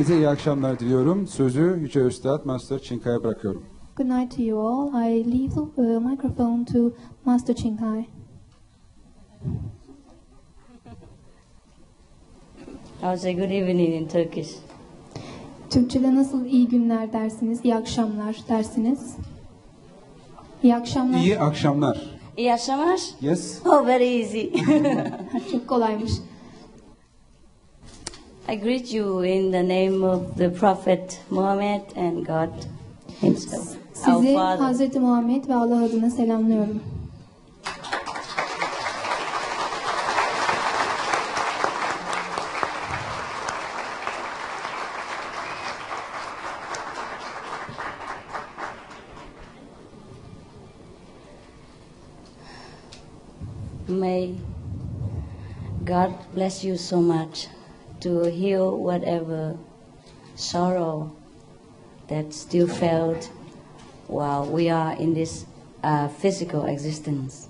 Hepinize 0.00 0.20
iyi 0.20 0.28
akşamlar 0.28 0.78
diliyorum. 0.78 1.26
Sözü 1.26 1.78
Yüce 1.80 2.00
Üstad 2.00 2.44
Master 2.44 2.78
Çinkaya 2.78 3.22
bırakıyorum. 3.22 3.64
Good 3.96 4.06
night 4.06 4.36
to 4.36 4.42
you 4.42 4.68
all. 4.68 4.88
I 4.88 5.32
leave 5.32 5.54
the 5.54 5.60
uh, 5.60 6.10
microphone 6.10 6.64
to 6.64 6.92
Master 7.24 7.54
Chinkai. 7.54 8.00
I 8.00 8.06
would 13.00 13.18
say 13.18 13.34
good 13.34 13.50
evening 13.50 13.94
in 13.94 14.08
Turkish. 14.08 14.50
Türkçe'de 15.70 16.14
nasıl 16.14 16.46
iyi 16.46 16.68
günler 16.68 17.12
dersiniz, 17.12 17.60
iyi 17.64 17.74
akşamlar 17.74 18.36
dersiniz? 18.48 19.16
İyi 20.62 20.76
akşamlar. 20.76 21.18
İyi 21.18 21.38
akşamlar. 21.38 22.18
İyi 22.36 22.52
akşamlar. 22.52 23.00
Yes. 23.20 23.62
Oh, 23.66 23.86
very 23.86 24.20
easy. 24.20 24.46
Çok 25.52 25.68
kolaymış. 25.68 26.12
I 28.50 28.56
greet 28.56 28.90
you 28.90 29.20
in 29.20 29.52
the 29.52 29.62
name 29.62 30.02
of 30.02 30.36
the 30.36 30.50
Prophet 30.50 31.20
Muhammad 31.30 31.82
and 31.94 32.26
God 32.26 32.50
Himself, 33.20 33.76
Sizi. 33.92 34.34
Hazreti 34.34 34.98
Muhammed 34.98 35.48
ve 35.48 35.54
Allah 35.54 35.84
adına 35.84 36.10
selamlıyorum. 36.10 36.82
May 53.88 54.34
God 55.86 56.10
bless 56.34 56.64
you 56.64 56.78
so 56.78 57.00
much 57.00 57.59
to 58.00 58.24
heal 58.24 58.76
whatever 58.76 59.56
sorrow 60.34 61.10
that 62.08 62.32
still 62.32 62.66
felt 62.66 63.30
while 64.08 64.44
we 64.46 64.68
are 64.68 64.94
in 64.94 65.14
this 65.14 65.46
uh, 65.82 66.08
physical 66.08 66.66
existence. 66.66 67.46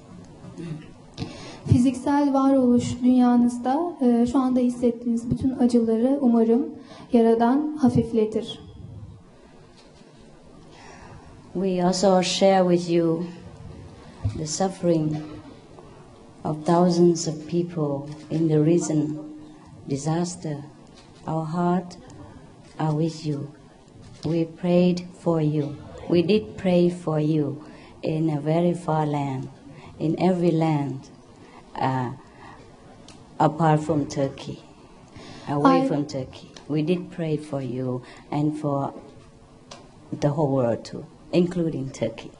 Fiziksel 1.67 2.35
varoluş 2.35 3.02
dünyanızda 3.02 3.97
e, 4.00 4.26
şu 4.26 4.38
anda 4.38 4.61
hissettiğiniz 4.61 5.31
bütün 5.31 5.50
acıları 5.58 6.19
umarım 6.20 6.67
Yaradan 7.12 7.76
hafifletir. 7.76 8.61
We 11.55 11.85
also 11.85 12.23
share 12.23 12.76
with 12.76 12.91
you 12.91 13.25
the 14.38 14.47
suffering 14.47 15.17
of 16.44 16.67
thousands 16.67 17.29
of 17.29 17.50
people 17.50 18.14
in 18.31 18.49
the 18.49 18.64
recent 18.64 19.30
disaster. 19.91 20.57
Our 21.27 21.45
heart 21.45 21.97
are 22.79 22.95
with 22.95 23.27
you. 23.27 23.53
We 24.25 24.45
prayed 24.45 24.99
for 25.23 25.41
you. 25.41 25.77
We 26.09 26.23
did 26.23 26.57
pray 26.57 26.89
for 26.91 27.19
you 27.21 27.63
in 28.03 28.31
a 28.31 28.41
very 28.41 28.75
far 28.75 29.05
land, 29.07 29.49
in 29.99 30.13
every 30.19 30.51
land 30.53 31.01
uh, 31.77 32.11
apart 33.39 33.81
from 33.81 34.07
Turkey, 34.07 34.59
away 35.49 35.83
I- 35.83 35.89
from 35.89 36.07
Turkey. 36.07 36.49
We 36.69 36.83
did 36.83 37.11
pray 37.11 37.37
for 37.37 37.61
you 37.61 38.03
and 38.31 38.57
for 38.61 38.95
the 40.21 40.29
whole 40.29 40.53
world 40.55 40.85
too, 40.85 41.05
including 41.33 41.91
Turkey. 41.91 42.31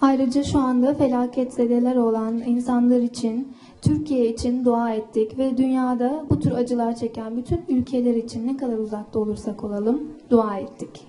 Ayrıca 0.00 0.44
şu 0.44 0.58
anda 0.58 0.94
felaketzedeler 0.94 1.96
olan 1.96 2.38
insanlar 2.38 3.00
için, 3.00 3.54
Türkiye 3.82 4.26
için 4.26 4.64
dua 4.64 4.94
ettik 4.94 5.38
ve 5.38 5.56
dünyada 5.56 6.26
bu 6.30 6.40
tür 6.40 6.52
acılar 6.52 6.96
çeken 6.96 7.36
bütün 7.36 7.64
ülkeler 7.68 8.14
için 8.14 8.46
ne 8.46 8.56
kadar 8.56 8.78
uzakta 8.78 9.18
olursak 9.18 9.64
olalım 9.64 10.02
dua 10.30 10.58
ettik. 10.58 11.06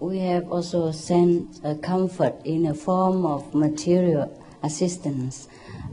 We 0.00 0.34
have 0.34 0.46
also 0.50 0.92
sent 0.92 1.64
a 1.64 1.86
comfort 1.86 2.34
in 2.44 2.64
a 2.64 2.74
form 2.74 3.24
of 3.24 3.54
material 3.54 4.28
assistance, 4.62 5.36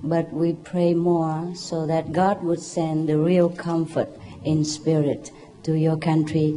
but 0.03 0.25
we 0.31 0.55
pray 0.71 0.95
more 0.95 1.55
so 1.55 1.87
that 1.87 2.05
God 2.07 2.41
would 2.41 2.59
send 2.59 3.07
the 3.07 3.17
real 3.17 3.49
comfort 3.49 4.09
in 4.45 4.63
spirit 4.63 5.31
to 5.63 5.71
your 5.75 5.99
country 5.99 6.55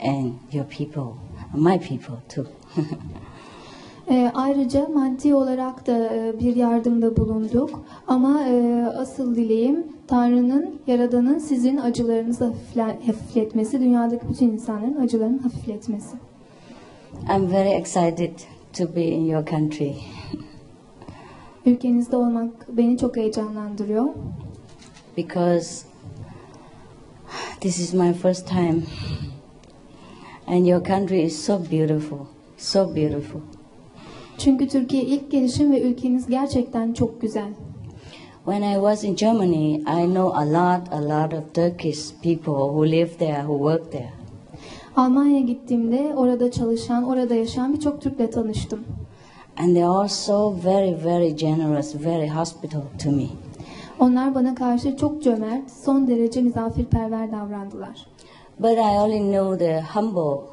and 0.00 0.32
your 0.52 0.64
people, 0.64 1.14
my 1.54 1.78
people 1.78 2.16
too. 2.28 2.46
Ee, 4.12 4.30
ayrıca 4.34 4.88
maddi 4.94 5.34
olarak 5.34 5.86
da 5.86 6.14
e, 6.14 6.40
bir 6.40 6.56
yardımda 6.56 7.16
bulunduk 7.16 7.84
ama 8.08 8.42
e, 8.48 8.84
asıl 8.86 9.34
dileğim 9.36 9.86
Tanrı'nın, 10.06 10.80
Yaradan'ın 10.86 11.38
sizin 11.38 11.76
acılarınızı 11.76 12.44
hafifle- 12.44 13.06
hafifletmesi, 13.06 13.80
dünyadaki 13.80 14.28
bütün 14.28 14.48
insanların 14.48 15.00
acılarını 15.00 15.38
hafifletmesi. 15.42 16.16
I'm 17.36 17.52
very 17.52 17.68
excited 17.70 18.38
to 18.78 18.96
be 18.96 19.04
in 19.04 19.24
your 19.24 19.46
country. 19.46 19.92
Ülkenizde 21.66 22.16
olmak 22.16 22.68
beni 22.68 22.98
çok 22.98 23.16
heyecanlandırıyor. 23.16 24.08
because 25.16 25.84
this 27.60 27.78
is 27.78 27.94
my 27.94 28.12
first 28.12 28.48
time 28.48 28.82
and 30.46 30.66
your 30.66 30.84
country 30.84 31.22
is 31.22 31.44
so 31.44 31.58
beautiful 31.70 32.18
so 32.56 32.96
beautiful 32.96 33.40
Çünkü 34.44 34.68
Türkiye 34.68 35.02
ilk 35.02 35.30
gelişim 35.30 35.72
ve 35.72 35.80
ülkeniz 35.82 36.26
gerçekten 36.26 36.92
çok 36.92 37.20
güzel. 37.20 37.48
when 38.44 38.62
i 38.62 38.74
was 38.74 39.04
in 39.04 39.16
germany 39.16 39.74
i 39.74 40.04
know 40.06 40.38
a 40.38 40.46
lot 40.46 40.92
a 40.92 41.02
lot 41.02 41.34
of 41.34 41.54
turkish 41.54 42.12
people 42.22 42.52
who 42.52 42.86
live 42.86 43.08
there 43.18 43.40
who 43.40 43.56
work 43.58 43.92
there 43.92 44.10
Almanya'ya 44.96 45.40
gittiğimde 45.40 46.12
orada 46.16 46.50
çalışan, 46.50 47.04
orada 47.08 47.34
yaşayan 47.34 47.72
birçok 47.74 48.00
Türk'le 48.02 48.32
tanıştım. 48.32 48.80
and 49.58 49.74
they 49.74 49.84
are 49.84 50.08
so 50.08 50.54
very 50.64 51.04
very 51.04 51.36
generous 51.36 51.94
very 52.04 52.28
hospitable 52.28 52.98
to 53.04 53.10
me 53.10 53.26
Onlar 54.00 54.34
bana 54.34 54.54
karşı 54.54 54.96
çok 54.96 55.22
cömert, 55.22 55.70
son 55.84 56.08
derece 56.08 56.42
misafirperver 56.42 57.32
davrandılar. 57.32 58.06
but 58.58 58.70
i 58.78 58.98
only 59.00 59.18
know 59.18 59.58
the 59.66 59.80
humble 59.94 60.46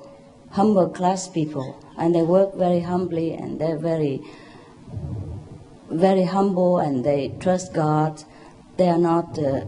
humble 0.52 0.90
class 0.94 1.32
people 1.32 1.76
and 1.98 2.14
they 2.14 2.24
work 2.24 2.56
very 2.56 2.82
humbly 2.82 3.34
and 3.34 3.60
they're 3.60 3.78
very 3.78 4.22
very 5.92 6.24
humble 6.24 6.78
and 6.80 7.04
they 7.04 7.30
trust 7.40 7.74
God. 7.74 8.24
They 8.78 8.90
are 8.90 8.98
not 8.98 9.36
the 9.36 9.68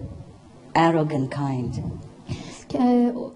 arrogant 0.76 1.32
kind. 1.32 1.74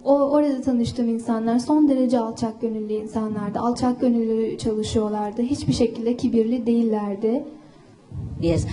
O, 0.04 0.14
orada 0.14 0.62
tanıştığım 0.62 1.10
insanlar 1.10 1.60
son 1.60 1.90
derece 1.90 2.20
alçak 2.20 2.62
gönüllü 2.62 2.94
insanlardı. 2.94 3.60
Alçak 3.60 4.02
gönüllü 4.02 4.58
çalışıyorlardı. 4.58 5.42
Hiçbir 5.42 5.74
şekilde 5.74 6.18
kibirli 6.18 6.66
değillerdi. 6.66 7.44
Yes, 8.42 8.66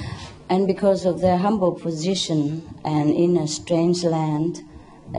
and 0.51 0.69
because 0.69 1.09
of 1.09 1.21
their 1.21 1.39
humble 1.39 1.83
position 1.83 2.61
and 2.85 3.09
in 3.09 3.37
a 3.37 3.47
strange 3.47 4.11
land, 4.11 4.57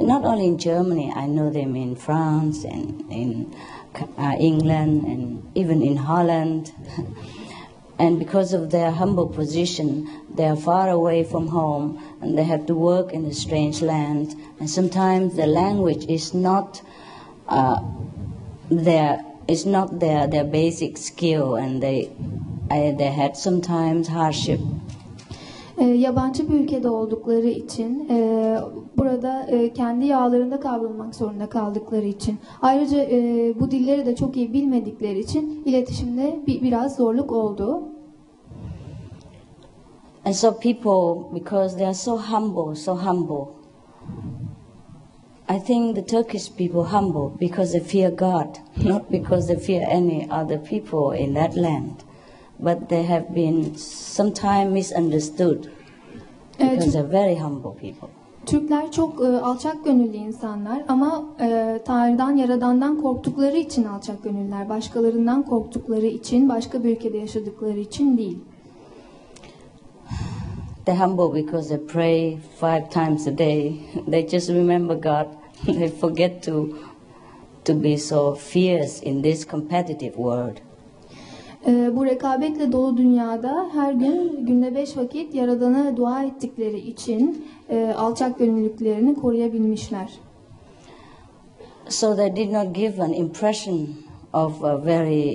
not 0.01 0.23
only 0.25 0.47
in 0.47 0.57
Germany, 0.57 1.11
I 1.15 1.27
know 1.27 1.49
them 1.49 1.75
in 1.75 1.95
France 1.95 2.63
and 2.63 3.11
in 3.11 3.55
uh, 4.17 4.35
England 4.39 5.03
and 5.03 5.51
even 5.55 5.81
in 5.81 5.97
Holland. 5.97 6.71
and 7.99 8.19
because 8.19 8.53
of 8.53 8.71
their 8.71 8.91
humble 8.91 9.27
position, 9.27 10.09
they 10.33 10.47
are 10.47 10.55
far 10.55 10.89
away 10.89 11.23
from 11.23 11.47
home 11.47 12.01
and 12.21 12.37
they 12.37 12.43
have 12.43 12.65
to 12.65 12.75
work 12.75 13.13
in 13.13 13.25
a 13.25 13.33
strange 13.33 13.81
land. 13.81 14.35
And 14.59 14.69
sometimes 14.69 15.35
the 15.35 15.47
language 15.47 16.05
is 16.07 16.33
not 16.33 16.81
uh, 17.47 17.79
their 18.69 19.19
is 19.47 19.65
not 19.65 19.99
their, 19.99 20.25
their 20.27 20.45
basic 20.45 20.97
skill, 20.97 21.55
and 21.55 21.83
they 21.83 22.09
I, 22.71 22.95
they 22.97 23.11
had 23.11 23.35
sometimes 23.35 24.07
hardship. 24.07 24.59
Ee, 25.77 25.83
yabancı 25.83 26.49
bir 26.49 26.53
ülkede 26.53 26.89
oldukları 26.89 27.47
için, 27.47 28.09
e, 28.09 28.57
burada 28.97 29.43
e, 29.43 29.73
kendi 29.73 30.05
yağlarında 30.05 30.59
kavrulmak 30.59 31.15
zorunda 31.15 31.49
kaldıkları 31.49 32.05
için, 32.05 32.37
ayrıca 32.61 33.03
e, 33.03 33.53
bu 33.59 33.71
dilleri 33.71 34.05
de 34.05 34.15
çok 34.15 34.37
iyi 34.37 34.53
bilmedikleri 34.53 35.19
için 35.19 35.63
iletişimde 35.65 36.39
bir, 36.47 36.61
biraz 36.61 36.95
zorluk 36.95 37.31
oldu. 37.31 37.83
And 40.25 40.33
so 40.33 40.51
people, 40.51 41.35
because 41.35 41.77
they 41.77 41.85
are 41.85 41.93
so 41.93 42.17
humble, 42.17 42.75
so 42.75 42.95
humble, 42.95 43.63
I 45.49 45.59
think 45.59 45.95
the 45.95 46.05
Turkish 46.05 46.49
people 46.49 46.83
humble 46.83 47.37
because 47.39 47.71
they 47.71 47.81
fear 47.81 48.09
God, 48.09 48.57
not 48.85 49.11
because 49.11 49.47
they 49.47 49.57
fear 49.57 49.87
any 49.89 50.27
other 50.31 50.57
people 50.57 51.17
in 51.17 51.33
that 51.33 51.55
land. 51.57 52.03
But 52.63 52.89
they 52.89 53.03
have 53.03 53.35
been 53.35 53.75
sometimes 53.77 54.73
misunderstood 54.73 55.69
Ee, 56.59 56.69
because 56.69 56.93
they're 56.93 57.11
very 57.11 57.35
humble 57.35 57.71
people. 57.71 58.09
Türkler 58.45 58.91
çok 58.91 59.21
e, 59.21 59.27
alçak 59.27 59.85
gönüllü 59.85 60.17
insanlar 60.17 60.83
ama 60.87 61.25
e, 61.41 61.79
Tanrı'dan, 61.85 62.35
Yaradan'dan 62.35 63.01
korktukları 63.01 63.57
için 63.57 63.83
alçak 63.83 64.23
gönüllüler. 64.23 64.69
Başkalarından 64.69 65.43
korktukları 65.43 66.05
için, 66.05 66.49
başka 66.49 66.83
bir 66.83 66.89
ülkede 66.89 67.17
yaşadıkları 67.17 67.79
için 67.79 68.17
değil. 68.17 68.39
They're 70.85 71.05
humble 71.05 71.43
because 71.43 71.69
they 71.69 71.87
pray 71.87 72.37
five 72.59 72.89
times 72.89 73.27
a 73.27 73.37
day. 73.37 73.79
They 74.11 74.27
just 74.27 74.49
remember 74.49 74.95
God. 74.95 75.27
they 75.65 75.87
forget 75.87 76.43
to 76.43 76.69
to 77.65 77.83
be 77.83 77.97
so 77.97 78.35
fierce 78.35 79.01
in 79.01 79.21
this 79.21 79.47
competitive 79.47 80.15
world. 80.15 80.57
Ee, 81.67 81.91
bu 81.95 82.05
rekabetle 82.05 82.71
dolu 82.71 82.97
dünyada 82.97 83.69
her 83.73 83.93
gün 83.93 84.45
günde 84.45 84.75
beş 84.75 84.97
vakit 84.97 85.35
Yaradan'a 85.35 85.97
dua 85.97 86.23
ettikleri 86.23 86.79
için 86.79 87.45
e, 87.69 87.93
alçak 87.97 88.39
gönüllülüklerini 88.39 89.15
koruyabilmişler. 89.15 90.09
So 91.89 92.15
they 92.15 92.35
did 92.35 92.51
not 92.53 92.75
give 92.75 93.03
an 93.03 93.13
impression 93.13 93.87
of 94.33 94.63
a 94.63 94.85
very, 94.85 95.31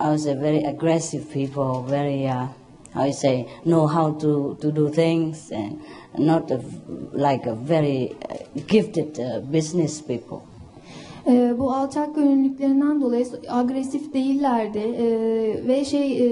I 0.00 0.08
would 0.10 0.18
say, 0.18 0.34
very 0.34 0.66
aggressive 0.66 1.24
people, 1.32 1.82
very, 1.90 2.26
uh, 2.26 2.48
how 2.94 3.04
you 3.04 3.12
say, 3.12 3.46
know 3.64 3.86
how 3.86 4.18
to, 4.18 4.56
to 4.60 4.76
do 4.76 4.90
things, 4.90 5.52
and 5.52 5.78
not 6.18 6.50
a, 6.50 6.60
like 7.14 7.50
a 7.50 7.54
very 7.54 8.10
uh, 8.10 8.60
gifted 8.66 9.20
uh, 9.20 9.40
business 9.40 10.00
people. 10.00 10.42
Ee, 11.28 11.54
bu 11.58 11.72
alçak 11.72 12.14
gönüllülüklerinden 12.14 13.00
dolayı 13.00 13.26
agresif 13.48 14.14
değillerdi 14.14 14.78
Ee, 14.78 15.68
ve 15.68 15.84
şey 15.84 16.26
e, 16.26 16.28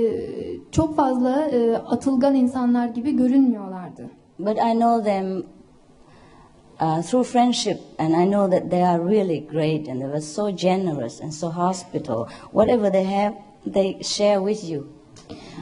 çok 0.71 0.97
fazla 0.97 1.45
e, 1.47 1.77
atılgan 1.77 2.35
insanlar 2.35 2.89
gibi 2.89 3.17
görünmüyorlardı. 3.17 4.11
But 4.39 4.59
I 4.59 4.73
know 4.73 5.05
them 5.05 5.45
uh, 6.81 7.03
through 7.03 7.25
friendship, 7.25 7.79
and 7.99 8.15
I 8.15 8.25
know 8.25 8.49
that 8.49 8.71
they 8.71 8.83
are 8.83 8.99
really 8.99 9.41
great, 9.41 9.89
and 9.89 10.01
they 10.01 10.09
were 10.09 10.21
so 10.21 10.51
generous 10.51 11.21
and 11.21 11.33
so 11.33 11.49
hospitable. 11.49 12.27
Whatever 12.53 12.93
they 12.93 13.05
have, 13.05 13.35
they 13.73 14.03
share 14.03 14.39
with 14.39 14.71
you. 14.71 14.87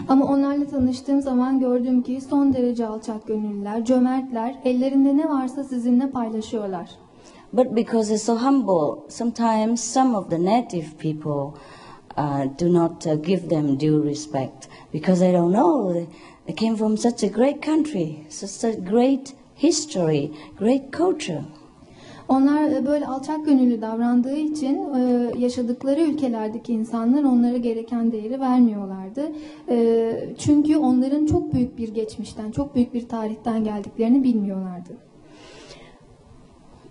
Ama 0.09 0.27
onlarla 0.27 0.67
tanıştığım 0.67 1.23
zaman 1.23 1.61
gördüm 1.61 2.03
ki 2.03 2.21
son 2.21 2.53
derece 2.53 2.87
alçak 2.87 3.27
gönüllüler, 3.27 3.85
cömertler, 3.85 4.55
ellerinde 4.65 5.17
ne 5.17 5.29
varsa 5.29 5.65
sizinle 5.65 6.11
paylaşıyorlar. 6.11 6.91
But 7.53 7.75
because 7.75 8.09
they're 8.09 8.19
so 8.19 8.37
humble, 8.37 9.05
sometimes 9.09 9.83
some 9.83 10.15
of 10.15 10.31
the 10.31 10.39
native 10.39 10.99
people 10.99 11.59
uh, 12.17 12.47
do 12.47 12.69
not 12.69 13.07
uh, 13.07 13.17
give 13.17 13.49
them 13.49 13.77
due 13.77 14.03
respect 14.03 14.69
because 14.91 15.21
they 15.21 15.33
don't 15.33 15.53
know. 15.53 15.93
They, 15.93 16.09
they 16.47 16.55
came 16.55 16.77
from 16.77 16.97
such 16.97 17.23
a 17.23 17.29
great 17.29 17.61
country, 17.61 18.27
such 18.29 18.65
a 18.65 18.81
great 18.81 19.35
history, 19.55 20.33
great 20.59 20.93
culture. 20.93 21.45
Onlar 22.29 22.71
e, 22.71 22.87
böyle 22.87 23.07
alçak 23.07 23.45
gönüllü 23.47 23.81
davrandığı 23.81 24.37
için 24.37 24.95
e, 24.95 25.33
yaşadıkları 25.39 26.01
ülkelerdeki 26.01 26.73
insanlar 26.73 27.25
onlara 27.25 27.57
gereken 27.57 28.13
değeri 28.13 28.41
vermiyorlardı. 28.41 29.33
E, 29.69 30.35
Çünkü 30.39 30.77
onların 30.77 31.27
çok 31.27 31.55
büyük 31.55 31.79
bir 31.79 31.89
geçmişten, 31.95 32.51
çok 32.51 32.75
büyük 32.75 32.95
bir 32.95 33.09
tarihten 33.09 33.65
geldiklerini 33.65 34.25
bilmiyorlardı. 34.25 35.12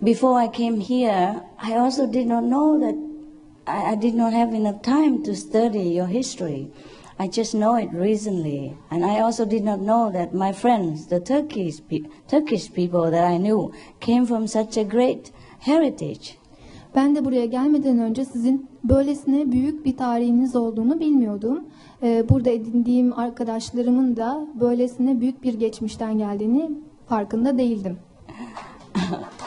Before 0.02 0.36
I 0.36 0.48
came 0.48 0.80
here, 0.80 1.42
I 1.58 1.74
also 1.74 2.06
did 2.08 2.26
not 2.26 2.42
know 2.44 2.78
that 2.80 2.96
I, 3.68 3.92
I 3.92 3.94
did 3.94 4.14
not 4.14 4.32
have 4.32 4.52
enough 4.52 4.82
time 4.82 5.22
to 5.22 5.34
study 5.36 5.90
your 5.90 6.06
history. 6.06 6.72
I 7.20 7.28
just 7.28 7.54
know 7.54 7.76
it 7.76 7.90
recently, 7.92 8.76
and 8.90 9.04
I 9.04 9.20
also 9.20 9.44
did 9.44 9.62
not 9.62 9.78
know 9.80 10.10
that 10.10 10.34
my 10.34 10.52
friends, 10.52 11.06
the 11.06 11.20
Turkish 11.20 11.80
pe- 11.88 12.08
Turkish 12.26 12.72
people 12.72 13.10
that 13.12 13.24
I 13.24 13.36
knew, 13.38 13.70
came 14.00 14.26
from 14.26 14.48
such 14.48 14.76
a 14.76 14.82
great 14.82 15.30
heritage. 15.60 16.36
Ben 16.94 17.14
de 17.14 17.24
buraya 17.24 17.46
gelmeden 17.46 17.98
önce 17.98 18.24
sizin 18.24 18.68
böylesine 18.84 19.52
büyük 19.52 19.84
bir 19.84 19.96
tarihiniz 19.96 20.56
olduğunu 20.56 21.00
bilmiyordum. 21.00 21.64
E, 22.02 22.28
Burada 22.28 22.50
edindiğim 22.50 23.18
arkadaşlarımın 23.18 24.16
da 24.16 24.46
böylesine 24.60 25.20
büyük 25.20 25.42
bir 25.42 25.54
geçmişten 25.54 26.18
geldiğini 26.18 26.70
farkında 27.06 27.58
değildim. 27.58 27.98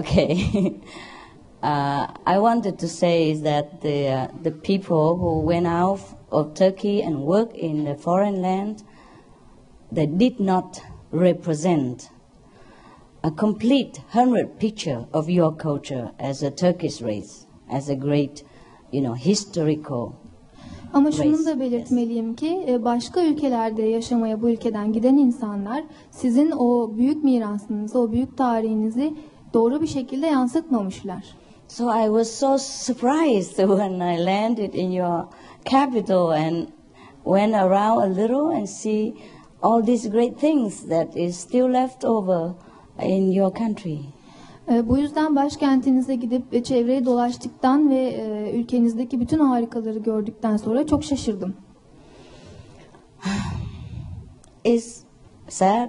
Okay. 0.00 0.74
uh, 1.62 2.06
I 2.26 2.38
wanted 2.38 2.80
to 2.80 2.88
say 2.88 3.30
is 3.30 3.42
that 3.42 3.80
the, 3.80 4.08
uh, 4.08 4.28
the 4.42 4.50
people 4.50 5.16
who 5.16 5.40
went 5.40 5.68
out 5.68 6.00
of 6.32 6.54
Turkey 6.54 7.00
and 7.00 7.22
worked 7.22 7.56
in 7.56 7.84
the 7.84 7.94
foreign 7.94 8.42
land, 8.42 8.82
they 9.92 10.06
did 10.06 10.40
not 10.40 10.80
represent 11.12 12.10
a 13.22 13.30
complete 13.30 14.00
hundred 14.08 14.58
picture 14.58 15.06
of 15.12 15.30
your 15.30 15.54
culture 15.54 16.10
as 16.18 16.42
a 16.42 16.50
Turkish 16.50 17.00
race, 17.00 17.46
as 17.70 17.88
a 17.88 17.94
great, 17.94 18.42
you 18.90 19.00
know, 19.00 19.14
historical. 19.14 20.16
Ama 20.92 21.12
şunu 21.12 21.46
da 21.46 21.60
belirtmeliyim 21.60 22.34
ki 22.34 22.80
başka 22.84 23.24
ülkelerde 23.24 23.82
yaşamaya 23.82 24.42
bu 24.42 24.50
ülkeden 24.50 24.92
giden 24.92 25.16
insanlar 25.16 25.84
sizin 26.10 26.50
o 26.50 26.96
büyük 26.96 27.24
mirasınızı, 27.24 27.98
o 27.98 28.12
büyük 28.12 28.36
tarihinizi 28.36 29.14
doğru 29.54 29.82
bir 29.82 29.86
şekilde 29.86 30.26
yansıtmamışlar. 30.26 31.24
So 31.68 31.84
I 31.84 32.04
was 32.04 32.30
so 32.30 32.58
surprised 32.58 33.56
when 33.56 34.00
I 34.00 34.26
landed 34.26 34.74
in 34.74 34.90
your 34.90 35.24
capital 35.64 36.30
and 36.30 36.66
went 37.24 37.54
around 37.54 38.02
a 38.02 38.22
little 38.22 38.56
and 38.56 38.66
see 38.66 39.14
all 39.62 39.82
these 39.86 40.08
great 40.08 40.40
things 40.40 40.88
that 40.88 41.16
is 41.16 41.36
still 41.36 41.72
left 41.72 42.04
over 42.04 42.50
in 43.02 43.32
your 43.32 43.54
country. 43.54 43.98
E, 44.70 44.88
Bu 44.88 44.98
yüzden 44.98 45.36
başkentinize 45.36 46.14
gidip 46.14 46.64
çevreyi 46.64 47.04
dolaştıktan 47.04 47.90
ve 47.90 48.04
e, 48.04 48.52
ülkenizdeki 48.54 49.20
bütün 49.20 49.38
harikaları 49.38 49.98
gördükten 49.98 50.56
sonra 50.56 50.86
çok 50.86 51.04
şaşırdım. 51.04 51.54
It's 54.64 55.00
sad, 55.48 55.88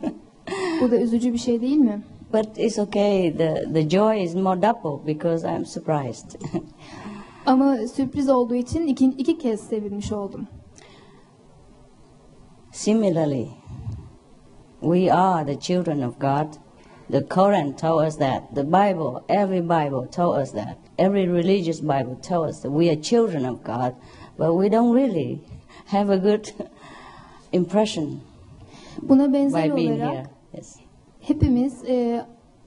Bu 0.80 0.90
da 0.90 0.96
üzücü 0.96 1.32
bir 1.32 1.38
şey 1.38 1.60
değil 1.60 1.76
mi? 1.76 2.02
But 2.30 2.46
it's 2.56 2.78
okay. 2.78 3.30
The, 3.30 3.66
the 3.70 3.84
joy 3.84 4.22
is 4.22 4.34
more 4.34 4.56
double 4.56 4.98
because 4.98 5.44
I'm 5.44 5.64
surprised. 5.64 6.36
Ama 7.46 7.76
sürpriz 7.88 8.28
olduğu 8.28 8.54
için 8.54 8.86
iki, 8.86 9.06
iki 9.06 9.38
kez 9.38 9.60
sevinmiş 9.60 10.12
oldum. 10.12 10.46
Similarly, 12.72 13.48
we 14.80 15.12
are 15.12 15.46
the 15.46 15.60
children 15.60 16.02
of 16.02 16.18
God. 16.20 16.46
The 17.10 17.20
Quran 17.20 17.76
told 17.76 18.06
us 18.06 18.18
that. 18.18 18.54
The 18.54 18.64
Bible, 18.64 19.24
every 19.28 19.60
Bible 19.60 20.08
told 20.10 20.42
us 20.42 20.52
that. 20.52 20.76
Every 20.98 21.28
religious 21.28 21.80
Bible 21.80 22.16
told 22.28 22.48
us 22.48 22.62
that 22.62 22.72
we 22.72 22.90
are 22.90 23.02
children 23.02 23.44
of 23.44 23.64
God, 23.64 23.94
but 24.38 24.54
we 24.54 24.68
don't 24.68 24.92
really 24.92 25.40
have 25.86 26.10
a 26.10 26.18
good 26.18 26.52
impression 27.52 28.20
Buna 29.02 29.32
benzer 29.32 29.52
by 29.52 29.76
being 29.76 29.92
olarak 29.92 30.12
here. 30.12 30.26
Yes. 30.52 30.85
Hepimiz 31.28 31.84
e, 31.84 32.26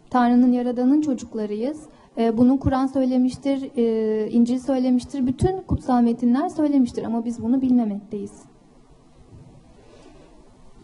Tanrı'nın 0.09 0.51
yaradanın 0.51 1.01
çocuklarıyız. 1.01 1.81
E, 2.17 2.37
bunu 2.37 2.59
Kur'an 2.59 2.87
söylemiştir, 2.87 3.69
e, 3.77 4.29
İncil 4.31 4.59
söylemiştir, 4.59 5.27
bütün 5.27 5.61
kutsal 5.61 6.01
metinler 6.01 6.49
söylemiştir 6.49 7.03
ama 7.03 7.25
biz 7.25 7.43
bunu 7.43 7.61
bilmemekteyiz. 7.61 8.31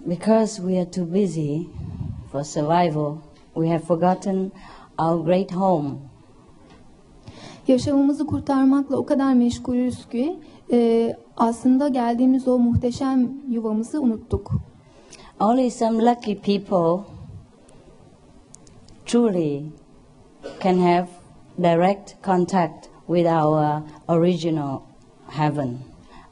Because 0.06 0.56
we 0.56 0.80
are 0.82 0.92
too 0.92 1.14
busy 1.14 1.58
for 2.32 2.44
survival, 2.44 3.16
we 3.54 3.68
have 3.68 3.80
forgotten 3.80 4.52
our 5.00 5.26
great 5.26 5.52
home. 5.52 5.90
Yaşamımızı 7.68 8.26
kurtarmakla 8.28 8.98
o 8.98 9.06
kadar 9.06 9.34
meşgulüz 9.34 10.10
ki 10.10 10.40
e, 10.72 11.14
aslında 11.38 11.88
geldiğimiz 11.88 12.48
o 12.48 12.60
muhteşem 12.60 13.32
yuvamızı 13.50 14.02
unuttuk. 14.02 14.52
Only 15.40 15.72
some 15.72 16.06
lucky 16.06 16.36
people 16.36 17.15
truly 19.06 19.72
can 20.62 20.80
have 20.80 21.08
direct 21.58 22.16
contact 22.22 22.90
with 23.08 23.28
our 23.28 23.84
original 24.10 24.84
heaven. 25.30 25.80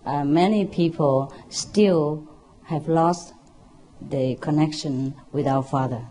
Uh, 0.06 0.24
many 0.24 0.66
people 0.66 1.34
still 1.50 2.28
have 2.64 2.88
lost 2.88 3.34
the 4.10 4.36
connection 4.42 5.14
with 5.32 5.48
our 5.48 5.64
Father. 5.64 6.02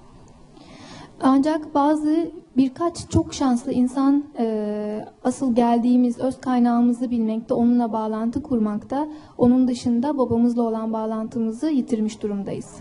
Ancak 1.21 1.75
bazı 1.75 2.31
birkaç 2.57 3.11
çok 3.11 3.35
şanslı 3.35 3.73
insan 3.73 4.25
e, 4.39 5.05
asıl 5.25 5.55
geldiğimiz 5.55 6.19
öz 6.19 6.41
kaynağımızı 6.41 7.11
bilmekte, 7.11 7.55
onunla 7.55 7.93
bağlantı 7.93 8.43
kurmakta. 8.43 9.09
Onun 9.39 9.69
dışında 9.69 10.19
babamızla 10.19 10.63
olan 10.63 10.93
bağlantımızı 10.93 11.71
yitirmiş 11.71 12.23
durumdayız. 12.23 12.77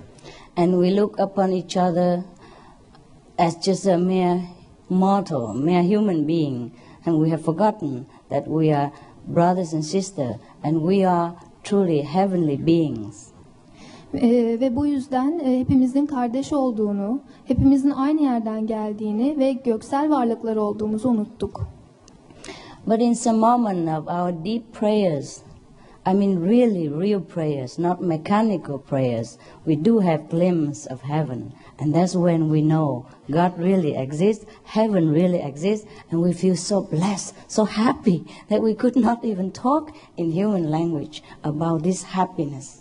And 0.57 0.73
we 0.73 0.95
look 0.95 1.19
upon 1.19 1.51
each 1.51 1.77
other 1.77 2.19
as 3.41 3.55
just 3.55 3.87
a 3.87 3.97
mere 3.97 4.47
mortal, 4.87 5.53
mere 5.53 5.81
human 5.81 6.27
being, 6.27 6.71
and 7.05 7.19
we 7.19 7.29
have 7.31 7.43
forgotten 7.43 8.05
that 8.29 8.47
we 8.47 8.71
are 8.71 8.91
brothers 9.27 9.73
and 9.73 9.83
sisters, 9.83 10.35
and 10.63 10.83
we 10.83 11.03
are 11.03 11.35
truly 11.63 12.01
heavenly 12.01 12.55
beings. 12.55 13.31
E, 14.13 14.59
ve 14.59 14.75
bu 14.75 14.85
yüzden 14.85 15.39
e, 15.39 15.59
hepimizin 15.59 16.05
kardeş 16.05 16.53
olduğunu, 16.53 17.21
hepimizin 17.45 17.91
aynı 17.91 18.21
yerden 18.21 18.67
geldiğini 18.67 19.39
ve 19.39 19.51
göksel 19.51 20.09
varlıklar 20.09 20.55
olduğumuzu 20.55 21.09
unuttuk. 21.09 21.67
But 22.87 23.01
in 23.01 23.13
some 23.13 23.37
moment 23.37 23.89
of 23.89 24.07
our 24.07 24.45
deep 24.45 24.73
prayers, 24.73 25.37
I 26.03 26.13
mean, 26.13 26.39
really, 26.39 26.87
real 26.89 27.21
prayers, 27.21 27.77
not 27.77 28.01
mechanical 28.01 28.79
prayers. 28.79 29.37
We 29.67 29.75
do 29.75 29.99
have 29.99 30.29
glimpse 30.29 30.87
of 30.87 31.01
heaven, 31.01 31.53
and 31.79 31.93
that's 31.93 32.15
when 32.15 32.49
we 32.49 32.61
know 32.61 33.05
God 33.29 33.51
really 33.59 33.93
exists, 33.95 34.45
heaven 34.63 35.13
really 35.13 35.37
exists, 35.49 35.87
and 36.11 36.23
we 36.23 36.33
feel 36.33 36.55
so 36.55 36.81
blessed, 36.91 37.35
so 37.47 37.65
happy 37.65 38.23
that 38.49 38.61
we 38.63 38.73
could 38.73 38.95
not 38.95 39.23
even 39.23 39.51
talk 39.51 39.91
in 40.17 40.31
human 40.31 40.71
language 40.71 41.21
about 41.43 41.83
this 41.83 42.03
happiness. 42.03 42.79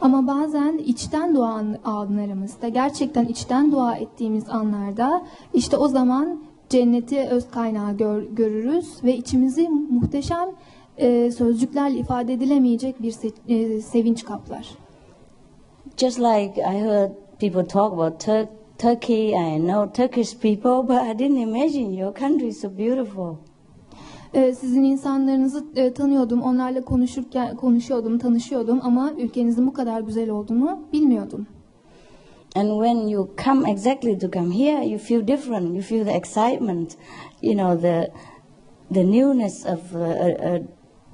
Ama 0.00 0.26
bazen 0.26 0.78
içten 0.78 1.34
dua 1.34 1.48
an- 1.48 1.78
anlarımızda, 1.84 2.68
gerçekten 2.68 3.24
içten 3.24 3.72
dua 3.72 3.94
ettiğimiz 3.96 4.48
anlarda 4.48 5.22
işte 5.54 5.76
o 5.76 5.88
zaman 5.88 6.42
cenneti 6.68 7.20
öz 7.20 7.50
kaynağı 7.50 7.96
gör- 7.96 8.22
görürüz 8.22 9.04
ve 9.04 9.16
içimizi 9.16 9.68
muhteşem 9.68 10.48
e, 10.98 11.30
sözcüklerle 11.30 11.98
ifade 11.98 12.32
edilemeyecek 12.32 13.02
bir 13.02 13.14
e, 13.48 13.80
sevinç 13.80 14.24
kaplar. 14.24 14.68
Just 15.96 16.18
like 16.18 16.60
I 16.60 16.80
heard 16.80 17.10
people 17.40 17.66
talk 17.66 17.92
about 17.92 18.20
Tur- 18.20 18.48
Turkey, 18.78 19.28
I 19.30 19.58
know 19.58 19.92
Turkish 19.92 20.34
people, 20.36 20.88
but 20.88 21.02
I 21.02 21.18
didn't 21.18 21.38
imagine 21.38 21.94
your 21.94 22.14
country 22.14 22.48
is 22.48 22.60
so 22.60 22.78
beautiful. 22.78 23.34
E, 24.34 24.54
sizin 24.54 24.82
insanlarınızı 24.82 25.64
e, 25.76 25.92
tanıyordum, 25.92 26.42
onlarla 26.42 26.80
konuşurken 26.84 27.56
konuşuyordum, 27.56 28.18
tanışıyordum 28.18 28.80
ama 28.82 29.12
ülkenizin 29.18 29.66
bu 29.66 29.72
kadar 29.72 30.00
güzel 30.00 30.30
olduğunu 30.30 30.78
bilmiyordum. 30.92 31.46
And 32.56 32.68
when 32.70 33.08
you 33.08 33.28
come 33.44 33.70
exactly 33.70 34.18
to 34.18 34.30
come 34.30 34.54
here, 34.58 34.86
you 34.86 34.98
feel 34.98 35.28
different. 35.28 35.74
You 35.74 35.82
feel 35.82 36.04
the 36.04 36.12
excitement, 36.12 36.96
you 37.42 37.54
know, 37.54 37.80
the 37.80 38.10
the 38.94 39.04
newness 39.04 39.66
of 39.66 39.94
uh, 39.94 39.98
a, 40.00 40.54
a 40.54 40.62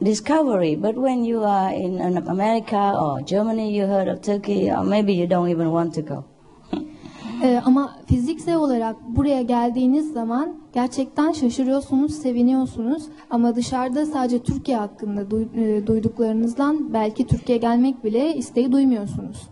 discovery. 0.04 0.76
But 0.82 0.94
when 0.94 1.24
you 1.24 1.44
are 1.44 1.74
in, 1.74 1.98
in 1.98 2.16
America 2.16 2.92
or 3.00 3.20
Germany, 3.26 3.76
you 3.76 3.86
heard 3.86 4.08
of 4.08 4.22
Turkey, 4.22 4.70
or 4.70 4.84
maybe 4.84 5.12
you 5.12 5.26
don't 5.30 5.48
even 5.50 5.66
want 5.66 5.94
to 5.94 6.02
go. 6.14 6.24
Ee, 7.44 7.60
ama 7.64 7.96
fiziksel 8.06 8.56
olarak 8.56 8.96
buraya 9.16 9.42
geldiğiniz 9.42 10.12
zaman 10.12 10.54
gerçekten 10.72 11.32
şaşırıyorsunuz, 11.32 12.14
seviniyorsunuz. 12.14 13.02
Ama 13.30 13.56
dışarıda 13.56 14.06
sadece 14.06 14.42
Türkiye 14.42 14.76
hakkında 14.76 15.20
duy- 15.30 15.78
e, 15.78 15.86
duyduklarınızdan 15.86 16.92
belki 16.94 17.26
Türkiye 17.26 17.58
gelmek 17.58 18.04
bile 18.04 18.34
isteği 18.34 18.72
duymuyorsunuz. 18.72 19.48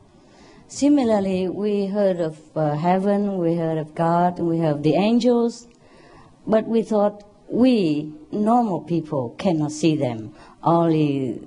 Similarly, 0.68 1.46
we 1.46 1.88
heard 1.88 2.18
of 2.20 2.36
uh, 2.56 2.62
heaven, 2.84 3.22
we 3.36 3.56
heard 3.56 3.78
of 3.78 3.96
God, 3.96 4.36
we 4.52 4.72
of 4.74 4.82
the 4.84 4.98
angels, 4.98 5.64
but 6.46 6.64
we 6.64 6.82
thought 6.82 7.22
we, 7.50 8.12
normal 8.32 8.80
people, 8.80 9.34
cannot 9.38 9.72
see 9.72 9.96
them. 9.96 10.32
Only 10.62 11.40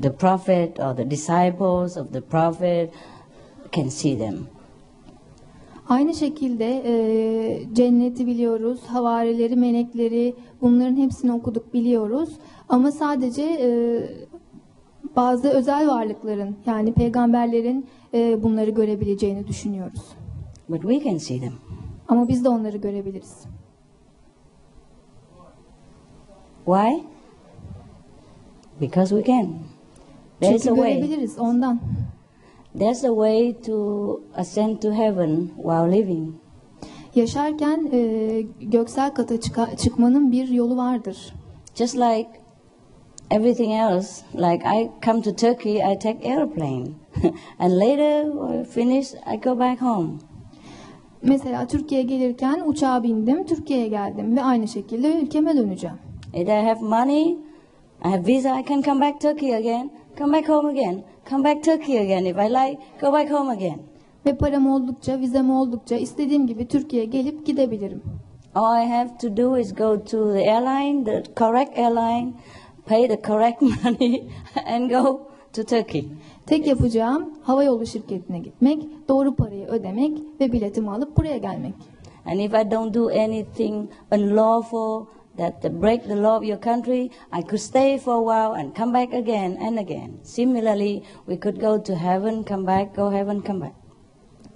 the 0.00 0.10
prophet 0.10 0.78
or 0.78 0.94
the 0.94 1.04
disciples 1.04 1.96
of 1.96 2.12
the 2.12 2.22
prophet 2.22 2.92
can 3.72 3.90
see 3.90 4.18
them. 4.18 4.46
Aynı 5.88 6.14
şekilde 6.14 6.82
e, 6.84 7.74
cenneti 7.74 8.26
biliyoruz, 8.26 8.80
havarileri, 8.86 9.56
melekleri 9.56 10.34
bunların 10.62 10.96
hepsini 10.96 11.32
okuduk 11.32 11.74
biliyoruz. 11.74 12.28
Ama 12.68 12.92
sadece 12.92 13.42
e, 13.42 13.68
bazı 15.16 15.48
özel 15.48 15.88
varlıkların 15.88 16.56
yani 16.66 16.92
peygamberlerin 16.92 17.86
e, 18.14 18.42
bunları 18.42 18.70
görebileceğini 18.70 19.46
düşünüyoruz. 19.46 20.02
But 20.68 20.80
we 20.80 21.04
can 21.04 21.18
see 21.18 21.40
them. 21.40 21.52
Ama 22.08 22.28
biz 22.28 22.44
de 22.44 22.48
onları 22.48 22.76
görebiliriz. 22.76 23.53
Why? 26.64 27.02
Because 28.80 29.08
we 29.16 29.22
can. 29.22 29.48
There's 30.40 30.62
Çünkü 30.62 30.70
a 30.80 30.84
way. 30.84 30.94
görebiliriz 30.94 31.38
ondan. 31.38 31.80
There's 32.78 33.04
a 33.04 33.08
way 33.08 33.52
to 33.62 34.20
ascend 34.36 34.78
to 34.82 34.90
heaven 34.92 35.50
while 35.56 35.98
living. 35.98 36.34
Yaşarken 37.14 37.88
e, 37.92 38.40
göksel 38.60 39.14
kata 39.14 39.34
çıka- 39.40 39.76
çıkmanın 39.76 40.32
bir 40.32 40.48
yolu 40.48 40.76
vardır. 40.76 41.34
Just 41.74 41.96
like 41.96 42.28
everything 43.30 43.72
else, 43.72 44.24
like 44.34 44.64
I 44.80 44.90
come 45.04 45.22
to 45.22 45.32
Turkey, 45.36 45.76
I 45.76 45.98
take 45.98 46.28
airplane, 46.34 46.86
and 47.58 47.72
later 47.80 48.24
when 48.32 48.60
I 48.60 48.64
finish, 48.64 49.12
I 49.34 49.40
go 49.44 49.58
back 49.58 49.82
home. 49.82 50.08
Mesela 51.22 51.66
Türkiye'ye 51.66 52.06
gelirken 52.06 52.62
uçağa 52.66 53.02
bindim, 53.02 53.46
Türkiye'ye 53.46 53.88
geldim 53.88 54.36
ve 54.36 54.42
aynı 54.42 54.68
şekilde 54.68 55.14
ülkeme 55.22 55.56
döneceğim. 55.56 55.96
If 56.34 56.48
I 56.48 56.62
have 56.68 56.82
money, 56.82 57.38
I 58.02 58.08
have 58.08 58.24
visa, 58.26 58.50
I 58.50 58.62
can 58.62 58.82
come 58.82 58.98
back 58.98 59.20
Turkey 59.20 59.52
again, 59.52 59.90
come 60.16 60.32
back 60.32 60.46
home 60.46 60.66
again, 60.66 61.04
come 61.24 61.44
back 61.44 61.62
Turkey 61.62 61.96
again. 61.98 62.26
If 62.26 62.36
I 62.36 62.48
like, 62.48 62.78
go 63.00 63.12
back 63.12 63.28
home 63.28 63.50
again. 63.50 63.78
Ve 64.26 64.36
param 64.36 64.66
oldukça, 64.66 65.20
vizem 65.20 65.50
oldukça 65.50 65.96
istediğim 65.96 66.46
gibi 66.46 66.68
Türkiye'ye 66.68 67.08
gelip 67.08 67.46
gidebilirim. 67.46 68.02
All 68.54 68.82
I 68.82 68.86
have 68.86 69.18
to 69.18 69.36
do 69.36 69.58
is 69.58 69.74
go 69.74 70.04
to 70.04 70.32
the 70.32 70.40
airline, 70.40 71.04
the 71.04 71.22
correct 71.38 71.78
airline, 71.78 72.32
pay 72.86 73.08
the 73.08 73.22
correct 73.22 73.62
money, 73.84 74.28
and 74.66 74.90
go 74.90 75.20
to 75.52 75.64
Turkey. 75.64 76.04
Tek 76.46 76.66
yapacağım 76.66 77.34
havayolu 77.42 77.86
şirketine 77.86 78.38
gitmek, 78.38 78.86
doğru 79.08 79.36
parayı 79.36 79.66
ödemek 79.66 80.18
ve 80.40 80.52
biletimi 80.52 80.90
alıp 80.90 81.16
buraya 81.16 81.36
gelmek. 81.36 81.74
And 82.26 82.40
if 82.40 82.54
I 82.54 82.70
don't 82.70 82.94
do 82.94 83.08
anything 83.08 83.90
unlawful 84.12 85.06
that 85.36 85.80
break 85.80 86.06
the 86.06 86.16
law 86.16 86.36
of 86.36 86.44
your 86.44 86.60
country, 86.60 87.10
I 87.32 87.42
could 87.42 87.60
stay 87.60 87.98
for 87.98 88.14
a 88.14 88.22
while 88.22 88.60
and 88.60 88.74
come 88.74 88.92
back 88.92 89.12
again 89.12 89.56
and 89.60 89.78
again. 89.78 90.18
Similarly, 90.22 91.02
we 91.26 91.36
could 91.36 91.60
go 91.60 91.78
to 91.78 91.94
heaven, 91.94 92.44
come 92.44 92.64
back, 92.66 92.94
go 92.96 93.10
heaven, 93.10 93.42
come 93.42 93.60
back. 93.60 93.74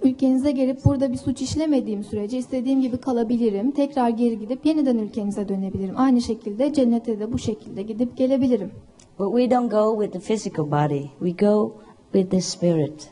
Ülkenize 0.03 0.51
gelip 0.51 0.85
burada 0.85 1.11
bir 1.11 1.17
suç 1.17 1.41
işlemediğim 1.41 2.03
sürece 2.03 2.37
istediğim 2.37 2.81
gibi 2.81 2.97
kalabilirim. 2.97 3.71
Tekrar 3.71 4.09
geri 4.09 4.39
gidip 4.39 4.65
yeniden 4.65 4.97
ülkenize 4.97 5.49
dönebilirim. 5.49 5.95
Aynı 5.97 6.21
şekilde 6.21 6.73
cennete 6.73 7.19
de 7.19 7.33
bu 7.33 7.37
şekilde 7.37 7.81
gidip 7.81 8.17
gelebilirim. 8.17 8.71
But 9.19 9.31
we 9.31 9.51
don't 9.51 9.71
go 9.71 10.01
with 10.01 10.13
the 10.13 10.33
physical 10.33 10.71
body, 10.71 11.03
we 11.19 11.47
go 11.47 11.73
with 12.13 12.31
the 12.31 12.41
spirit. 12.41 13.11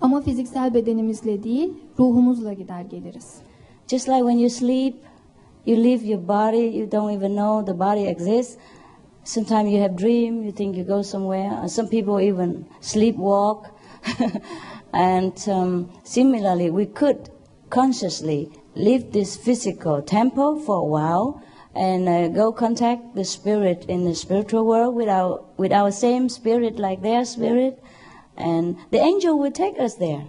Ama 0.00 0.20
fiziksel 0.20 0.74
bedenimizle 0.74 1.42
değil, 1.42 1.72
ruhumuzla 1.98 2.52
gider 2.52 2.80
geliriz. 2.80 3.34
Just 3.86 4.08
like 4.08 4.20
when 4.20 4.38
you 4.38 4.50
sleep, 4.50 4.94
you 5.68 5.76
leave 5.76 6.02
your 6.02 6.18
body, 6.18 6.64
you 6.78 6.86
don't 6.86 7.12
even 7.12 7.34
know 7.34 7.62
the 7.62 7.74
body 7.74 8.08
exists. 8.08 8.56
Sometimes 9.22 9.70
you 9.70 9.82
have 9.82 9.96
dream, 9.96 10.42
you 10.42 10.50
think 10.50 10.74
you 10.76 10.82
go 10.82 11.02
somewhere. 11.02 11.68
Some 11.68 11.88
people 11.88 12.18
even 12.20 12.66
sleepwalk. 12.80 13.70
and 14.94 15.36
um, 15.46 15.92
similarly, 16.04 16.70
we 16.70 16.86
could 16.86 17.28
consciously 17.68 18.50
leave 18.74 19.12
this 19.12 19.36
physical 19.36 20.00
temple 20.00 20.58
for 20.58 20.76
a 20.76 20.84
while 20.84 21.42
and 21.74 22.08
uh, 22.08 22.28
go 22.28 22.50
contact 22.50 23.14
the 23.14 23.24
spirit 23.24 23.84
in 23.88 24.06
the 24.06 24.14
spiritual 24.14 24.64
world 24.64 24.94
with 24.94 25.08
our, 25.08 25.44
with 25.58 25.70
our 25.70 25.90
same 25.90 26.30
spirit 26.30 26.78
like 26.78 27.02
their 27.02 27.26
spirit. 27.26 27.78
And 28.38 28.78
the 28.90 29.00
angel 29.00 29.38
will 29.38 29.52
take 29.52 29.78
us 29.78 29.96
there 29.96 30.24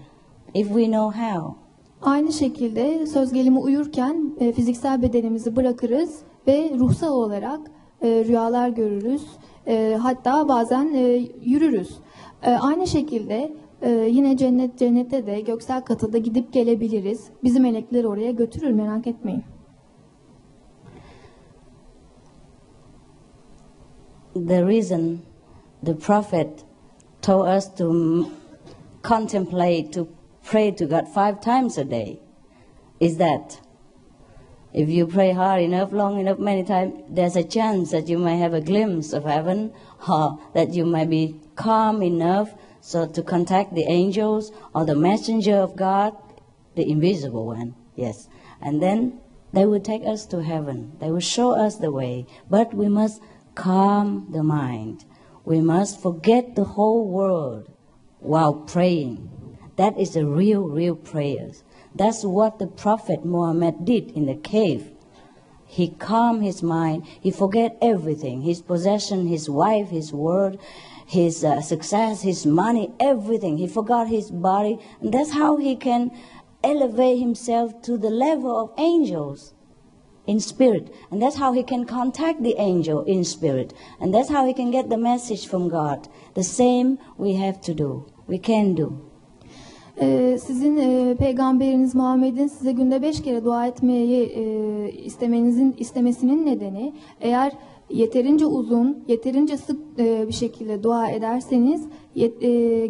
if 0.53 0.67
we 0.67 0.89
know 0.89 1.11
how. 1.11 1.59
Aynı 2.01 2.33
şekilde 2.33 3.07
söz 3.07 3.33
gelimi 3.33 3.59
uyurken 3.59 4.35
e, 4.39 4.51
fiziksel 4.51 5.01
bedenimizi 5.01 5.55
bırakırız 5.55 6.19
ve 6.47 6.71
ruhsal 6.79 7.13
olarak 7.13 7.59
e, 8.01 8.25
rüyalar 8.25 8.69
görürüz. 8.69 9.27
E, 9.67 9.97
hatta 10.01 10.47
bazen 10.47 10.93
e, 10.93 11.01
yürürüz. 11.41 11.97
E, 12.43 12.51
aynı 12.51 12.87
şekilde 12.87 13.53
e, 13.81 13.89
yine 13.91 14.37
cennet 14.37 14.77
cennete 14.77 15.25
de 15.25 15.41
göksel 15.41 15.81
kata 15.81 16.13
da 16.13 16.17
gidip 16.17 16.53
gelebiliriz. 16.53 17.29
Bizi 17.43 17.59
melekler 17.59 18.03
oraya 18.03 18.31
götürür 18.31 18.71
merak 18.71 19.07
etmeyin. 19.07 19.43
the 24.35 24.63
reason 24.63 25.25
the 25.83 25.93
prophet 25.93 26.63
told 27.21 27.47
us 27.47 27.67
to 27.67 28.31
contemplate, 29.01 29.91
to 29.93 30.07
pray 30.49 30.71
to 30.71 30.85
God 30.87 31.07
five 31.07 31.39
times 31.41 31.77
a 31.77 31.85
day 31.85 32.19
is 32.99 33.17
that 33.17 33.61
if 34.73 34.89
you 34.89 35.05
pray 35.05 35.31
hard 35.31 35.61
enough, 35.61 35.91
long 35.91 36.19
enough, 36.19 36.39
many 36.39 36.63
times, 36.63 37.03
there's 37.09 37.35
a 37.35 37.43
chance 37.43 37.91
that 37.91 38.07
you 38.07 38.17
might 38.17 38.35
have 38.35 38.53
a 38.53 38.61
glimpse 38.61 39.13
of 39.13 39.25
heaven, 39.25 39.73
or 40.07 40.39
that 40.53 40.73
you 40.73 40.85
might 40.85 41.09
be 41.09 41.39
calm 41.55 42.01
enough 42.01 42.53
so 42.81 43.07
to 43.07 43.21
contact 43.23 43.73
the 43.73 43.85
angels 43.85 44.51
or 44.73 44.85
the 44.85 44.95
messenger 44.95 45.55
of 45.55 45.75
God, 45.75 46.15
the 46.75 46.89
invisible 46.89 47.45
one, 47.45 47.75
yes. 47.95 48.27
And 48.61 48.81
then 48.81 49.19
they 49.53 49.65
will 49.65 49.81
take 49.81 50.05
us 50.05 50.25
to 50.27 50.43
heaven. 50.43 50.93
They 50.99 51.11
will 51.11 51.19
show 51.19 51.51
us 51.59 51.77
the 51.77 51.91
way. 51.91 52.25
But 52.49 52.73
we 52.73 52.87
must 52.87 53.21
calm 53.55 54.27
the 54.31 54.43
mind. 54.43 55.05
We 55.45 55.61
must 55.61 56.01
forget 56.01 56.55
the 56.55 56.63
whole 56.63 57.07
world 57.07 57.71
while 58.19 58.53
praying. 58.53 59.38
That 59.79 59.97
is 59.97 60.11
the 60.11 60.25
real, 60.25 60.63
real 60.67 60.93
prayers. 60.93 61.63
That's 61.95 62.25
what 62.25 62.59
the 62.59 62.67
Prophet 62.67 63.23
Muhammad 63.23 63.85
did 63.85 64.11
in 64.11 64.25
the 64.25 64.35
cave. 64.35 64.91
He 65.65 65.87
calmed 65.87 66.43
his 66.43 66.61
mind. 66.61 67.07
He 67.21 67.31
forget 67.31 67.77
everything, 67.81 68.41
his 68.41 68.61
possession, 68.61 69.27
his 69.27 69.49
wife, 69.49 69.87
his 69.87 70.11
word, 70.11 70.59
his 71.07 71.45
uh, 71.45 71.61
success, 71.61 72.23
his 72.23 72.45
money, 72.45 72.91
everything. 72.99 73.57
He 73.57 73.67
forgot 73.67 74.09
his 74.09 74.31
body. 74.31 74.79
And 74.99 75.13
that's 75.13 75.31
how 75.31 75.55
he 75.55 75.77
can 75.77 76.11
elevate 76.61 77.19
himself 77.19 77.81
to 77.83 77.97
the 77.97 78.09
level 78.09 78.59
of 78.59 78.73
angels 78.77 79.53
in 80.27 80.41
spirit. 80.41 80.93
And 81.09 81.21
that's 81.21 81.37
how 81.37 81.53
he 81.53 81.63
can 81.63 81.85
contact 81.85 82.43
the 82.43 82.55
angel 82.57 83.05
in 83.05 83.23
spirit. 83.23 83.73
And 84.01 84.13
that's 84.13 84.29
how 84.29 84.45
he 84.45 84.53
can 84.53 84.71
get 84.71 84.89
the 84.89 84.97
message 84.97 85.47
from 85.47 85.69
God. 85.69 86.09
The 86.33 86.43
same 86.43 86.99
we 87.17 87.35
have 87.35 87.61
to 87.61 87.73
do. 87.73 88.11
We 88.27 88.39
can 88.39 88.75
do. 88.75 89.08
Ee, 90.01 90.37
sizin 90.41 90.77
e, 90.77 91.15
peygamberiniz 91.15 91.95
Muhammed'in 91.95 92.47
size 92.47 92.71
günde 92.71 93.01
beş 93.01 93.21
kere 93.21 93.43
dua 93.43 93.67
etmeyi 93.67 94.23
e, 94.23 94.91
istemenizin 94.91 95.75
istemesinin 95.77 96.45
nedeni 96.45 96.93
eğer 97.21 97.53
yeterince 97.89 98.45
uzun, 98.45 99.03
yeterince 99.07 99.57
sık 99.57 99.79
e, 99.99 100.27
bir 100.27 100.33
şekilde 100.33 100.83
dua 100.83 101.09
ederseniz 101.09 101.87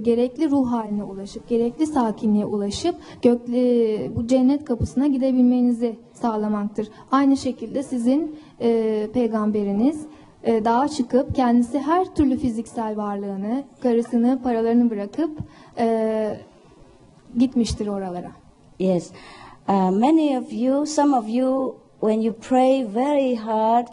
gerekli 0.03 0.51
ruh 0.51 0.71
haline 0.71 1.03
ulaşıp, 1.03 1.49
gerekli 1.49 1.87
sakinliğe 1.87 2.45
ulaşıp 2.45 2.95
gökle, 3.21 4.15
bu 4.15 4.27
cennet 4.27 4.65
kapısına 4.65 5.07
gidebilmenizi 5.07 5.95
sağlamaktır. 6.13 6.87
Aynı 7.11 7.37
şekilde 7.37 7.83
sizin 7.83 8.35
peygamberiniz 9.13 10.05
e, 10.43 10.65
dağa 10.65 10.87
çıkıp 10.87 11.35
kendisi 11.35 11.79
her 11.79 12.15
türlü 12.15 12.37
fiziksel 12.37 12.97
varlığını, 12.97 13.63
karısını, 13.81 14.39
paralarını 14.43 14.89
bırakıp 14.89 15.39
e, 15.79 16.37
gitmiştir 17.37 17.87
oralara. 17.87 18.31
Yes. 18.79 19.11
Uh, 19.67 19.91
many 19.91 20.37
of 20.37 20.51
you, 20.51 20.85
some 20.85 21.13
of 21.13 21.27
you, 21.27 21.75
when 21.99 22.21
you 22.21 22.33
pray 22.33 22.83
very 22.83 23.35
hard, 23.35 23.87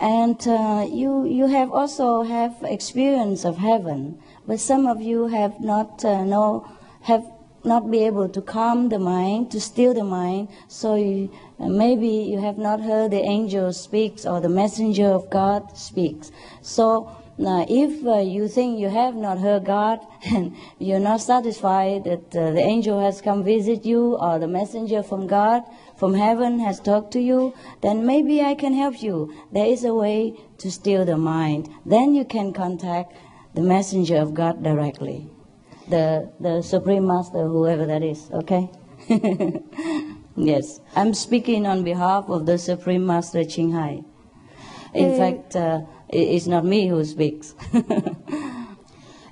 and 0.00 0.46
uh, 0.46 0.86
you 0.92 1.24
you 1.24 1.46
have 1.48 1.72
also 1.72 2.22
have 2.22 2.54
experience 2.62 3.48
of 3.48 3.56
heaven, 3.56 4.18
but 4.46 4.60
some 4.60 4.86
of 4.86 5.00
you 5.00 5.28
have 5.28 5.60
not 5.60 6.04
uh, 6.04 6.60
have 7.02 7.24
not 7.64 7.90
be 7.90 8.06
able 8.06 8.28
to 8.28 8.40
calm 8.40 8.88
the 8.88 8.98
mind, 8.98 9.50
to 9.50 9.60
still 9.60 9.94
the 9.94 10.04
mind. 10.04 10.48
So 10.68 10.94
you, 10.94 11.30
uh, 11.58 11.68
maybe 11.68 12.08
you 12.08 12.40
have 12.40 12.58
not 12.58 12.80
heard 12.80 13.10
the 13.10 13.20
angel 13.20 13.72
speaks 13.72 14.24
or 14.24 14.40
the 14.40 14.48
messenger 14.48 15.08
of 15.08 15.28
God 15.30 15.76
speaks. 15.76 16.30
So 16.62 17.10
now, 17.40 17.64
if 17.68 18.04
uh, 18.04 18.18
you 18.18 18.48
think 18.48 18.80
you 18.80 18.88
have 18.88 19.14
not 19.14 19.38
heard 19.38 19.64
God 19.64 20.00
and 20.26 20.56
you're 20.80 20.98
not 20.98 21.20
satisfied 21.20 22.02
that 22.02 22.34
uh, 22.36 22.50
the 22.50 22.60
angel 22.60 23.00
has 23.00 23.20
come 23.20 23.44
visit 23.44 23.84
you 23.86 24.16
or 24.18 24.40
the 24.40 24.48
messenger 24.48 25.04
from 25.04 25.28
God 25.28 25.62
from 25.96 26.14
heaven 26.14 26.58
has 26.58 26.80
talked 26.80 27.12
to 27.12 27.20
you, 27.20 27.54
then 27.80 28.04
maybe 28.04 28.42
I 28.42 28.54
can 28.54 28.72
help 28.74 29.00
you. 29.02 29.32
There 29.52 29.66
is 29.66 29.84
a 29.84 29.94
way 29.94 30.34
to 30.58 30.70
still 30.70 31.04
the 31.04 31.16
mind. 31.16 31.68
Then 31.86 32.14
you 32.14 32.24
can 32.24 32.52
contact 32.52 33.14
the 33.54 33.62
messenger 33.62 34.16
of 34.16 34.34
God 34.34 34.62
directly, 34.64 35.28
the 35.88 36.30
the 36.40 36.62
supreme 36.62 37.06
master, 37.06 37.46
whoever 37.46 37.86
that 37.86 38.02
is. 38.02 38.28
Okay. 38.32 38.68
yes, 40.36 40.80
I'm 40.96 41.14
speaking 41.14 41.66
on 41.66 41.84
behalf 41.84 42.28
of 42.28 42.46
the 42.46 42.58
supreme 42.58 43.06
master 43.06 43.44
Ching 43.44 43.72
Hai. 43.72 44.02
In 44.94 45.10
Eh, 45.12 45.18
fact, 45.18 45.56
uh, 45.56 45.80
it's 46.12 46.46
not 46.46 46.64
me 46.64 46.90
who 46.90 47.04
speaks. 47.04 47.54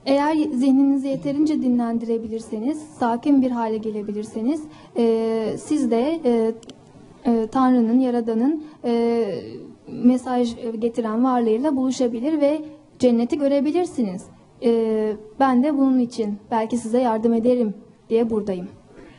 Eğer 0.06 0.34
zihninizi 0.34 1.08
yeterince 1.08 1.62
dinlendirebilirseniz, 1.62 2.78
sakin 2.98 3.42
bir 3.42 3.50
hale 3.50 3.76
gelebilirseniz, 3.76 4.62
e, 4.96 5.56
siz 5.58 5.90
de 5.90 6.20
e, 6.24 6.52
e, 7.26 7.46
Tanrı'nın, 7.46 7.98
Yaradan'ın 8.00 8.64
e, 8.84 9.24
mesaj 9.88 10.56
getiren 10.78 11.24
varlığıyla 11.24 11.76
buluşabilir 11.76 12.40
ve 12.40 12.60
cenneti 12.98 13.38
görebilirsiniz. 13.38 14.24
E, 14.64 15.12
ben 15.40 15.62
de 15.62 15.78
bunun 15.78 15.98
için 15.98 16.38
belki 16.50 16.76
size 16.76 17.00
yardım 17.00 17.34
ederim 17.34 17.74
diye 18.08 18.30
buradayım. 18.30 18.68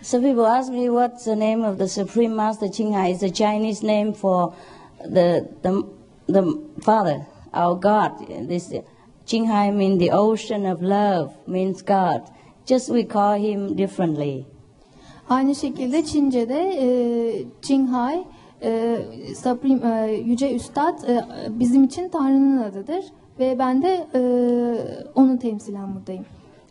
Some 0.02 0.28
people 0.28 0.48
ask 0.48 0.72
me 0.72 0.86
what's 0.86 1.24
the 1.24 1.40
name 1.40 1.68
of 1.68 1.78
the 1.78 1.88
Supreme 1.88 2.36
Master 2.36 2.72
Ching 2.72 2.96
Hai. 2.96 3.12
It's 3.12 3.24
a 3.24 3.34
Chinese 3.34 3.88
name 3.88 4.14
for 4.14 4.54
the 5.14 5.50
the, 5.64 5.72
the 6.34 6.44
Father, 6.82 7.22
our 7.64 7.76
God. 7.76 8.12
This 8.48 8.74
Ching 9.26 9.46
Hai 9.48 9.72
means 9.72 10.00
the 10.00 10.12
ocean 10.12 10.66
of 10.66 10.82
love, 10.82 11.34
means 11.48 11.82
God. 11.82 12.22
Just 12.66 12.90
we 12.90 13.04
call 13.04 13.34
him 13.34 13.78
differently. 13.78 14.46
Aynı 15.30 15.56
şekilde 15.56 16.06
Çince'de 16.06 16.60
e, 16.60 16.88
Qinghai, 17.62 18.24
e, 18.62 18.98
Supreme, 19.36 20.08
e, 20.08 20.14
Yüce 20.14 20.56
Üstad 20.56 21.04
e, 21.04 21.26
bizim 21.50 21.84
için 21.84 22.10
Tanrı'nın 22.10 22.64
adıdır 22.64 23.06
ve 23.40 23.60
ben 23.60 23.82
de 23.82 24.08
e, 24.14 24.22
onu 25.16 25.40
temsilen 25.40 25.96
buradayım. 25.96 26.26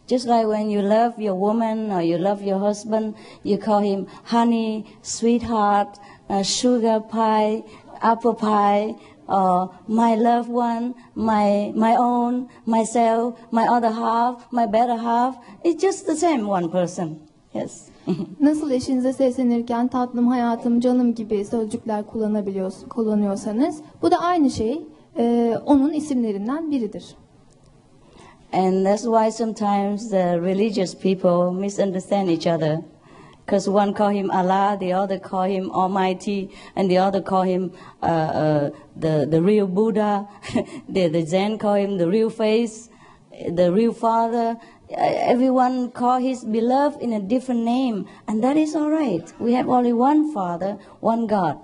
Just 0.08 0.28
like 0.28 0.42
when 0.42 0.68
you 0.68 0.82
love 0.84 1.18
your 1.18 1.36
woman 1.36 1.90
or 1.90 2.00
you 2.00 2.24
love 2.24 2.44
your 2.44 2.60
husband, 2.60 3.14
you 3.44 3.58
call 3.60 3.82
him 3.82 4.06
honey, 4.24 4.84
sweetheart, 5.02 5.98
uh, 6.30 6.42
sugar 6.44 7.08
pie, 7.08 7.64
apple 8.02 8.36
pie, 8.36 8.94
or 9.28 9.70
my 9.88 10.14
loved 10.16 10.48
one, 10.48 10.94
my 11.14 11.72
my 11.74 11.96
own, 11.96 12.48
myself, 12.66 13.34
my 13.50 13.66
other 13.68 13.90
half, 13.90 14.52
my 14.52 14.66
better 14.72 14.96
half. 14.96 15.36
It's 15.64 15.82
just 15.82 16.06
the 16.06 16.16
same 16.16 16.48
one 16.48 16.70
person. 16.70 17.18
Yes. 17.54 17.88
Nasıl 18.40 18.70
eşinize 18.70 19.12
seslenirken 19.12 19.88
tatlım, 19.88 20.28
hayatım, 20.28 20.80
canım 20.80 21.14
gibi 21.14 21.44
sözcükler 21.44 22.06
kullanabiliyorsun, 22.06 22.88
kullanıyorsanız 22.88 23.80
bu 24.02 24.10
da 24.10 24.16
aynı 24.16 24.50
şey 24.50 24.82
e, 25.18 25.54
onun 25.66 25.92
isimlerinden 25.92 26.70
biridir. 26.70 27.16
And 28.52 28.86
that's 28.86 29.04
why 29.04 29.30
sometimes 29.30 30.10
the 30.10 30.40
religious 30.40 30.94
people 30.94 31.50
misunderstand 31.60 32.28
each 32.28 32.46
other. 32.46 32.80
Because 33.46 33.68
one 33.68 33.94
call 33.94 34.08
him 34.08 34.28
Allah, 34.32 34.76
the 34.78 34.92
other 34.92 35.20
call 35.20 35.44
him 35.44 35.70
Almighty, 35.70 36.50
and 36.74 36.90
the 36.90 36.98
other 36.98 37.22
call 37.22 37.42
him 37.42 37.70
uh, 38.02 38.06
uh, 38.06 38.70
the, 38.96 39.24
the 39.30 39.40
real 39.40 39.68
Buddha. 39.68 40.26
the, 40.88 41.06
the 41.06 41.24
Zen 41.24 41.56
call 41.56 41.74
him 41.74 41.96
the 41.96 42.08
real 42.08 42.28
face, 42.28 42.88
the 43.48 43.72
real 43.72 43.92
Father. 43.92 44.56
Uh, 44.90 44.96
Everyone 44.98 45.92
call 45.92 46.18
his 46.18 46.44
beloved 46.44 47.00
in 47.00 47.12
a 47.12 47.20
different 47.20 47.60
name, 47.60 48.08
and 48.26 48.42
that 48.42 48.56
is 48.56 48.74
all 48.74 48.90
right. 48.90 49.32
We 49.38 49.52
have 49.52 49.68
only 49.68 49.92
one 49.92 50.32
Father, 50.32 50.78
one 50.98 51.28
God. 51.28 51.58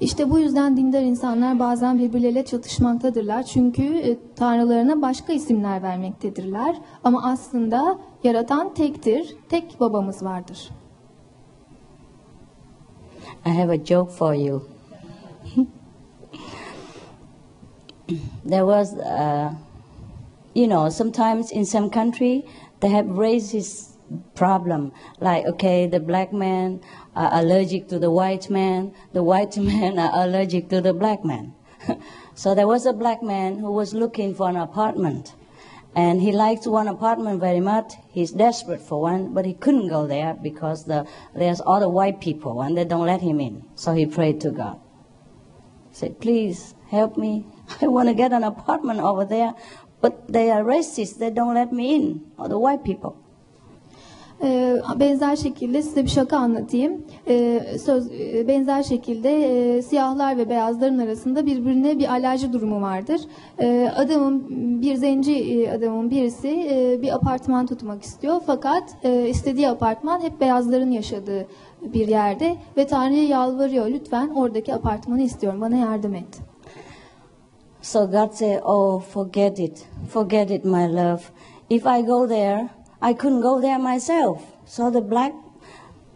İşte 0.00 0.30
bu 0.30 0.38
yüzden 0.38 0.76
dindar 0.76 1.02
insanlar 1.02 1.58
bazen 1.58 1.98
birbirleriyle 1.98 2.44
çatışmaktadırlar. 2.44 3.42
Çünkü 3.42 3.82
e, 3.82 4.34
tanrılarına 4.34 5.02
başka 5.02 5.32
isimler 5.32 5.82
vermektedirler. 5.82 6.76
Ama 7.04 7.24
aslında 7.24 7.98
yaratan 8.24 8.74
tektir, 8.74 9.36
tek 9.48 9.80
babamız 9.80 10.22
vardır. 10.24 10.70
I 13.46 13.50
have 13.50 13.70
a 13.70 13.78
joke 13.78 14.10
for 14.10 14.34
you. 14.34 14.68
there 18.44 18.66
was, 18.66 18.98
uh, 18.98 19.54
you 20.52 20.66
know, 20.66 20.88
sometimes 20.88 21.52
in 21.52 21.64
some 21.64 21.88
country 21.88 22.44
they 22.80 22.88
have 22.88 23.06
racist 23.06 23.92
problem. 24.34 24.90
Like, 25.20 25.46
okay, 25.46 25.86
the 25.86 26.00
black 26.00 26.32
man 26.32 26.80
are 27.14 27.30
allergic 27.32 27.86
to 27.90 28.00
the 28.00 28.10
white 28.10 28.50
man, 28.50 28.92
the 29.12 29.22
white 29.22 29.56
man 29.70 29.96
are 30.00 30.10
allergic 30.12 30.68
to 30.70 30.80
the 30.80 30.92
black 30.92 31.24
man. 31.24 31.54
so 32.34 32.52
there 32.52 32.66
was 32.66 32.84
a 32.84 32.92
black 32.92 33.22
man 33.22 33.60
who 33.60 33.70
was 33.70 33.94
looking 33.94 34.34
for 34.34 34.48
an 34.48 34.56
apartment. 34.56 35.35
And 35.96 36.20
he 36.20 36.30
liked 36.30 36.66
one 36.66 36.88
apartment 36.88 37.40
very 37.40 37.58
much. 37.58 37.94
He's 38.10 38.30
desperate 38.30 38.82
for 38.82 39.00
one, 39.00 39.32
but 39.32 39.46
he 39.46 39.54
couldn't 39.54 39.88
go 39.88 40.06
there 40.06 40.34
because 40.34 40.84
the, 40.84 41.06
there's 41.34 41.62
other 41.66 41.88
white 41.88 42.20
people 42.20 42.60
and 42.60 42.76
they 42.76 42.84
don't 42.84 43.06
let 43.06 43.22
him 43.22 43.40
in. 43.40 43.64
So 43.76 43.94
he 43.94 44.04
prayed 44.04 44.42
to 44.42 44.50
God. 44.50 44.78
He 45.88 45.96
said, 45.96 46.20
please 46.20 46.74
help 46.90 47.16
me. 47.16 47.46
I 47.80 47.86
want 47.86 48.10
to 48.10 48.14
get 48.14 48.34
an 48.34 48.44
apartment 48.44 49.00
over 49.00 49.24
there, 49.24 49.54
but 50.02 50.30
they 50.30 50.50
are 50.50 50.62
racist. 50.62 51.16
They 51.16 51.30
don't 51.30 51.54
let 51.54 51.72
me 51.72 51.94
in, 51.94 52.30
or 52.36 52.50
the 52.50 52.58
white 52.58 52.84
people. 52.84 53.16
Ee, 54.42 54.76
benzer 55.00 55.36
şekilde 55.36 55.82
size 55.82 56.04
bir 56.04 56.08
şaka 56.08 56.36
anlatayım. 56.36 57.04
Ee, 57.28 57.60
söz 57.84 58.12
e, 58.12 58.48
benzer 58.48 58.82
şekilde 58.82 59.30
e, 59.76 59.82
siyahlar 59.82 60.38
ve 60.38 60.48
beyazların 60.48 60.98
arasında 60.98 61.46
birbirine 61.46 61.98
bir 61.98 62.08
alerji 62.08 62.52
durumu 62.52 62.80
vardır. 62.80 63.20
Ee, 63.58 63.92
adamın 63.96 64.44
bir 64.82 64.94
zenci 64.94 65.34
e, 65.34 65.70
adamın 65.70 66.10
birisi 66.10 66.48
bir 67.02 67.14
apartman 67.14 67.66
tutmak 67.66 68.02
istiyor 68.02 68.40
fakat 68.46 69.04
istediği 69.28 69.68
apartman 69.68 70.20
hep 70.20 70.40
beyazların 70.40 70.90
yaşadığı 70.90 71.46
bir 71.82 72.08
yerde 72.08 72.56
ve 72.76 72.86
Tanrı'ya 72.86 73.24
yalvarıyor 73.24 73.86
lütfen 73.88 74.28
oradaki 74.28 74.74
apartmanı 74.74 75.22
istiyorum 75.22 75.60
bana 75.60 75.76
yardım 75.76 76.14
et. 76.14 76.40
So 77.82 78.10
God 78.10 78.32
said, 78.32 78.60
Oh, 78.64 79.00
forget 79.00 79.58
it. 79.58 79.86
Forget 80.08 80.50
it, 80.50 80.64
my 80.64 80.88
love. 80.88 81.20
If 81.70 81.86
I 81.86 82.02
go 82.02 82.28
there, 82.28 82.68
I 83.02 83.14
couldn't 83.14 83.42
go 83.42 83.60
there 83.60 83.78
myself. 83.78 84.42
So 84.66 84.90
the 84.90 85.10
black 85.10 85.32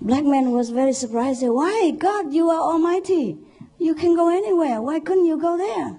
black 0.00 0.24
man 0.24 0.52
was 0.52 0.70
very 0.70 0.92
surprised. 0.92 1.40
Said, 1.40 1.50
Why, 1.50 1.90
God, 1.90 2.32
you 2.32 2.50
are 2.50 2.60
almighty. 2.60 3.38
You 3.78 3.94
can 3.94 4.14
go 4.14 4.28
anywhere. 4.28 4.80
Why 4.80 5.00
couldn't 5.00 5.26
you 5.26 5.40
go 5.40 5.56
there? 5.56 5.96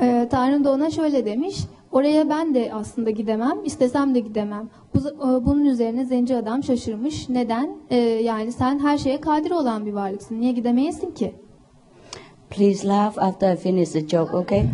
Ee, 0.00 0.28
Tanrı 0.30 0.64
da 0.64 0.72
ona 0.72 0.90
şöyle 0.90 1.26
demiş. 1.26 1.64
Oraya 1.92 2.28
ben 2.28 2.54
de 2.54 2.70
aslında 2.74 3.10
gidemem, 3.10 3.64
istesem 3.64 4.14
de 4.14 4.20
gidemem. 4.20 4.68
Bu, 4.94 4.98
e, 4.98 5.46
bunun 5.46 5.64
üzerine 5.64 6.04
zenci 6.04 6.36
adam 6.36 6.62
şaşırmış. 6.62 7.28
Neden? 7.28 7.76
Ee, 7.90 7.96
yani 7.96 8.52
sen 8.52 8.78
her 8.78 8.98
şeye 8.98 9.20
kadir 9.20 9.50
olan 9.50 9.86
bir 9.86 9.92
varlıksın. 9.92 10.40
Niye 10.40 10.52
gidemeyesin 10.52 11.10
ki? 11.10 11.34
Please 12.50 12.88
laugh 12.88 13.18
after 13.18 13.54
I 13.54 13.56
finish 13.56 13.90
the 13.90 14.08
joke, 14.08 14.36
okay? 14.36 14.64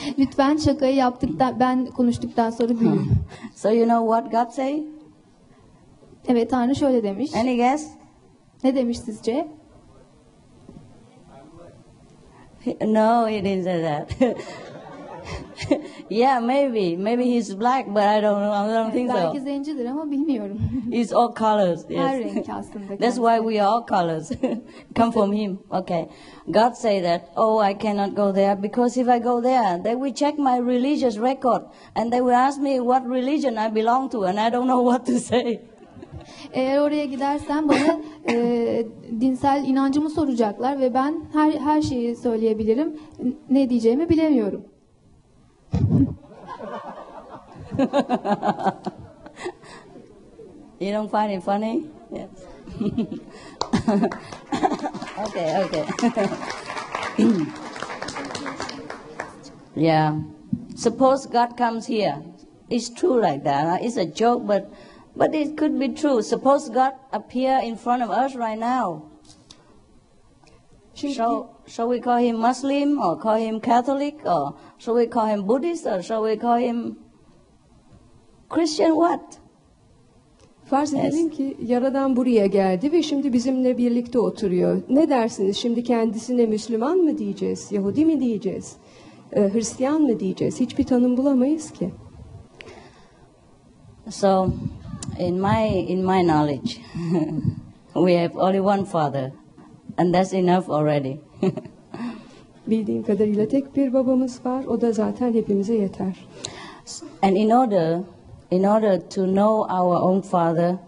Lütfen 0.18 0.56
şakayı 0.56 0.94
yaptıktan, 0.94 1.60
ben 1.60 1.86
konuştuktan 1.86 2.50
sonra 2.50 2.72
gülün. 2.80 3.10
So 3.54 3.70
you 3.70 3.84
know 3.88 4.20
what 4.20 4.32
God 4.32 4.54
say? 4.54 4.84
Evet 6.28 6.50
Tanrı 6.50 6.74
şöyle 6.74 7.02
demiş. 7.02 7.34
Any 7.34 7.56
guess? 7.56 7.90
Ne 8.64 8.74
demiş 8.74 8.98
sizce? 8.98 9.48
No, 12.80 13.28
he 13.28 13.44
didn't 13.44 13.64
say 13.64 13.82
that. 13.82 14.10
yeah, 16.10 16.40
maybe. 16.40 16.96
Maybe 16.96 17.24
he's 17.24 17.60
black, 17.60 17.86
but 17.86 18.02
I 18.02 18.20
don't 18.22 18.40
know. 18.40 18.52
I 18.52 18.74
don't 18.74 18.92
think 18.92 19.10
Belki 19.10 19.38
so. 19.38 19.44
zencidir 19.44 19.86
ama 19.86 20.10
bilmiyorum. 20.10 20.58
He's 20.92 21.12
all 21.12 21.34
colors. 21.34 21.84
Her 21.88 22.18
Yes. 22.18 22.34
renk 22.34 22.48
aslında. 22.48 22.96
That's 23.00 23.16
why 23.16 23.38
we 23.40 23.62
are 23.62 23.68
all 23.68 23.86
colors. 23.86 24.30
Come 24.94 25.12
from 25.12 25.32
him. 25.32 25.58
Okay. 25.70 26.08
God 26.50 26.72
say 26.76 27.02
that, 27.02 27.20
oh, 27.36 27.58
I 27.70 27.74
cannot 27.78 28.14
go 28.16 28.34
there 28.34 28.62
because 28.62 29.00
if 29.00 29.08
I 29.08 29.18
go 29.18 29.42
there, 29.42 29.84
they 29.84 29.94
will 29.94 30.14
check 30.14 30.38
my 30.38 30.58
religious 30.58 31.18
record 31.18 31.62
and 31.94 32.12
they 32.12 32.20
will 32.20 32.36
ask 32.36 32.60
me 32.60 32.80
what 32.80 33.02
religion 33.10 33.56
I 33.56 33.74
belong 33.74 34.10
to 34.10 34.24
and 34.24 34.38
I 34.38 34.50
don't 34.50 34.66
know 34.66 34.82
what 34.92 35.06
to 35.06 35.18
say. 35.18 35.60
Eğer 36.52 36.78
oraya 36.78 37.04
gidersem 37.04 37.68
bana 37.68 38.00
e, 38.30 38.86
dinsel 39.20 39.64
inancımı 39.68 40.10
soracaklar 40.10 40.80
ve 40.80 40.94
ben 40.94 41.14
her 41.32 41.52
her 41.52 41.82
şeyi 41.82 42.16
söyleyebilirim. 42.16 42.96
Ne 43.50 43.70
diyeceğimi 43.70 44.08
bilemiyorum. 44.08 44.64
You 50.78 50.92
don't 50.92 51.10
find 51.10 51.32
it 51.32 51.42
funny? 51.42 51.88
Yes. 52.12 52.28
okay, 55.18 55.64
okay. 55.64 55.86
yeah. 59.74 60.20
Suppose 60.74 61.24
God 61.26 61.56
comes 61.56 61.86
here. 61.86 62.22
It's 62.68 62.90
true 62.90 63.22
like 63.22 63.44
that. 63.44 63.82
It's 63.82 63.96
a 63.96 64.04
joke, 64.04 64.46
but 64.46 64.70
but 65.16 65.34
it 65.34 65.56
could 65.56 65.78
be 65.78 65.88
true. 65.88 66.20
Suppose 66.20 66.68
God 66.68 66.92
appear 67.10 67.58
in 67.62 67.76
front 67.76 68.02
of 68.02 68.10
us 68.10 68.34
right 68.34 68.58
now. 68.58 69.04
Şimdi 70.96 71.14
Shall, 71.14 71.42
shall 71.66 71.94
we 71.94 72.00
call 72.00 72.24
him 72.24 72.36
Muslim 72.36 72.98
or 72.98 73.20
call 73.20 73.38
him 73.38 73.60
Catholic 73.60 74.14
or 74.26 74.52
shall 74.78 75.02
we 75.02 75.10
call 75.10 75.28
him 75.28 75.48
Buddhist 75.48 75.86
or 75.86 76.02
shall 76.02 76.22
we 76.34 76.38
call 76.38 76.60
him 76.68 76.98
Christian 78.50 78.90
what? 78.90 79.20
farz 80.64 80.92
Yes. 80.92 81.04
edelim 81.04 81.30
ki 81.30 81.56
Yaradan 81.66 82.16
buraya 82.16 82.46
geldi 82.46 82.92
ve 82.92 83.02
şimdi 83.02 83.32
bizimle 83.32 83.78
birlikte 83.78 84.18
oturuyor. 84.18 84.82
Ne 84.88 85.08
dersiniz? 85.08 85.56
Şimdi 85.56 85.84
kendisine 85.84 86.46
Müslüman 86.46 86.98
mı 86.98 87.18
diyeceğiz? 87.18 87.72
Yahudi 87.72 88.04
mi 88.04 88.20
diyeceğiz? 88.20 88.76
e, 89.32 89.52
Hristiyan 89.52 90.02
mı 90.02 90.20
diyeceğiz? 90.20 90.60
Hiçbir 90.60 90.84
tanım 90.84 91.16
bulamayız 91.16 91.70
ki. 91.70 91.90
So, 94.10 94.46
in 95.18 95.40
my 95.40 95.68
in 95.88 95.98
my 96.06 96.22
knowledge, 96.22 96.70
we 97.94 98.16
have 98.22 98.38
only 98.38 98.60
one 98.60 98.84
Father, 98.84 99.32
and 99.98 100.14
that's 100.14 100.32
enough 100.32 100.68
already. 100.68 101.20
Bildiğim 102.66 103.02
kadarıyla 103.02 103.48
tek 103.48 103.76
bir 103.76 103.92
babamız 103.92 104.46
var. 104.46 104.64
O 104.64 104.80
da 104.80 104.92
zaten 104.92 105.32
hepimize 105.32 105.74
yeter. 105.74 106.26
and 107.22 107.36
in 107.36 107.50
order 107.50 108.00
in 108.50 108.64
order 108.64 109.00
to 109.00 109.26
know 109.26 109.66
our 109.68 109.96
own 110.02 110.20
Father, 110.22 110.78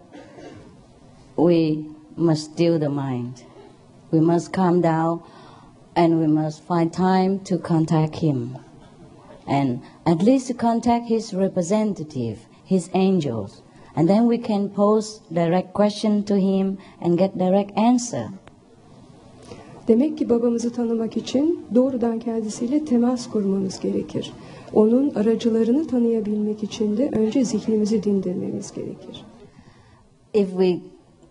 we 1.36 1.86
must 2.16 2.52
still 2.52 2.78
the 2.78 2.88
mind. 2.88 3.44
We 4.10 4.20
must 4.20 4.52
calm 4.52 4.80
down, 4.80 5.22
and 5.96 6.20
we 6.20 6.26
must 6.26 6.62
find 6.62 6.92
time 6.92 7.40
to 7.40 7.58
contact 7.58 8.16
Him, 8.16 8.58
and 9.46 9.82
at 10.06 10.22
least 10.22 10.46
to 10.48 10.54
contact 10.54 11.08
His 11.08 11.34
representative, 11.34 12.46
His 12.64 12.90
angels, 12.94 13.62
and 13.96 14.08
then 14.08 14.26
we 14.26 14.38
can 14.38 14.70
pose 14.70 15.20
direct 15.32 15.74
question 15.74 16.24
to 16.24 16.40
Him 16.40 16.78
and 17.00 17.18
get 17.18 17.36
direct 17.36 17.76
answer. 17.76 18.30
Demek 19.88 20.18
ki 20.18 20.28
babamızı 20.28 20.72
tanımak 20.72 21.16
için 21.16 21.66
doğrudan 21.74 22.18
kendisiyle 22.18 22.84
temas 22.84 23.30
kurmamız 23.30 23.80
gerekir. 23.80 24.32
Onun 24.74 25.10
aracılarını 25.14 25.86
tanıyabilmek 25.86 26.62
için 26.62 26.96
de 26.96 27.08
önce 27.12 27.44
zihnimizi 27.44 28.02
dindirmemiz 28.02 28.72
gerekir. 28.72 29.24
If 30.34 30.48
we 30.48 30.78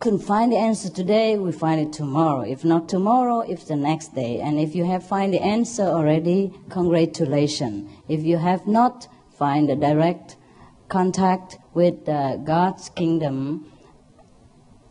couldn't 0.02 0.22
find 0.22 0.52
the 0.52 0.62
answer 0.62 0.94
today, 0.94 1.36
we 1.36 1.52
find 1.52 1.88
it 1.88 1.98
tomorrow. 1.98 2.52
If 2.52 2.66
not 2.66 2.90
tomorrow, 2.90 3.54
it's 3.54 3.66
the 3.66 3.82
next 3.82 4.16
day. 4.16 4.42
And 4.44 4.60
if 4.60 4.76
you 4.76 4.92
have 4.92 5.00
find 5.00 5.34
the 5.34 5.44
answer 5.44 5.86
already, 5.86 6.52
congratulations. 6.74 7.84
If 8.10 8.26
you 8.26 8.40
have 8.40 8.62
not 8.68 9.08
find 9.40 9.70
a 9.70 9.76
direct 9.76 10.36
contact 10.88 11.58
with 11.76 12.10
uh, 12.10 12.38
God's 12.38 12.90
kingdom, 12.90 13.66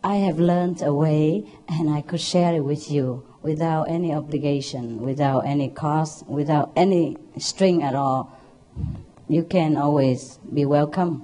I 0.03 0.15
have 0.15 0.39
learned 0.39 0.81
a 0.81 0.93
way, 0.93 1.43
and 1.67 1.89
I 1.97 2.01
could 2.01 2.21
share 2.21 2.55
it 2.55 2.63
with 2.63 2.91
you 2.91 3.26
without 3.43 3.89
any 3.89 4.15
obligation, 4.15 4.99
without 4.99 5.45
any 5.45 5.69
cost, 5.69 6.27
without 6.27 6.71
any 6.75 7.17
string 7.37 7.83
at 7.83 7.95
all. 7.95 8.29
You 9.29 9.43
can 9.43 9.75
always 9.75 10.39
be 10.53 10.65
welcome 10.65 11.23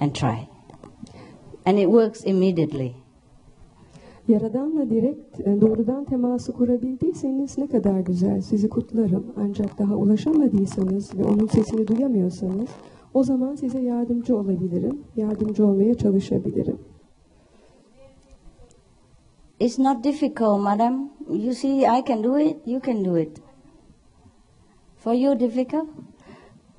and 0.00 0.14
try. 0.14 0.48
And 1.64 1.78
it 1.78 1.88
works 1.88 2.24
immediately. 2.24 2.94
Yaradanla 4.28 4.90
direkt 4.90 5.38
doğrudan 5.60 6.04
teması 6.04 6.52
kurabildiyseniz 6.52 7.58
ne 7.58 7.66
kadar 7.66 8.00
güzel. 8.00 8.40
Sizi 8.40 8.68
kutlarım. 8.68 9.26
Ancak 9.36 9.78
daha 9.78 9.94
ulaşamadıysanız 9.94 11.18
ve 11.18 11.24
onun 11.24 11.46
sesini 11.46 11.88
duyamıyorsanız 11.88 12.68
o 13.14 13.22
zaman 13.22 13.54
size 13.54 13.80
yardımcı 13.80 14.36
olabilirim. 14.36 15.00
Yardımcı 15.16 15.66
olmaya 15.66 15.94
çalışabilirim. 15.94 16.78
It's 19.60 19.78
not 19.78 20.04
difficult, 20.04 20.60
madam. 20.60 21.15
You 21.28 21.52
see, 21.52 21.84
I 21.84 22.02
can 22.02 22.22
do 22.22 22.36
it, 22.36 22.58
you 22.64 22.80
can 22.80 23.02
do 23.02 23.16
it. 23.16 23.40
For 24.98 25.12
you, 25.14 25.34
difficult? 25.34 25.88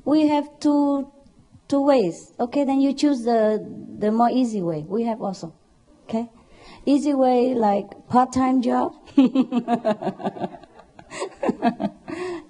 We 0.05 0.27
have 0.27 0.59
two, 0.59 1.11
two 1.67 1.81
ways. 1.81 2.33
Okay, 2.39 2.63
then 2.63 2.79
you 2.79 2.93
choose 2.93 3.23
the, 3.23 3.65
the 3.99 4.11
more 4.11 4.29
easy 4.29 4.61
way. 4.61 4.85
We 4.87 5.03
have 5.03 5.21
also. 5.21 5.53
Okay? 6.03 6.29
Easy 6.85 7.13
way, 7.13 7.53
like 7.53 8.07
part 8.07 8.31
time 8.31 8.61
job. 8.61 8.93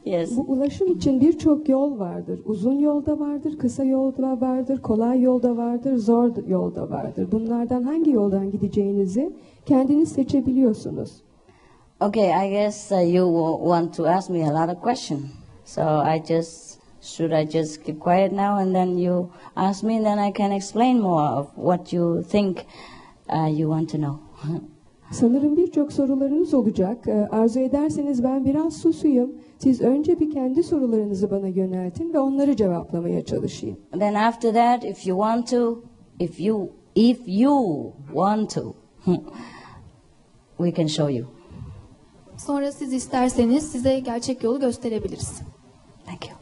yes. 0.05 0.37
Bu 0.37 0.41
ulaşım 0.41 0.87
için 0.87 1.21
birçok 1.21 1.69
yol 1.69 1.99
vardır. 1.99 2.41
Uzun 2.45 2.79
yolda 2.79 3.19
vardır, 3.19 3.57
kısa 3.57 3.83
yolda 3.83 4.41
vardır, 4.41 4.81
kolay 4.81 5.21
yolda 5.21 5.57
vardır, 5.57 5.97
zor 5.97 6.47
yolda 6.47 6.89
vardır. 6.89 7.31
Bunlardan 7.31 7.83
hangi 7.83 8.11
yoldan 8.11 8.51
gideceğinizi 8.51 9.33
kendiniz 9.65 10.11
seçebiliyorsunuz. 10.11 11.26
Okay, 11.99 12.31
I 12.31 12.49
guess 12.51 12.91
uh, 12.91 12.99
you 12.99 13.27
want 13.27 13.95
to 13.95 14.05
ask 14.05 14.29
me 14.29 14.43
a 14.43 14.51
lot 14.51 14.69
of 14.69 14.79
questions. 14.79 15.31
So 15.65 15.81
I 15.81 16.19
just 16.19 16.79
should 17.01 17.33
I 17.33 17.43
just 17.45 17.83
keep 17.83 17.99
quiet 17.99 18.31
now 18.31 18.59
and 18.59 18.75
then 18.75 18.99
you 18.99 19.31
ask 19.55 19.83
me 19.83 19.97
and 19.97 20.05
then 20.05 20.19
I 20.19 20.29
can 20.31 20.51
explain 20.51 21.01
more 21.01 21.23
of 21.23 21.51
what 21.55 21.91
you 21.91 22.21
think 22.21 22.67
uh, 23.33 23.47
you 23.47 23.69
want 23.69 23.89
to 23.91 23.97
know. 23.97 24.19
Sanırım 25.11 25.57
birçok 25.57 25.93
sorularınız 25.93 26.53
olacak. 26.53 27.07
Ee, 27.07 27.27
Arzu 27.31 27.59
ederseniz 27.59 28.23
ben 28.23 28.45
biraz 28.45 28.77
susuyum. 28.77 29.31
Siz 29.59 29.81
önce 29.81 30.19
bir 30.19 30.31
kendi 30.31 30.63
sorularınızı 30.63 31.31
bana 31.31 31.47
yöneltin 31.47 32.13
ve 32.13 32.19
onları 32.19 32.55
cevaplamaya 32.55 33.25
çalışayım. 33.25 33.77
then 33.99 34.13
after 34.13 34.53
that, 34.53 34.85
if 34.85 35.07
you 35.07 35.17
want 35.17 35.49
to, 35.49 35.83
if 36.19 36.39
you 36.39 36.69
if 36.95 37.19
you 37.27 37.91
want 38.07 38.53
to, 38.53 38.75
we 40.57 40.73
can 40.73 40.87
show 40.87 41.13
you. 41.13 41.36
Sonra 42.37 42.71
siz 42.71 42.93
isterseniz 42.93 43.71
size 43.71 43.99
gerçek 43.99 44.43
yolu 44.43 44.59
gösterebiliriz. 44.59 45.41
Thank 46.05 46.29
you. 46.29 46.37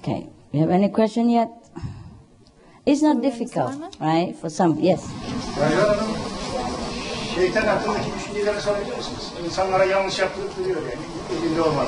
Okay. 0.00 0.26
You 0.52 0.62
have 0.62 0.74
any 0.74 0.92
question 0.92 1.28
yet? 1.28 1.48
It's 2.86 3.02
not 3.02 3.12
Sorularınız 3.12 3.22
difficult, 3.40 3.72
right? 4.00 4.36
For 4.40 4.48
some, 4.48 4.80
yes. 4.82 5.04
Rayhan 5.60 5.96
şeytan 7.34 7.66
hakkındaki 7.66 8.10
düşünceleri 8.18 8.60
sorabilir 8.60 8.96
misiniz? 8.96 9.32
İnsanlara 9.44 9.84
yanlış 9.84 10.18
yaptırıp 10.18 10.58
duruyor 10.58 10.82
yani, 10.82 11.42
elinde 11.46 11.62
olmadan. 11.62 11.86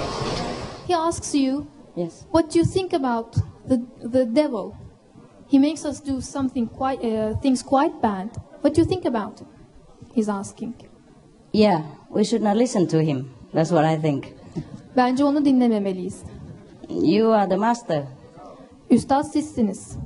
He 0.88 0.96
asks 0.96 1.34
you, 1.34 1.64
Yes. 1.96 2.20
what 2.32 2.54
do 2.54 2.58
you 2.58 2.68
think 2.68 2.94
about 2.94 3.34
the 3.68 3.80
the 4.12 4.34
devil? 4.36 4.70
He 5.50 5.58
makes 5.58 5.84
us 5.84 6.06
do 6.06 6.20
something 6.20 6.68
quite 6.78 7.02
uh, 7.30 7.40
things 7.40 7.62
quite 7.62 8.02
bad. 8.02 8.28
What 8.62 8.76
do 8.76 8.80
you 8.80 8.88
think 8.88 9.06
about 9.06 9.40
him? 9.40 9.48
He's 10.14 10.28
asking. 10.28 10.74
Yeah, 11.52 11.82
we 12.14 12.24
should 12.24 12.42
not 12.42 12.56
listen 12.56 12.86
to 12.86 13.02
him. 13.02 13.30
That's 13.52 13.70
what 13.70 13.84
I 13.84 13.96
think. 13.96 14.32
Bence 14.96 15.24
onu 15.24 15.44
dinlememeliyiz. 15.44 16.22
You 16.88 17.32
are 17.32 17.50
the 17.50 17.56
master. 17.56 18.04
Üstad 18.90 19.22
sizsiniz. 19.24 19.96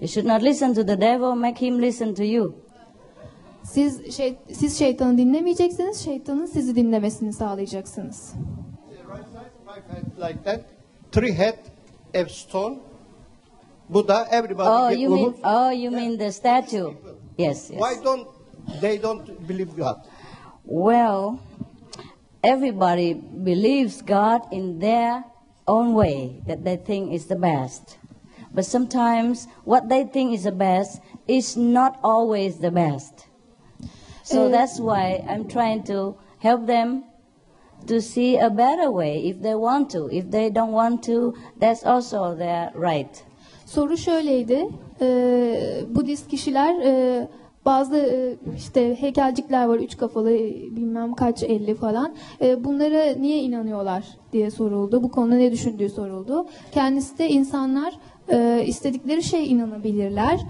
You 0.00 0.08
should 0.08 0.28
not 0.28 0.42
listen 0.42 0.74
to 0.74 0.86
the 0.86 1.00
devil, 1.00 1.34
make 1.34 1.66
him 1.66 1.82
listen 1.82 2.14
to 2.14 2.24
you. 2.24 2.54
Siz 3.62 4.16
şey, 4.16 4.36
siz 4.52 4.78
şeytanı 4.78 5.18
dinlemeyeceksiniz, 5.18 6.04
şeytanın 6.04 6.46
sizi 6.46 6.76
dinlemesini 6.76 7.32
sağlayacaksınız. 7.32 8.34
right 9.10 9.26
side, 9.28 9.50
five 9.66 9.84
head 9.88 10.30
like 10.30 10.44
that, 10.44 10.60
three 11.12 11.32
head, 11.32 11.58
a 12.14 12.28
stone. 12.28 12.78
Buddha, 13.88 14.26
everybody. 14.30 14.68
Oh, 14.68 14.90
you 14.90 15.10
mean 15.10 15.34
oh, 15.44 15.70
you 15.72 15.90
mean 15.90 16.18
the 16.18 16.32
statue? 16.32 16.94
Yes, 17.38 17.70
yes. 17.70 17.80
Why 17.80 18.04
don't 18.04 18.28
they 18.80 19.02
don't 19.02 19.48
believe 19.48 19.76
God? 19.76 19.96
Well, 20.72 21.40
everybody 22.44 23.14
believes 23.14 24.02
God 24.02 24.42
in 24.52 24.78
their 24.78 25.24
own 25.66 25.94
way 25.94 26.42
that 26.46 26.62
they 26.64 26.76
think 26.76 27.12
is 27.12 27.26
the 27.26 27.34
best. 27.34 27.98
But 28.54 28.64
sometimes 28.64 29.48
what 29.64 29.88
they 29.88 30.04
think 30.04 30.32
is 30.32 30.44
the 30.44 30.52
best 30.52 31.00
is 31.26 31.56
not 31.56 31.98
always 32.04 32.58
the 32.58 32.70
best. 32.70 33.26
So 34.22 34.46
Uh, 34.46 34.48
that's 34.50 34.78
why 34.78 35.24
I'm 35.28 35.48
trying 35.48 35.82
to 35.84 36.14
help 36.38 36.66
them 36.66 37.02
to 37.86 38.00
see 38.00 38.38
a 38.38 38.48
better 38.50 38.92
way 38.92 39.26
if 39.26 39.42
they 39.42 39.56
want 39.56 39.90
to. 39.90 40.08
If 40.12 40.30
they 40.30 40.50
don't 40.50 40.72
want 40.72 41.02
to, 41.06 41.34
that's 41.58 41.84
also 41.84 42.36
their 42.36 42.70
right. 42.74 43.24
Soru 43.66 43.96
şöyleydi. 43.96 44.68
E, 45.00 45.06
Budist 45.94 46.28
kişiler 46.28 46.74
e, 46.84 47.28
bazı 47.64 47.96
e, 47.96 48.36
işte 48.56 49.00
heykelcikler 49.00 49.64
var 49.64 49.78
üç 49.78 49.96
kafalı 49.96 50.32
e, 50.32 50.76
bilmem 50.76 51.14
kaç 51.14 51.42
elli 51.42 51.74
falan. 51.74 52.14
E, 52.40 52.64
bunlara 52.64 53.14
niye 53.14 53.42
inanıyorlar 53.42 54.04
diye 54.32 54.50
soruldu. 54.50 55.02
Bu 55.02 55.10
konuda 55.10 55.34
ne 55.34 55.52
düşündüğü 55.52 55.88
soruldu. 55.88 56.46
Kendisi 56.72 57.18
de 57.18 57.28
insanlar 57.28 57.98
istedikleri 58.66 59.22
şeye 59.22 59.44
inanabilirler. 59.44 60.40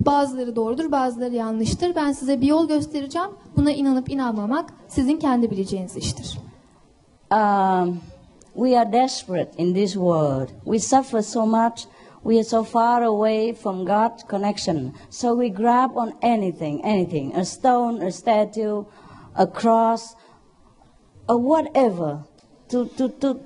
Bazıları 0.00 0.56
doğrudur, 0.56 0.92
bazıları 0.92 1.34
yanlıştır. 1.34 1.94
Ben 1.94 2.12
size 2.12 2.40
bir 2.40 2.46
yol 2.46 2.68
göstereceğim. 2.68 3.28
Buna 3.56 3.70
inanıp 3.70 4.10
inanmamak 4.10 4.74
sizin 4.88 5.16
kendi 5.16 5.50
bileceğiniz 5.50 5.96
iştir. 5.96 6.38
um, 7.32 8.00
we 8.54 8.76
are 8.76 8.84
desperate 8.84 9.52
in 9.56 9.74
this 9.74 9.94
world. 9.94 10.52
We 10.64 10.78
suffer 10.78 11.22
so 11.22 11.46
much. 11.46 11.86
We 12.24 12.38
are 12.38 12.44
so 12.44 12.62
far 12.62 13.02
away 13.02 13.52
from 13.52 13.84
God's 13.84 14.22
connection. 14.22 14.94
So 15.10 15.34
we 15.34 15.50
grab 15.50 15.96
on 15.96 16.16
anything, 16.22 16.84
anything 16.84 17.34
a 17.34 17.44
stone, 17.44 18.00
a 18.00 18.12
statue, 18.12 18.84
a 19.34 19.46
cross, 19.46 20.14
or 21.28 21.38
whatever 21.38 22.24
to, 22.68 22.88
to, 22.96 23.08
to, 23.08 23.40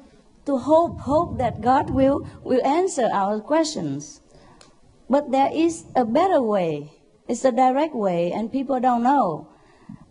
to 0.44 0.58
hope, 0.58 1.00
hope 1.00 1.38
that 1.38 1.60
God 1.60 1.90
will, 1.90 2.28
will 2.42 2.64
answer 2.66 3.08
our 3.12 3.40
questions. 3.40 4.20
But 5.08 5.30
there 5.30 5.50
is 5.52 5.84
a 5.94 6.04
better 6.04 6.42
way. 6.42 6.92
It's 7.28 7.44
a 7.44 7.52
direct 7.52 7.94
way, 7.94 8.32
and 8.32 8.52
people 8.52 8.78
don't 8.80 9.02
know. 9.02 9.48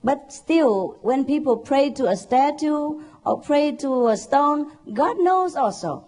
But 0.04 0.32
still, 0.32 0.97
when 1.01 1.25
people 1.25 1.58
pray 1.58 1.91
to 1.91 2.06
a 2.08 2.15
statue 2.15 3.01
or 3.25 3.41
pray 3.41 3.71
to 3.78 4.08
a 4.08 4.17
stone, 4.17 4.71
God 4.93 5.17
knows 5.19 5.56
also. 5.56 6.08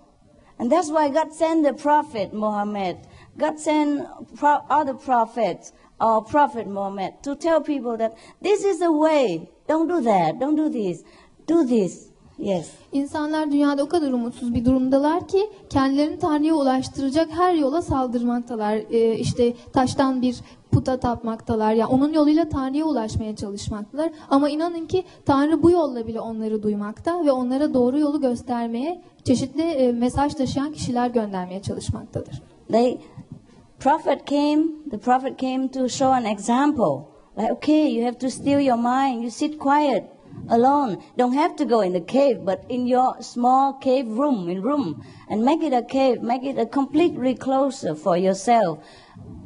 And 0.60 0.72
that's 0.72 0.90
why 0.90 1.10
God 1.10 1.34
sent 1.34 1.64
the 1.64 1.74
prophet 1.74 2.34
Muhammad. 2.34 2.98
God 3.38 3.60
sent 3.60 4.08
pro- 4.36 4.64
other 4.70 4.96
prophets 4.96 5.72
or 6.00 6.24
prophet 6.24 6.68
Muhammad 6.68 7.22
to 7.24 7.36
tell 7.36 7.62
people 7.62 7.98
that 7.98 8.18
this 8.42 8.64
is 8.64 8.80
the 8.80 8.92
way. 8.92 9.50
Don't 9.68 9.88
do 9.88 10.02
that. 10.02 10.40
Don't 10.40 10.56
do 10.56 10.70
this. 10.70 11.04
Do 11.46 11.66
this. 11.66 12.10
Yes. 12.40 12.72
İnsanlar 12.92 13.52
dünyada 13.52 13.84
o 13.84 13.88
kadar 13.88 14.12
umutsuz 14.12 14.54
bir 14.54 14.66
durumdalar 14.66 15.28
ki 15.28 15.50
kendilerini 15.70 16.20
Tanrı'ya 16.20 16.54
ulaştıracak 16.54 17.30
her 17.32 17.54
yola 17.54 17.82
saldırmaktalar. 17.82 18.76
Ee, 18.76 19.16
işte 19.16 19.54
taştan 19.74 20.22
bir 20.22 20.36
puta 20.72 21.00
tapmaktalar. 21.00 21.74
Ya 21.74 21.88
onun 21.88 22.14
yoluyla 22.14 22.50
Tanrı'ya 22.50 22.86
ulaşmaya 22.86 23.36
çalışmaktalar. 23.36 24.10
Ama 24.30 24.50
inanın 24.50 24.86
ki 24.86 25.04
Tanrı 25.26 25.64
bu 25.64 25.72
yolla 25.72 26.08
bile 26.08 26.20
onları 26.20 26.64
duymakta 26.64 27.26
ve 27.26 27.32
onlara 27.32 27.74
doğru 27.74 28.00
yolu 28.00 28.22
göstermeye 28.22 29.02
çeşitli 29.24 29.62
e, 29.62 29.92
mesaj 29.92 30.34
taşıyan 30.34 30.74
kişiler 30.74 31.10
göndermeye 31.10 31.62
çalışmaktadır. 31.62 32.42
They 32.68 32.98
prophet 33.80 34.28
came, 34.28 34.64
the 34.92 34.98
prophet 34.98 35.40
came 35.40 35.68
to 35.68 35.90
show 35.90 36.16
an 36.16 36.26
example. 36.26 37.18
Like, 37.38 37.54
okay, 37.54 37.94
you 37.94 38.06
have 38.06 38.18
to 38.18 38.30
still 38.30 38.60
your 38.60 38.78
mind. 38.78 39.22
You 39.22 39.32
sit 39.32 39.60
quiet, 39.60 40.04
alone. 40.50 41.04
Don't 41.18 41.34
have 41.34 41.56
to 41.58 41.66
go 41.66 41.82
in 41.82 41.94
the 41.94 42.02
cave, 42.02 42.44
but 42.44 42.64
in 42.70 42.88
your 42.88 43.22
small 43.22 43.74
cave 43.74 44.08
room, 44.08 44.50
in 44.50 44.62
room, 44.62 45.04
and 45.30 45.44
make 45.44 45.62
it 45.62 45.74
a 45.74 45.84
cave, 45.84 46.22
make 46.22 46.44
it 46.44 46.58
a 46.58 46.66
completely 46.66 47.36
closer 47.36 47.96
for 47.96 48.18
yourself. 48.18 48.84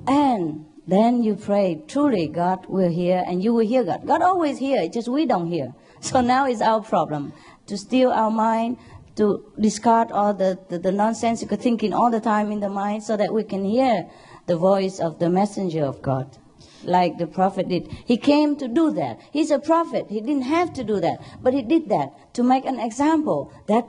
And 0.08 0.66
then 0.88 1.24
you 1.24 1.36
pray, 1.36 1.84
truly 1.88 2.28
God 2.28 2.66
will 2.68 2.92
hear, 2.92 3.24
and 3.26 3.44
you 3.44 3.54
will 3.54 3.66
hear 3.66 3.84
God. 3.84 4.06
God 4.06 4.22
always 4.22 4.60
it's 4.62 4.94
just 4.94 5.08
we 5.08 5.26
don't 5.26 5.48
hear. 5.48 5.74
So 6.02 6.20
now 6.20 6.48
it's 6.48 6.62
our 6.62 6.82
problem 6.82 7.32
to 7.68 7.78
steal 7.78 8.10
our 8.12 8.32
mind, 8.32 8.78
to 9.18 9.46
discard 9.60 10.12
all 10.12 10.34
the, 10.34 10.58
the, 10.70 10.80
the 10.80 10.92
nonsensical 10.92 11.58
thinking 11.58 11.94
all 11.94 12.10
the 12.10 12.20
time 12.20 12.52
in 12.52 12.60
the 12.60 12.70
mind 12.70 13.04
so 13.04 13.16
that 13.18 13.32
we 13.32 13.44
can 13.44 13.64
hear 13.64 14.10
the 14.48 14.58
voice 14.58 15.00
of 15.00 15.20
the 15.20 15.30
messenger 15.30 15.86
of 15.86 16.02
God. 16.02 16.38
Like 16.86 17.18
the 17.18 17.28
prophet 17.28 17.68
did. 17.70 17.88
He 18.06 18.18
came 18.18 18.56
to 18.56 18.68
do 18.68 18.92
that. 18.92 19.18
He's 19.34 19.52
a 19.52 19.60
prophet. 19.60 20.06
He 20.10 20.20
didn't 20.20 20.44
have 20.44 20.74
to 20.74 20.88
do 20.88 21.00
that. 21.00 21.20
But 21.44 21.54
he 21.54 21.62
did 21.62 21.90
that 21.90 22.34
to 22.34 22.44
make 22.44 22.66
an 22.66 22.80
example 22.80 23.52
that 23.68 23.86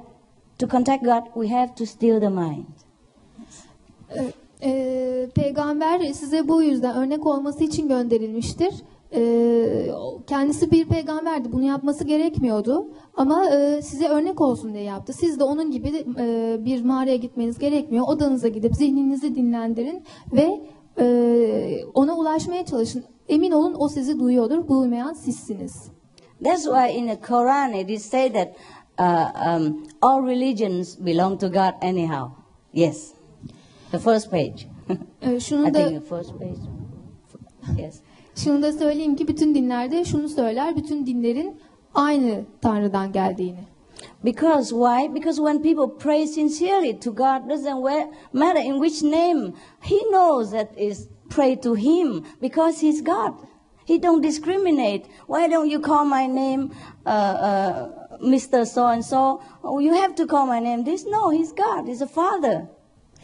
to 0.59 0.67
contact 0.67 1.05
God, 1.05 1.23
we 1.35 1.49
have 1.49 1.75
to 1.75 1.87
steal 1.87 2.21
the 2.21 2.31
mind. 2.31 2.67
Ee, 4.65 5.29
peygamber 5.35 6.13
size 6.13 6.49
bu 6.49 6.63
yüzden 6.63 6.97
örnek 6.97 7.27
olması 7.27 7.65
için 7.65 7.89
gönderilmiştir. 7.89 8.75
Kendisi 10.27 10.71
bir 10.71 10.85
peygamberdi. 10.89 11.53
Bunu 11.53 11.63
yapması 11.63 12.05
gerekmiyordu. 12.05 12.87
Ama 13.17 13.51
e, 13.51 13.83
size 13.83 14.09
örnek 14.09 14.41
olsun 14.41 14.75
diye 14.75 14.85
yaptı. 14.85 15.13
Siz 15.13 15.41
de 15.41 15.45
onun 15.45 15.71
gibi 15.71 16.05
e, 16.19 16.57
bir 16.65 16.85
mağaraya 16.85 17.17
gitmeniz 17.17 17.59
gerekmiyor. 17.59 18.05
Odanıza 18.09 18.49
gidip 18.49 18.77
zihninizi 18.77 19.35
dinlendirin 19.35 20.03
ve 20.33 20.61
e, 20.99 21.85
ona 21.95 22.17
ulaşmaya 22.17 22.65
çalışın. 22.65 23.05
Emin 23.29 23.51
olun 23.51 23.75
o 23.79 23.89
sizi 23.89 24.19
duyuyordur. 24.19 24.69
Duymayan 24.69 25.13
sizsiniz. 25.13 25.83
That's 26.45 26.65
why 26.65 26.99
in 26.99 27.07
the 27.07 27.15
Quran 27.15 27.81
it 27.81 27.91
is 27.91 28.05
said 28.05 28.35
that 28.35 28.49
uh, 28.99 29.31
um, 29.49 29.87
all 30.03 30.23
religions 30.23 31.07
belong 31.07 31.41
to 31.41 31.49
God 31.49 31.75
anyhow. 31.83 32.31
Yes. 32.73 33.13
The 33.91 33.99
first 33.99 34.31
page. 34.31 34.67
Ee, 35.23 35.37
I 35.37 35.41
şunu 35.41 35.75
da 35.75 35.85
think 35.85 36.09
the 36.09 36.17
first 36.17 36.39
page. 36.39 36.61
Yes. 37.83 38.01
şunu 38.37 38.63
da 38.63 38.73
söyleyeyim 38.73 39.17
ki 39.17 39.29
bütün 39.29 39.55
dinlerde 39.55 40.05
şunu 40.05 40.29
söyler. 40.29 40.77
Bütün 40.77 41.07
dinlerin 41.07 41.57
aynı 41.95 42.45
Tanrı'dan 42.61 43.13
geldiğini. 43.13 43.72
Because 44.23 44.73
why? 44.73 45.09
Because 45.09 45.41
when 45.41 45.63
people 45.63 45.89
pray 45.89 46.27
sincerely 46.27 46.95
to 46.95 47.13
God, 47.13 47.49
doesn't 47.49 47.83
matter 48.33 48.61
in 48.61 48.79
which 48.79 49.03
name. 49.03 49.55
He 49.83 50.05
knows 50.11 50.53
that 50.53 50.77
is 50.79 51.09
pray 51.29 51.57
to 51.57 51.75
Him 51.75 52.25
because 52.41 52.81
He's 52.81 53.01
God. 53.01 53.35
He 53.85 53.99
don't 53.99 54.21
discriminate. 54.21 55.07
Why 55.27 55.49
don't 55.49 55.69
you 55.69 55.81
call 55.81 56.05
my 56.05 56.27
name, 56.27 56.73
uh, 57.05 57.09
uh, 57.09 58.19
Mr. 58.19 58.65
So 58.67 58.87
and 58.87 59.05
So? 59.05 59.43
Oh, 59.65 59.81
you 59.81 59.95
have 59.95 60.15
to 60.17 60.27
call 60.27 60.47
my 60.47 60.61
name 60.61 60.85
this. 60.85 61.05
No, 61.05 61.31
He's 61.31 61.53
God. 61.53 61.89
He's 61.89 62.01
a 62.01 62.07
Father. 62.07 62.69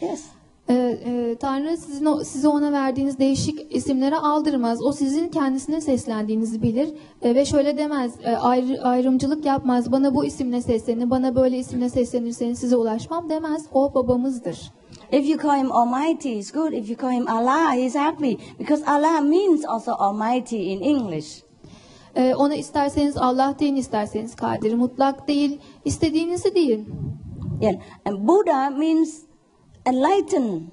Yes. 0.01 0.31
Ee, 0.69 0.73
e, 1.05 1.35
Tanrı 1.39 1.77
sizin 1.77 2.05
o, 2.05 2.23
size 2.23 2.47
ona 2.47 2.71
verdiğiniz 2.71 3.19
değişik 3.19 3.75
isimlere 3.75 4.15
aldırmaz. 4.17 4.83
O 4.83 4.91
sizin 4.91 5.27
kendisine 5.29 5.81
seslendiğinizi 5.81 6.61
bilir 6.61 6.89
E, 7.21 7.35
ve 7.35 7.45
şöyle 7.45 7.77
demez. 7.77 8.13
e, 8.23 8.37
ayrı, 8.37 8.81
ayrımcılık 8.83 9.45
yapmaz. 9.45 9.91
Bana 9.91 10.15
bu 10.15 10.25
isimle 10.25 10.61
seslenin, 10.61 11.09
bana 11.09 11.35
böyle 11.35 11.57
isimle 11.57 11.89
seslenirseniz 11.89 12.59
size 12.59 12.75
ulaşmam 12.75 13.29
demez. 13.29 13.65
O 13.73 13.93
babamızdır. 13.93 14.71
If 15.11 15.29
you 15.29 15.39
call 15.41 15.57
Him 15.59 15.71
Almighty, 15.71 16.39
it's 16.39 16.51
good. 16.51 16.71
If 16.71 16.89
you 16.89 16.99
call 16.99 17.11
Him 17.11 17.27
Allah, 17.29 17.73
He's 17.73 17.95
happy 17.95 18.33
because 18.59 18.83
Allah 18.87 19.21
means 19.21 19.65
also 19.65 19.91
Almighty 19.91 20.73
in 20.73 20.81
English. 20.81 21.43
E, 22.15 22.35
ona 22.35 22.55
isterseniz 22.55 23.17
Allah 23.17 23.55
deyin, 23.59 23.75
isterseniz 23.75 24.35
Kadir 24.35 24.73
mutlak 24.73 25.27
değil. 25.27 25.59
İstediğinizi 25.85 26.55
deyin. 26.55 26.89
Yeah, 27.61 27.75
and 28.05 28.27
Buddha 28.27 28.69
means 28.69 29.28
enlighten. 29.89 30.71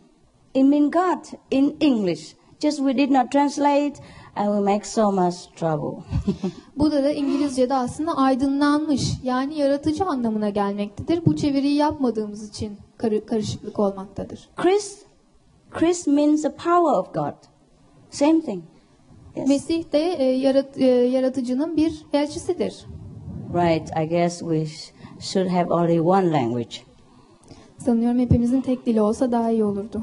It 0.54 0.64
means 0.64 0.90
God 0.92 1.38
in 1.50 1.76
English. 1.80 2.34
Just 2.60 2.78
we 2.78 2.96
did 2.98 3.10
not 3.10 3.30
translate, 3.32 3.92
and 4.36 4.46
we 4.56 4.60
make 4.72 4.84
so 4.84 5.12
much 5.12 5.34
trouble. 5.56 6.02
Bu 6.76 6.92
da 6.92 7.10
İngilizce'de 7.12 7.74
aslında 7.74 8.16
aydınlanmış 8.16 9.12
yani 9.22 9.58
yaratıcı 9.58 10.04
anlamına 10.04 10.48
gelmektedir. 10.48 11.26
Bu 11.26 11.36
çeviriyi 11.36 11.74
yapmadığımız 11.74 12.48
için 12.48 12.78
karı- 12.98 13.26
karışıklık 13.26 13.78
olmaktadır. 13.78 14.48
Chris, 14.56 15.02
Chris 15.70 16.06
means 16.06 16.42
the 16.42 16.50
power 16.50 16.98
of 17.00 17.14
God. 17.14 17.34
Same 18.10 18.40
thing. 18.40 18.64
Yes. 19.36 19.48
Mesih 19.48 19.92
de 19.92 19.98
e, 20.18 20.24
yarat- 20.38 20.78
e, 20.80 20.84
yaratıcının 20.86 21.76
bir 21.76 22.06
elçisidir. 22.12 22.86
Right. 23.54 23.90
I 24.04 24.08
guess 24.08 24.38
we 24.38 24.62
sh- 24.64 24.92
should 25.20 25.48
have 25.50 25.74
only 25.74 26.00
one 26.00 26.32
language. 26.32 26.76
Sanıyorum 27.86 28.18
hepimizin 28.18 28.60
tek 28.60 28.86
dili 28.86 29.00
olsa 29.00 29.32
daha 29.32 29.50
iyi 29.50 29.64
olurdu. 29.64 30.02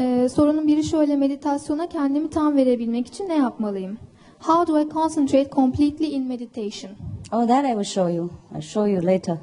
Ee, 0.00 0.28
sorunun 0.28 0.68
biri 0.68 0.84
şöyle 0.84 1.16
meditasyona 1.16 1.88
kendimi 1.88 2.30
tam 2.30 2.56
verebilmek 2.56 3.06
için 3.06 3.28
ne 3.28 3.36
yapmalıyım? 3.36 3.98
How 4.40 4.72
do 4.72 4.80
I 4.80 4.88
concentrate 4.88 5.50
completely 5.50 6.06
in 6.06 6.26
meditation? 6.26 6.92
Oh, 7.32 7.46
that 7.46 7.64
I 7.64 7.68
will 7.68 7.84
show 7.84 8.14
you. 8.14 8.30
I'll 8.54 8.60
show 8.60 8.92
you 8.92 9.06
later. 9.06 9.36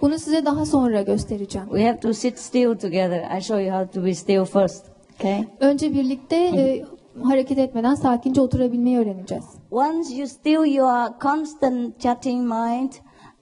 Bunu 0.00 0.18
size 0.18 0.44
daha 0.44 0.66
sonra 0.66 1.02
göstereceğim. 1.02 1.68
We 1.68 1.86
have 1.86 2.00
to 2.00 2.12
sit 2.12 2.38
still 2.38 2.74
together. 2.74 3.38
I 3.38 3.40
show 3.40 3.64
you 3.64 3.78
how 3.78 3.90
to 3.92 4.04
be 4.04 4.14
still 4.14 4.44
first. 4.44 4.86
Okay? 5.14 5.44
Önce 5.60 5.94
birlikte 5.94 6.36
e, 6.36 6.84
hareket 7.22 7.58
etmeden 7.58 7.94
sakince 7.94 8.40
oturabilmeyi 8.40 8.98
öğreneceğiz. 8.98 9.44
Once 9.70 10.14
you 10.14 10.28
still 10.28 10.74
your 10.74 11.08
constant 11.22 12.00
chatting 12.00 12.52
mind, 12.52 12.92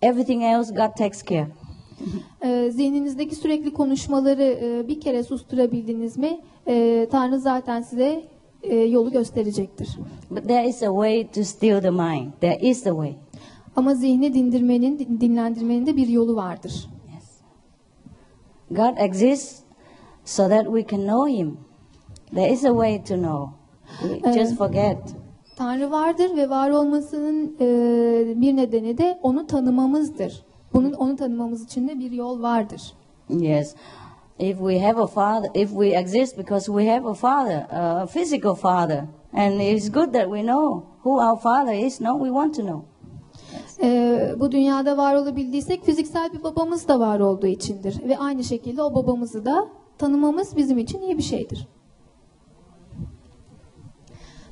everything 0.02 0.42
else 0.42 0.74
God 0.74 0.96
takes 0.96 1.24
care. 1.24 1.46
Ee, 2.44 2.70
zihninizdeki 2.70 3.34
sürekli 3.36 3.72
konuşmaları 3.72 4.42
e, 4.42 4.88
bir 4.88 5.00
kere 5.00 5.22
susturabildiniz 5.22 6.16
mi 6.18 6.40
e, 6.68 7.06
Tanrı 7.10 7.38
zaten 7.40 7.82
size 7.82 8.24
e, 8.62 8.76
yolu 8.76 9.10
gösterecektir. 9.10 9.88
But 10.30 10.42
there 10.48 10.68
is 10.68 10.82
a 10.82 10.86
way 10.86 11.26
to 11.30 11.42
still 11.44 11.80
the 11.80 11.90
mind. 11.90 12.32
There 12.40 12.58
is 12.68 12.86
a 12.86 12.90
way. 12.90 13.14
Ama 13.76 13.94
zihni 13.94 14.34
dindirmenin, 14.34 14.98
din- 14.98 15.20
dinlendirmenin 15.20 15.86
de 15.86 15.96
bir 15.96 16.08
yolu 16.08 16.36
vardır. 16.36 16.88
Yes. 17.14 17.24
God 18.70 18.96
exists 18.98 19.60
so 20.24 20.48
that 20.48 20.64
we 20.64 20.86
can 20.86 21.00
know 21.06 21.32
Him. 21.32 21.56
There 22.34 22.52
is 22.52 22.64
a 22.64 22.70
way 22.70 23.04
to 23.04 23.14
know. 23.14 23.48
We 24.22 24.32
just 24.32 24.56
forget. 24.58 24.98
Tanrı 25.56 25.90
vardır 25.90 26.36
ve 26.36 26.50
var 26.50 26.70
olmasının 26.70 27.56
e, 27.60 27.66
bir 28.40 28.56
nedeni 28.56 28.98
de 28.98 29.18
onu 29.22 29.46
tanımamızdır. 29.46 30.44
Bunun 30.72 30.92
onu 30.92 31.16
tanımamız 31.16 31.64
için 31.64 31.88
de 31.88 31.98
bir 31.98 32.10
yol 32.10 32.42
vardır. 32.42 32.94
Yes. 33.28 33.74
If 34.38 34.58
we 34.58 34.80
have 34.80 35.02
a 35.02 35.06
father, 35.06 35.50
if 35.54 35.70
we 35.70 35.88
exist 35.88 36.38
because 36.38 36.66
we 36.66 36.86
have 36.86 37.08
a 37.08 37.14
father, 37.14 37.66
a 37.70 38.06
physical 38.06 38.54
father, 38.54 39.04
and 39.32 39.60
it's 39.60 39.90
good 39.90 40.12
that 40.12 40.24
we 40.24 40.42
know 40.42 40.84
who 41.02 41.18
our 41.18 41.36
father 41.36 41.72
is, 41.72 42.00
no, 42.00 42.18
we 42.18 42.28
want 42.28 42.54
to 42.54 42.62
know. 42.62 42.84
E, 43.82 44.34
bu 44.40 44.52
dünyada 44.52 44.96
var 44.96 45.14
olabildiysek 45.14 45.84
fiziksel 45.84 46.32
bir 46.32 46.44
babamız 46.44 46.88
da 46.88 47.00
var 47.00 47.20
olduğu 47.20 47.46
içindir. 47.46 48.08
Ve 48.08 48.18
aynı 48.18 48.44
şekilde 48.44 48.82
o 48.82 48.94
babamızı 48.94 49.44
da 49.44 49.68
tanımamız 49.98 50.56
bizim 50.56 50.78
için 50.78 51.00
iyi 51.00 51.18
bir 51.18 51.22
şeydir. 51.22 51.68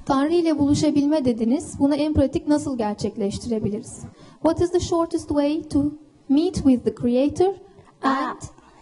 Tanrı 0.07 0.33
ile 0.33 0.59
buluşabilme 0.59 1.25
dediniz. 1.25 1.79
Bunu 1.79 1.95
en 1.95 2.15
pratik 2.15 2.49
nasıl 2.49 2.79
gerçekleştirebiliriz? 2.79 4.03
What 4.43 4.61
is 4.61 4.73
the 4.73 4.81
shortest 4.81 5.29
way 5.29 5.69
to 5.69 5.93
meet 6.29 6.55
with 6.57 6.85
the 6.85 6.95
Creator 6.95 7.55
and 8.03 8.37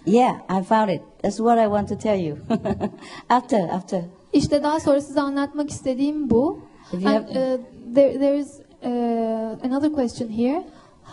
Yeah, 0.07 0.41
I 0.49 0.63
found 0.63 0.91
it. 0.91 1.03
That's 1.23 1.39
what 1.39 1.59
I 1.59 1.67
want 1.67 1.89
to 1.89 1.97
tell 1.97 2.19
you. 2.21 2.37
after, 3.29 3.59
after. 3.71 4.05
İşte 4.33 4.63
daha 4.63 4.81
sonra 4.81 5.01
size 5.01 5.21
anlatmak 5.21 5.71
istediğim 5.71 6.31
bu. 6.31 6.59
If 6.93 7.03
you 7.03 7.11
And, 7.13 7.25
have- 7.29 7.55
uh, 7.55 7.61
there, 7.95 8.19
there 8.19 8.39
is 8.39 8.61
uh, 8.83 9.65
another 9.67 9.93
question 9.93 10.29
here. 10.29 10.65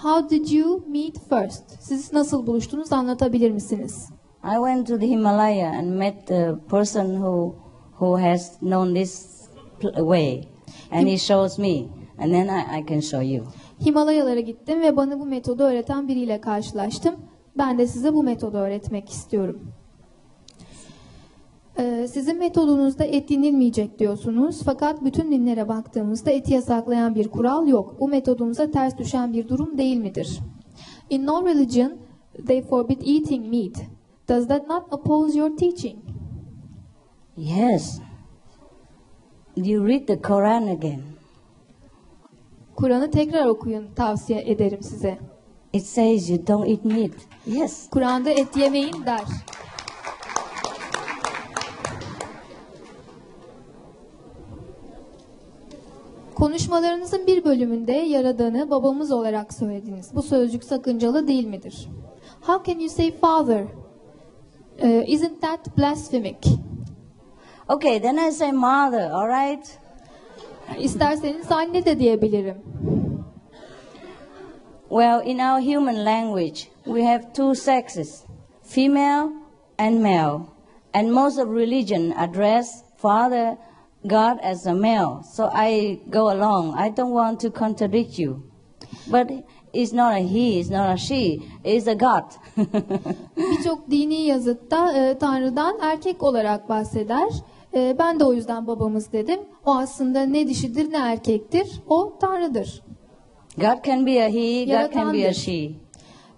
How 0.03 0.29
did 0.29 0.49
you 0.51 0.83
meet 0.87 1.19
first? 1.29 1.63
Siz 1.81 2.13
nasıl 2.13 2.47
buluştunuz 2.47 2.93
anlatabilir 2.93 3.51
misiniz? 3.51 4.09
I 4.43 4.55
went 4.55 4.87
to 4.87 4.99
the 4.99 5.07
Himalaya 5.07 5.69
and 5.71 5.87
met 5.97 6.27
the 6.27 6.55
person 6.69 7.15
who 7.15 7.55
who 7.99 8.17
has 8.19 8.59
known 8.59 8.93
this 8.93 9.41
pl- 9.79 10.01
way, 10.01 10.47
and 10.91 11.07
he 11.07 11.17
shows 11.17 11.59
me, 11.59 11.85
and 12.17 12.31
then 12.33 12.47
I, 12.47 12.79
I 12.79 12.85
can 12.85 12.99
show 13.01 13.21
you. 13.21 13.43
Himalayalara 13.85 14.39
gittim 14.39 14.81
ve 14.81 14.97
bana 14.97 15.19
bu 15.19 15.25
metodu 15.25 15.63
öğreten 15.63 16.07
biriyle 16.07 16.41
karşılaştım. 16.41 17.15
Ben 17.57 17.77
de 17.77 17.87
size 17.87 18.13
bu 18.13 18.23
metodu 18.23 18.57
öğretmek 18.57 19.09
istiyorum. 19.09 19.61
Ee, 21.79 22.07
sizin 22.11 22.39
metodunuzda 22.39 23.03
et 23.03 23.31
yenilmeyecek 23.31 23.99
diyorsunuz. 23.99 24.61
Fakat 24.65 25.03
bütün 25.03 25.31
dinlere 25.31 25.67
baktığımızda 25.67 26.31
eti 26.31 26.53
yasaklayan 26.53 27.15
bir 27.15 27.27
kural 27.27 27.67
yok. 27.67 27.95
Bu 27.99 28.07
metodumuza 28.07 28.71
ters 28.71 28.97
düşen 28.97 29.33
bir 29.33 29.47
durum 29.47 29.77
değil 29.77 29.97
midir? 29.97 30.39
In 31.09 31.25
no 31.25 31.45
religion 31.45 31.93
they 32.47 32.61
forbid 32.61 33.01
eating 33.01 33.49
meat. 33.49 33.75
Does 34.29 34.47
that 34.47 34.67
not 34.67 34.93
oppose 34.93 35.37
your 35.37 35.57
teaching? 35.57 35.97
Yes. 37.37 37.99
You 39.55 39.87
read 39.87 40.07
the 40.07 40.21
Quran 40.21 40.67
again. 40.67 41.10
Kur'an'ı 42.81 43.11
tekrar 43.11 43.45
okuyun 43.45 43.93
tavsiye 43.95 44.41
ederim 44.41 44.83
size. 44.83 45.17
It 45.73 45.85
says 45.85 46.29
you 46.29 46.47
don't 46.47 46.69
eat 46.69 46.85
meat. 46.85 47.11
Yes. 47.45 47.89
Kur'an'da 47.89 48.29
et 48.29 48.57
yemeyin 48.57 49.05
der. 49.05 49.21
Konuşmalarınızın 56.35 57.27
bir 57.27 57.43
bölümünde 57.43 57.93
Yaradan'ı 57.93 58.69
babamız 58.69 59.11
olarak 59.11 59.53
söylediniz. 59.53 60.15
Bu 60.15 60.21
sözcük 60.21 60.63
sakıncalı 60.63 61.27
değil 61.27 61.47
midir? 61.47 61.89
How 62.41 62.73
can 62.73 62.79
you 62.79 62.89
say 62.89 63.11
father? 63.11 63.63
Uh, 64.83 65.09
isn't 65.09 65.41
that 65.41 65.77
blasphemic? 65.77 66.37
Okay, 67.67 68.01
then 68.01 68.17
I 68.27 68.31
say 68.31 68.51
mother. 68.51 69.11
All 69.11 69.27
right. 69.27 69.79
İsterseniz 70.79 71.51
anne 71.51 71.85
de 71.85 71.99
diyebilirim. 71.99 72.57
Well, 74.89 75.21
in 75.25 75.39
our 75.39 75.61
human 75.61 76.05
language, 76.05 76.69
we 76.85 77.05
have 77.05 77.33
two 77.33 77.55
sexes, 77.55 78.23
female 78.63 79.29
and 79.77 80.01
male. 80.01 80.39
And 80.93 81.11
most 81.11 81.39
of 81.39 81.49
religion 81.49 82.11
address 82.11 82.83
Father 82.97 83.57
God 84.05 84.39
as 84.41 84.67
a 84.67 84.73
male. 84.73 85.23
So 85.33 85.49
I 85.53 85.99
go 86.09 86.29
along. 86.29 86.75
I 86.77 86.89
don't 86.89 87.13
want 87.13 87.39
to 87.41 87.51
contradict 87.51 88.19
you. 88.19 88.43
But 89.07 89.31
it's 89.73 89.93
not 89.93 90.13
a 90.13 90.19
he, 90.19 90.59
it's 90.59 90.69
not 90.69 90.93
a 90.93 90.97
she, 90.97 91.49
it's 91.63 91.87
a 91.87 91.95
God. 91.95 92.23
Birçok 93.37 93.91
dini 93.91 94.21
yazıtta 94.21 94.93
e, 94.93 95.17
Tanrı'dan 95.17 95.77
erkek 95.81 96.23
olarak 96.23 96.69
bahseder. 96.69 97.29
E, 97.75 97.95
ben 97.99 98.19
de 98.19 98.25
o 98.25 98.33
yüzden 98.33 98.67
babamız 98.67 99.11
dedim. 99.13 99.39
O 99.65 99.75
aslında 99.75 100.21
ne 100.25 100.47
dişidir 100.47 100.91
ne 100.91 100.97
erkektir. 100.97 101.67
O 101.89 102.13
Tanrı'dır. 102.21 102.81
God 103.57 103.85
can 103.85 104.05
be 104.05 104.23
a 104.25 104.29
he, 104.29 104.65
God 104.65 104.93
can 104.93 105.13
be 105.13 105.27
a 105.29 105.33
she. 105.33 105.69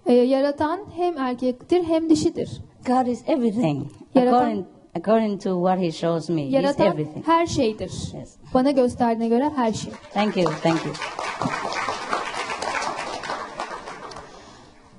E, 0.05 0.13
yaratan 0.13 0.79
hem 0.95 1.17
erkektir 1.17 1.83
hem 1.83 2.09
dişidir. 2.09 2.61
God 2.87 3.07
is 3.07 3.23
everything. 3.27 3.83
Yaratan- 4.15 4.33
According, 4.33 4.65
according 4.95 5.41
to 5.43 5.49
what 5.55 5.79
he 5.79 5.91
shows 5.91 6.29
me, 6.29 6.41
he's 6.45 6.53
Yaratan 6.53 6.87
everything. 6.87 7.27
her 7.27 7.45
şeydir. 7.45 7.91
Yes. 8.19 8.35
Bana 8.53 8.71
gösterdiğine 8.71 9.27
göre 9.29 9.51
her 9.55 9.73
şey. 9.73 9.91
Thank 10.13 10.37
you, 10.37 10.45
thank 10.63 10.85
you. 10.85 10.93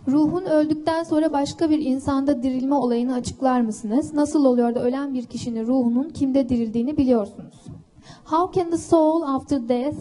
Ruhun 0.09 0.45
öldükten 0.45 1.03
sonra 1.03 1.33
başka 1.33 1.71
bir 1.71 1.79
insanda 1.79 2.43
dirilme 2.43 2.75
olayını 2.75 3.15
açıklar 3.15 3.61
mısınız? 3.61 4.15
Nasıl 4.15 4.45
oluyor 4.45 4.75
da 4.75 4.83
ölen 4.83 5.15
bir 5.15 5.25
kişinin 5.25 5.67
ruhunun 5.67 6.09
kimde 6.09 6.49
dirildiğini 6.49 6.97
biliyorsunuz. 6.97 7.65
How 8.25 8.61
can 8.61 8.71
the 8.71 8.79
soul 8.79 9.23
after 9.23 9.69
death 9.69 9.97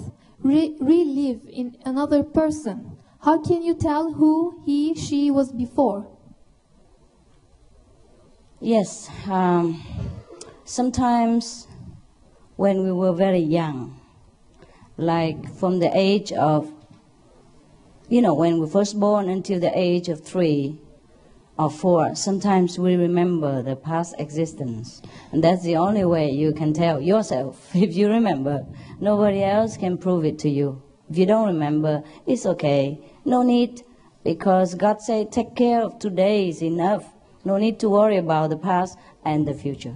re- 0.45 0.87
relive 0.87 1.51
in 1.51 1.75
another 1.85 2.23
person? 2.23 2.83
How 3.19 3.43
can 3.53 3.61
you 3.61 3.77
tell 3.77 4.03
who 4.11 4.53
he, 4.65 4.95
she 4.95 5.27
was 5.27 5.57
before? 5.57 6.03
Yes, 8.61 9.09
um, 9.31 9.77
sometimes 10.65 11.67
when 12.57 12.77
we 12.77 12.91
were 12.91 13.17
very 13.17 13.41
young, 13.41 13.91
like 14.97 15.49
from 15.59 15.79
the 15.79 15.89
age 15.93 16.31
of, 16.31 16.67
you 18.09 18.21
know, 18.21 18.33
when 18.33 18.59
we 18.59 18.69
first 18.69 18.99
born 18.99 19.29
until 19.29 19.59
the 19.59 19.71
age 19.77 20.09
of 20.09 20.23
three 20.23 20.79
or 21.57 21.69
four, 21.69 22.15
sometimes 22.15 22.77
we 22.77 22.95
remember 22.95 23.61
the 23.61 23.75
past 23.75 24.15
existence. 24.19 25.01
And 25.31 25.43
that's 25.43 25.63
the 25.63 25.77
only 25.77 26.03
way 26.03 26.29
you 26.29 26.53
can 26.53 26.73
tell 26.73 27.01
yourself 27.01 27.71
if 27.75 27.95
you 27.95 28.09
remember. 28.09 28.65
Nobody 28.99 29.43
else 29.43 29.77
can 29.77 29.97
prove 29.97 30.25
it 30.25 30.39
to 30.39 30.49
you. 30.49 30.81
If 31.09 31.17
you 31.17 31.25
don't 31.25 31.47
remember, 31.47 32.03
it's 32.25 32.45
okay. 32.45 32.99
No 33.25 33.43
need, 33.43 33.83
because 34.23 34.75
God 34.75 35.01
said, 35.01 35.31
take 35.31 35.55
care 35.55 35.81
of 35.81 35.99
today 35.99 36.49
is 36.49 36.61
enough. 36.61 37.05
No 37.45 37.57
need 37.57 37.79
to 37.79 37.89
worry 37.89 38.17
about 38.17 38.49
the 38.49 38.57
past 38.57 38.97
and 39.23 39.47
the 39.47 39.53
future. 39.53 39.95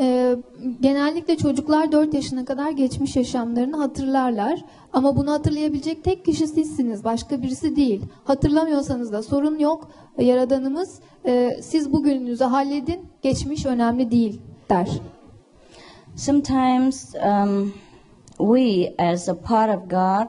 Ee, 0.00 0.36
genellikle 0.80 1.36
çocuklar 1.36 1.92
4 1.92 2.14
yaşına 2.14 2.44
kadar 2.44 2.70
geçmiş 2.70 3.16
yaşamlarını 3.16 3.76
hatırlarlar. 3.76 4.64
Ama 4.92 5.16
bunu 5.16 5.30
hatırlayabilecek 5.32 6.04
tek 6.04 6.24
kişi 6.24 6.48
sizsiniz. 6.48 7.04
Başka 7.04 7.42
birisi 7.42 7.76
değil. 7.76 8.02
Hatırlamıyorsanız 8.24 9.12
da 9.12 9.22
sorun 9.22 9.58
yok. 9.58 9.90
Yaradanımız 10.18 11.00
e, 11.26 11.50
siz 11.62 11.92
bugününüzü 11.92 12.44
halledin. 12.44 13.00
Geçmiş 13.22 13.66
önemli 13.66 14.10
değil 14.10 14.40
der. 14.70 14.88
Sometimes 16.16 17.14
um, 17.14 17.72
we, 18.38 18.94
as 18.98 19.28
a 19.28 19.34
part 19.34 19.76
of 19.76 19.90
God, 19.90 20.28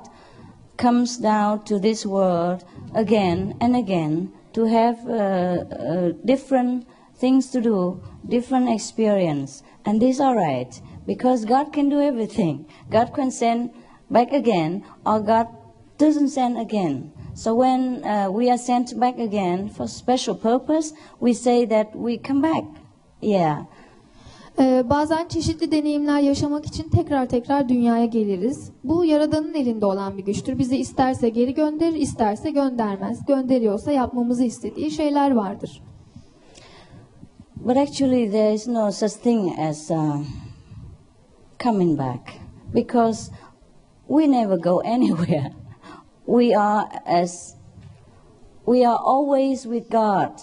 comes 0.77 1.23
down 1.23 1.65
to 1.65 1.81
this 1.81 2.03
world 2.03 2.61
again 2.95 3.53
and 3.61 3.75
again 3.75 4.29
to 4.53 4.65
have 4.65 4.97
uh, 5.07 5.57
uh, 5.61 6.27
different 6.27 6.83
things 7.19 7.51
to 7.51 7.61
do, 7.61 8.01
different 8.27 8.69
experience. 8.69 9.63
And 9.85 10.01
this 10.01 10.19
all 10.19 10.35
right 10.35 10.81
because 11.09 11.43
God 11.45 11.73
can 11.73 11.89
do 11.89 11.99
everything. 11.99 12.65
God 12.91 13.13
can 13.15 13.31
send 13.31 13.71
back 14.09 14.31
again 14.31 14.83
or 15.05 15.19
God 15.19 15.47
doesn't 15.97 16.29
send 16.29 16.57
again. 16.57 17.11
So 17.33 17.55
when 17.55 18.03
uh, 18.03 18.29
we 18.29 18.51
are 18.51 18.57
sent 18.57 18.99
back 18.99 19.17
again 19.17 19.69
for 19.69 19.87
special 19.87 20.35
purpose, 20.35 20.93
we 21.19 21.33
say 21.33 21.65
that 21.65 21.95
we 21.95 22.17
come 22.17 22.41
back. 22.41 22.63
Yeah. 23.21 23.65
Ee, 24.59 24.83
bazen 24.89 25.27
çeşitli 25.27 25.71
deneyimler 25.71 26.19
yaşamak 26.19 26.65
için 26.65 26.89
tekrar 26.89 27.25
tekrar 27.25 27.69
dünyaya 27.69 28.05
geliriz. 28.05 28.71
Bu 28.83 29.05
Yaradan'ın 29.05 29.53
elinde 29.53 29.85
olan 29.85 30.17
bir 30.17 30.25
güçtür. 30.25 30.59
Bizi 30.59 30.77
isterse 30.77 31.29
geri 31.29 31.53
gönderir, 31.53 31.95
isterse 31.95 32.51
göndermez. 32.51 33.25
Gönderiyorsa 33.25 33.91
yapmamızı 33.91 34.43
istediği 34.43 34.91
şeyler 34.91 35.31
vardır. 35.31 35.81
But 37.61 37.75
actually, 37.75 38.27
there 38.27 38.51
is 38.51 38.67
no 38.67 38.89
such 38.89 39.11
thing 39.13 39.53
as 39.59 39.91
uh, 39.91 40.23
coming 41.57 41.97
back 41.97 42.39
because 42.73 43.31
we 44.07 44.27
never 44.27 44.57
go 44.57 44.79
anywhere. 44.95 45.51
We 46.25 46.53
are 46.53 46.87
as 47.05 47.55
we 48.65 48.85
are 48.85 48.97
always 48.97 49.65
with 49.65 49.89
God. 49.89 50.41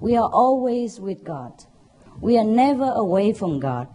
We 0.00 0.16
are 0.16 0.30
always 0.30 0.98
with 0.98 1.24
God. 1.24 1.64
We 2.20 2.38
are 2.38 2.44
never 2.44 2.90
away 2.94 3.32
from 3.32 3.60
God. 3.60 3.88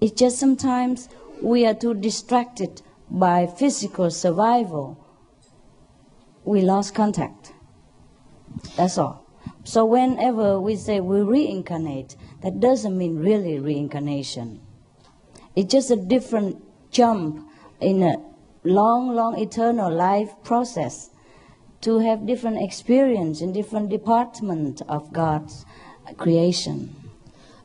It's 0.00 0.18
just 0.18 0.38
sometimes 0.38 1.08
we 1.42 1.66
are 1.66 1.74
too 1.74 1.94
distracted 1.94 2.82
by 3.10 3.46
physical 3.46 4.10
survival. 4.10 5.04
We 6.44 6.62
lost 6.62 6.94
contact. 6.94 7.52
That's 8.76 8.98
all. 8.98 9.27
So 9.64 9.84
whenever 9.84 10.60
we 10.60 10.76
say 10.76 11.00
we 11.00 11.20
reincarnate, 11.20 12.16
that 12.42 12.60
doesn't 12.60 12.96
mean 12.96 13.18
really 13.18 13.58
reincarnation. 13.58 14.60
It's 15.54 15.72
just 15.72 15.90
a 15.90 15.96
different 15.96 16.56
jump 16.90 17.48
in 17.80 18.02
a 18.02 18.16
long, 18.64 19.14
long 19.14 19.38
eternal 19.38 19.92
life 19.92 20.34
process 20.44 21.10
to 21.80 21.98
have 21.98 22.26
different 22.26 22.62
experience 22.62 23.40
in 23.40 23.52
different 23.52 23.90
department 23.90 24.82
of 24.88 25.12
God's 25.12 25.64
creation. 26.16 26.90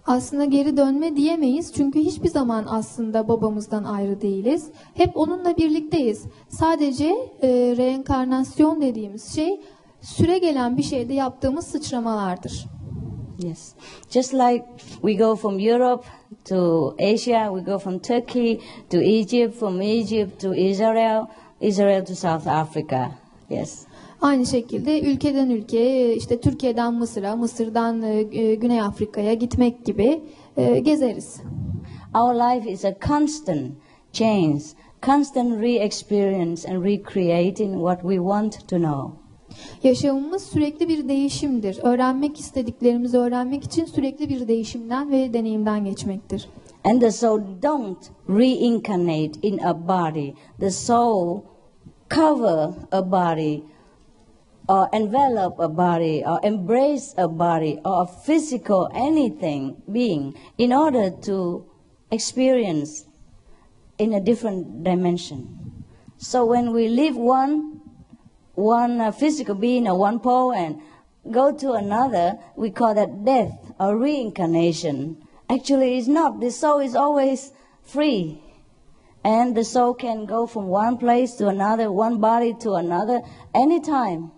Aslında 0.05 0.45
geri 0.45 0.77
dönme 0.77 1.15
diyemeyiz 1.15 1.73
çünkü 1.73 1.99
hiçbir 1.99 2.29
zaman 2.29 2.65
aslında 2.69 3.27
babamızdan 3.27 3.83
ayrı 3.83 4.21
değiliz. 4.21 4.71
Hep 4.93 5.17
onunla 5.17 5.57
birlikteyiz. 5.57 6.25
Sadece 6.49 7.05
e, 7.41 7.47
reenkarnasyon 7.77 8.81
dediğimiz 8.81 9.35
şey 9.35 9.61
süre 10.03 10.37
gelen 10.37 10.77
bir 10.77 10.83
şeyde 10.83 11.13
yaptığımız 11.13 11.67
sıçramalardır. 11.67 12.65
Yes. 13.39 13.73
Just 14.09 14.33
like 14.33 14.65
we 15.01 15.13
go 15.13 15.35
from 15.35 15.59
Europe 15.59 16.05
to 16.45 16.87
Asia, 16.99 17.51
we 17.55 17.71
go 17.71 17.79
from 17.79 17.99
Turkey 17.99 18.59
to 18.89 18.97
Egypt, 18.97 19.55
from 19.55 19.81
Egypt 19.81 20.41
to 20.41 20.53
Israel, 20.53 21.25
Israel 21.61 22.05
to 22.05 22.15
South 22.15 22.47
Africa. 22.47 23.11
Yes. 23.49 23.85
Aynı 24.21 24.45
şekilde 24.45 25.01
ülkeden 25.01 25.49
ülkeye, 25.49 26.15
işte 26.15 26.41
Türkiye'den 26.41 26.93
Mısır'a, 26.93 27.35
Mısır'dan 27.35 28.01
e, 28.01 28.19
e, 28.31 28.55
Güney 28.55 28.81
Afrika'ya 28.81 29.33
gitmek 29.33 29.85
gibi 29.85 30.21
e, 30.57 30.79
gezeriz. 30.79 31.41
Our 32.15 32.33
life 32.33 32.71
is 32.71 32.85
a 32.85 32.95
constant 33.07 33.71
change, 34.13 34.63
constant 35.01 35.61
re-experience 35.61 36.73
and 36.73 36.85
recreating 36.85 37.73
what 37.73 38.01
we 38.01 38.15
want 38.15 38.67
to 38.69 38.77
know. 38.77 39.22
Yaşamımız 39.83 40.43
sürekli 40.43 40.87
bir 40.87 41.07
değişimdir. 41.07 41.79
Öğrenmek 41.83 42.39
istediklerimizi 42.39 43.17
öğrenmek 43.17 43.63
için 43.63 43.85
sürekli 43.85 44.29
bir 44.29 44.47
değişimden 44.47 45.11
ve 45.11 45.33
deneyimden 45.33 45.85
geçmektir. 45.85 46.49
And 46.85 47.01
the 47.01 47.11
soul 47.11 47.39
don't 47.61 48.11
reincarnate 48.29 49.39
in 49.41 49.57
a 49.57 49.87
body. 49.87 50.33
The 50.59 50.71
soul 50.71 51.41
cover 52.09 52.69
a 52.91 53.11
body 53.11 53.61
or 54.67 54.87
envelop 54.93 55.59
a 55.59 55.67
body 55.67 56.23
or 56.25 56.39
embrace 56.43 57.13
a 57.17 57.27
body 57.27 57.79
or 57.85 58.03
a 58.03 58.05
physical 58.05 58.89
anything 58.93 59.75
being 59.87 60.33
in 60.57 60.71
order 60.71 61.09
to 61.09 61.65
experience 62.11 63.05
in 63.97 64.13
a 64.13 64.19
different 64.19 64.83
dimension. 64.83 65.47
So 66.17 66.45
when 66.45 66.73
we 66.73 66.87
leave 66.87 67.17
one 67.17 67.81
one 68.53 69.01
uh, 69.01 69.11
physical 69.11 69.55
being 69.55 69.87
or 69.87 69.97
one 69.97 70.19
pole 70.19 70.53
and 70.53 70.81
go 71.31 71.55
to 71.55 71.73
another, 71.73 72.37
we 72.55 72.69
call 72.69 72.93
that 72.93 73.25
death 73.25 73.73
or 73.79 73.97
reincarnation. 73.97 75.17
Actually, 75.49 75.97
it's 75.97 76.07
not. 76.07 76.39
The 76.39 76.51
soul 76.51 76.79
is 76.79 76.95
always 76.95 77.51
free. 77.83 78.41
And 79.23 79.55
the 79.55 79.63
soul 79.63 79.93
can 79.93 80.25
go 80.25 80.45
from 80.47 80.67
one 80.67 80.97
place 80.97 81.35
to 81.35 81.47
another, 81.47 81.91
one 81.91 82.19
body 82.19 82.53
to 82.61 82.73
another, 82.73 83.21
anytime. 83.55 84.31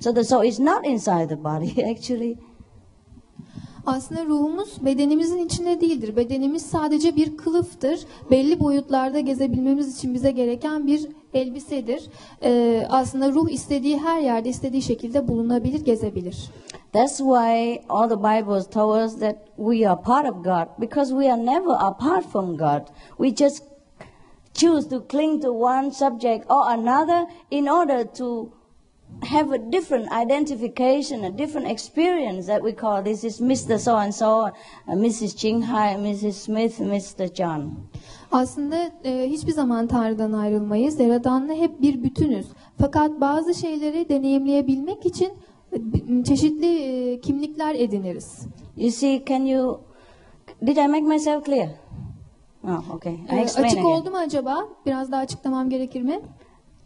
So 0.00 0.12
the 0.12 0.24
soul 0.24 0.42
is 0.42 0.58
not 0.58 0.86
inside 0.86 1.28
the 1.28 1.36
body, 1.36 1.82
actually. 1.90 2.38
Aslında 3.86 4.24
ruhumuz 4.24 4.84
bedenimizin 4.84 5.38
içinde 5.38 5.80
değildir. 5.80 6.16
Bedenimiz 6.16 6.66
sadece 6.66 7.16
bir 7.16 7.36
kılıftır. 7.36 8.06
Belli 8.30 8.60
boyutlarda 8.60 9.20
gezebilmemiz 9.20 9.96
için 9.96 10.14
bize 10.14 10.30
gereken 10.30 10.86
bir 10.86 11.08
elbisedir. 11.34 12.02
Ee, 12.42 12.86
aslında 12.88 13.32
ruh 13.32 13.50
istediği 13.50 13.98
her 13.98 14.20
yerde, 14.20 14.48
istediği 14.48 14.82
şekilde 14.82 15.28
bulunabilir, 15.28 15.84
gezebilir. 15.84 16.50
That's 16.92 17.18
why 17.18 17.80
all 17.88 18.08
the 18.08 18.18
Bibles 18.18 18.66
tell 18.66 19.04
us 19.04 19.20
that 19.20 19.36
we 19.56 19.88
are 19.88 20.02
part 20.02 20.26
of 20.30 20.44
God 20.44 20.80
because 20.80 21.10
we 21.10 21.32
are 21.32 21.46
never 21.46 21.72
apart 21.80 22.24
from 22.24 22.56
God. 22.56 22.82
We 23.18 23.34
just 23.34 23.62
choose 24.54 24.88
to 24.88 25.06
cling 25.08 25.42
to 25.42 25.52
one 25.52 25.90
subject 25.90 26.50
or 26.50 26.70
another 26.70 27.26
in 27.50 27.66
order 27.66 28.04
to 28.18 28.52
have 29.22 29.52
a 29.52 29.58
different 29.58 30.10
identification, 30.12 31.24
a 31.24 31.30
different 31.30 31.70
experience 31.70 32.46
that 32.46 32.62
we 32.62 32.72
call 32.72 33.02
this 33.02 33.24
is 33.24 33.40
Mr. 33.40 33.78
So 33.78 33.96
and 33.96 34.14
so, 34.14 34.46
uh, 34.46 34.50
Mrs. 34.88 35.36
Chinghai, 35.36 35.96
Mrs. 35.96 36.34
Smith, 36.34 36.78
Mr. 36.78 37.32
John. 37.32 37.88
Aslında 38.32 38.90
e, 39.04 39.30
hiçbir 39.30 39.52
zaman 39.52 39.86
Tanrı'dan 39.86 40.32
ayrılmayız. 40.32 41.00
Yaradan'la 41.00 41.54
hep 41.54 41.82
bir 41.82 42.02
bütünüz. 42.02 42.46
Fakat 42.78 43.20
bazı 43.20 43.54
şeyleri 43.54 44.08
deneyimleyebilmek 44.08 45.06
için 45.06 45.32
e, 45.72 46.24
çeşitli 46.24 46.78
e, 46.78 47.20
kimlikler 47.20 47.74
ediniriz. 47.74 48.46
You 48.76 48.90
see, 48.90 49.24
can 49.28 49.44
you? 49.44 49.80
Did 50.66 50.76
I 50.76 50.88
make 50.88 51.00
myself 51.00 51.46
clear? 51.46 51.68
Oh, 52.64 52.94
okay. 52.94 53.14
I 53.14 53.36
explain 53.36 53.66
açık 53.66 53.78
again. 53.78 53.90
oldu 53.90 54.10
mu 54.10 54.16
acaba? 54.16 54.68
Biraz 54.86 55.12
daha 55.12 55.20
açıklamam 55.20 55.70
gerekir 55.70 56.02
mi? 56.02 56.20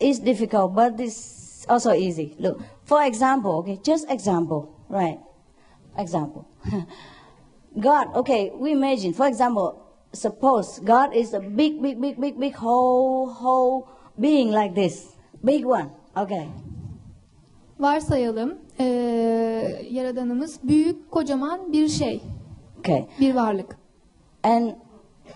It's 0.00 0.26
difficult, 0.26 0.76
but 0.76 1.00
it's 1.00 1.70
also 1.70 1.92
easy. 1.92 2.26
Look, 2.42 2.60
for 2.84 3.02
example, 3.02 3.50
okay, 3.50 3.78
just 3.84 4.10
example, 4.10 4.62
right? 4.90 5.18
Example. 5.98 6.42
God, 7.76 8.14
okay, 8.14 8.52
we 8.58 8.70
imagine, 8.70 9.12
for 9.12 9.26
example, 9.26 9.85
suppose 10.16 10.80
God 10.80 11.14
is 11.14 11.34
a 11.34 11.40
big, 11.40 11.82
big, 11.82 12.00
big, 12.00 12.20
big, 12.20 12.40
big 12.40 12.54
whole, 12.54 13.26
whole 13.28 13.88
being 14.18 14.50
like 14.50 14.74
this. 14.74 15.06
Big 15.44 15.66
one, 15.66 15.90
okay. 16.16 16.46
Varsayalım 17.78 18.58
e, 18.80 18.84
Yaradanımız 19.90 20.58
büyük, 20.62 21.10
kocaman 21.10 21.72
bir 21.72 21.88
şey, 21.88 22.20
Okay. 22.78 23.06
bir 23.20 23.34
varlık. 23.34 23.78
And 24.42 24.72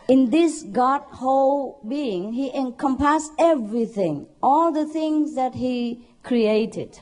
in 0.09 0.31
this 0.31 0.65
God 0.73 1.01
whole 1.13 1.73
being, 1.91 2.35
He 2.37 2.47
encompasses 2.47 3.31
everything, 3.39 4.27
all 4.43 4.75
the 4.75 4.87
things 4.87 5.35
that 5.35 5.55
He 5.55 5.99
created. 6.29 6.95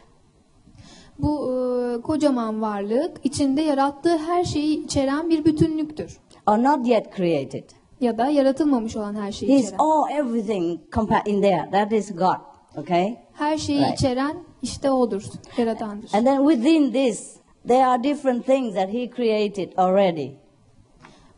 Bu 1.18 1.52
e, 1.52 2.00
kocaman 2.02 2.62
varlık 2.62 3.20
içinde 3.24 3.62
yarattığı 3.62 4.18
her 4.18 4.44
şeyi 4.44 4.84
içeren 4.84 5.30
bir 5.30 5.44
bütünlüktür. 5.44 6.18
Or 6.48 6.62
not 6.62 6.86
yet 6.86 7.16
created. 7.16 7.64
Ya 8.00 8.18
da 8.18 8.26
yaratılmamış 8.26 8.96
olan 8.96 9.14
her 9.14 9.32
şeyi 9.32 9.52
He's 9.52 9.64
içeren. 9.66 9.78
all 9.78 10.10
everything 10.10 10.80
compa- 10.92 11.28
in 11.28 11.42
there. 11.42 11.68
That 11.72 11.92
is 11.92 12.16
God. 12.16 12.36
Okay? 12.76 13.16
Her 13.32 13.58
şeyi 13.58 13.80
Right. 13.80 13.94
içeren 13.94 14.36
işte 14.62 14.90
odur, 14.90 15.22
yaradandır. 15.56 16.14
And 16.14 16.26
then 16.26 16.48
within 16.48 16.92
this, 16.92 17.36
there 17.68 17.86
are 17.86 18.02
different 18.04 18.46
things 18.46 18.74
that 18.74 18.88
He 18.88 19.10
created 19.16 19.72
already. 19.78 20.30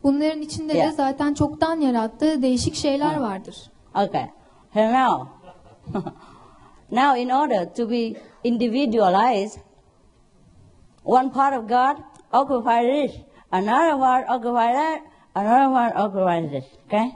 Bunların 0.03 0.41
içinde 0.41 0.77
Yeah. 0.77 0.91
de 0.91 0.95
zaten 0.95 1.33
çoktan 1.33 1.79
yarattığı 1.79 2.41
değişik 2.41 2.75
şeyler 2.75 3.19
vardır. 3.19 3.71
Okay. 3.95 4.25
Now. 4.75 5.29
now, 6.91 7.21
in 7.21 7.29
order 7.29 7.73
to 7.73 7.89
be 7.89 8.13
individualized, 8.43 9.59
one 11.05 11.31
part 11.31 11.57
of 11.57 11.69
God 11.69 11.97
occupies 12.33 13.11
occupies 13.51 14.73
that, 14.75 15.01
another 15.35 15.73
part 15.73 15.95
occupies 15.95 16.51
this. 16.51 16.65
Okay? 16.87 17.11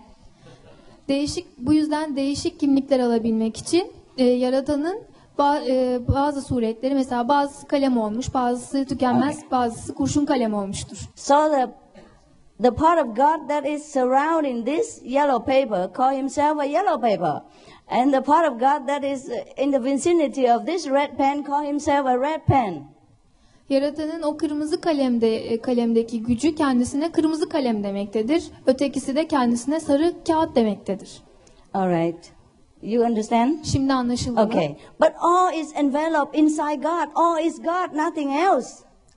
Değişik 1.08 1.58
bu 1.58 1.74
yüzden 1.74 2.16
değişik 2.16 2.60
kimlikler 2.60 3.00
alabilmek 3.00 3.58
için 3.58 3.92
e, 4.18 4.24
Yaradan'ın 4.24 5.04
ba- 5.40 5.66
e, 5.70 6.08
bazı 6.08 6.42
suretleri 6.42 6.94
mesela 6.94 7.28
bazısı 7.28 7.68
kalem 7.68 7.98
olmuş, 7.98 8.34
bazısı 8.34 8.86
tükenmez, 8.86 9.52
bazısı 9.52 9.96
kurşun 9.96 10.26
kalem 10.26 10.54
olmuştur. 10.54 10.98
So 11.16 11.52
the 11.52 11.70
the 12.64 12.72
part 12.72 13.06
of 13.06 13.16
God 13.16 13.50
that 13.50 13.66
is 13.68 13.94
surrounding 13.94 14.66
this 14.66 15.02
yellow 15.04 15.40
paper 15.46 15.94
call 15.94 16.18
himself 16.18 16.60
a 16.60 16.66
yellow 16.66 17.02
paper. 17.02 17.42
And 17.88 18.14
the 18.14 18.22
part 18.22 18.52
of 18.52 18.60
God 18.60 18.88
that 18.88 19.04
is 19.04 19.30
in 19.58 19.72
the 19.72 19.84
vicinity 19.84 20.54
of 20.54 20.66
this 20.66 20.88
red 20.88 21.18
pen 21.18 21.44
call 21.44 21.66
himself 21.66 22.08
a 22.08 22.18
red 22.18 22.46
pen. 22.46 22.95
Yaradan'ın 23.70 24.22
o 24.22 24.38
kırmızı 24.38 24.82
kalemde 24.82 25.36
e, 25.38 25.61
kalemdeki 25.61 26.22
gücü 26.24 26.55
kendisine 26.55 27.11
kırmızı 27.11 27.49
kalem 27.49 27.84
demektedir. 27.84 28.43
Ötekisi 28.66 29.16
de 29.16 29.28
kendisine 29.28 29.80
sarı 29.80 30.13
kağıt 30.28 30.55
demektedir. 30.55 31.22
All 31.74 31.89
right. 31.89 32.32
You 32.82 33.05
understand? 33.05 33.63
Şimdi 33.63 33.93
anlaşıldı 33.93 34.34
mı? 34.34 34.41
Okay. 34.41 34.76
But 35.01 35.11
all 35.20 35.53
is 35.53 35.76
enveloped 35.76 36.39
inside 36.39 36.76
God. 36.76 37.07
All 37.16 37.45
is 37.45 37.57
God, 37.61 37.97
nothing 37.97 38.32
else. 38.36 38.70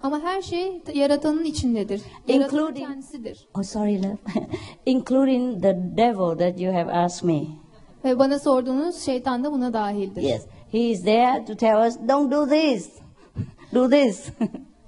Ama 0.02 0.20
her 0.20 0.42
şey 0.42 0.82
Yaratan'ın 0.94 1.44
içindedir. 1.44 2.02
Yaratanın 2.28 2.60
Including- 2.60 2.78
kendisidir. 2.78 3.48
Oh, 3.58 3.62
sorry, 3.62 4.02
love. 4.02 4.16
Including 4.86 5.62
the 5.62 5.78
devil 5.96 6.38
that 6.38 6.60
you 6.60 6.74
have 6.74 6.92
asked 6.92 7.28
me. 7.28 7.42
Ve 8.04 8.18
bana 8.18 8.38
sorduğunuz 8.38 9.00
şeytan 9.00 9.44
da 9.44 9.52
buna 9.52 9.72
dahildir. 9.72 10.22
Yes. 10.22 10.46
He 10.72 10.78
is 10.78 11.04
there 11.04 11.44
to 11.44 11.56
tell 11.56 11.86
us, 11.88 11.96
don't 12.08 12.32
do 12.32 12.48
this. 12.48 12.90
Do 13.74 13.90
this. 13.90 14.26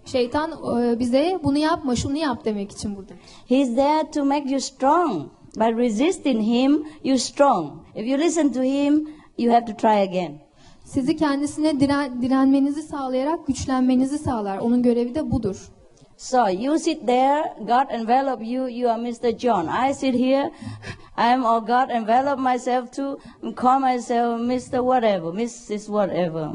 Şeytan 0.04 0.50
e, 0.82 0.98
bize 0.98 1.38
bunu 1.44 1.58
yapma, 1.58 1.96
şunu 1.96 2.16
yap 2.16 2.44
demek 2.44 2.72
için 2.72 2.96
buradadır. 2.96 3.18
He 3.48 3.56
is 3.56 3.74
there 3.74 4.10
to 4.10 4.24
make 4.24 4.50
you 4.50 4.60
strong. 4.60 5.30
By 5.56 5.76
resisting 5.76 6.42
him, 6.42 6.86
you're 7.04 7.18
strong. 7.18 7.72
If 7.94 8.06
you 8.06 8.18
listen 8.18 8.52
to 8.52 8.62
him, 8.62 9.08
you 9.38 9.52
have 9.52 9.66
to 9.66 9.76
try 9.76 10.02
again. 10.02 10.40
Sizi 10.84 11.16
kendisine 11.16 11.80
diren, 11.80 12.22
direnmenizi 12.22 12.82
sağlayarak 12.82 13.46
güçlenmenizi 13.46 14.18
sağlar. 14.18 14.58
Onun 14.58 14.82
görevi 14.82 15.14
de 15.14 15.30
budur. 15.30 15.70
So 16.16 16.48
you 16.48 16.78
sit 16.78 17.06
there, 17.06 17.54
God 17.58 17.90
envelop 17.90 18.42
you, 18.42 18.68
you 18.68 18.90
are 18.90 19.00
Mr. 19.00 19.38
John. 19.38 19.68
I 19.68 19.94
sit 19.94 20.14
here, 20.14 20.50
I 21.16 21.32
am 21.32 21.44
oh 21.44 21.60
God 21.60 21.90
envelop 21.90 22.38
myself 22.38 22.92
to 22.92 23.18
call 23.56 23.80
myself 23.80 24.40
Mr. 24.40 24.80
Whatever, 24.80 25.32
Mrs. 25.32 25.86
Whatever. 25.86 26.52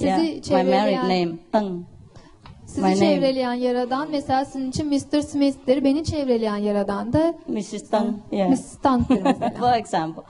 Sizi 0.00 0.52
Yeah, 0.52 0.64
my 0.64 0.70
married 0.70 0.94
çevreleyen, 0.96 1.04
name. 1.04 1.38
Teng. 1.52 1.82
sizi 2.66 2.80
my 2.80 2.86
name. 2.86 2.96
çevreleyen 2.96 3.52
yaradan 3.52 4.08
mesela 4.10 4.44
sizin 4.44 4.70
için 4.70 4.86
Mr. 4.88 5.22
Smith'tir. 5.22 5.84
Beni 5.84 6.04
çevreleyen 6.04 6.56
yaradan 6.56 7.12
da 7.12 7.34
Mrs. 7.48 7.90
Teng. 7.90 8.14
Yeah. 8.32 8.50
Mrs. 8.50 8.76
Mesela. 9.10 9.50
For 9.58 9.72
example. 9.72 10.22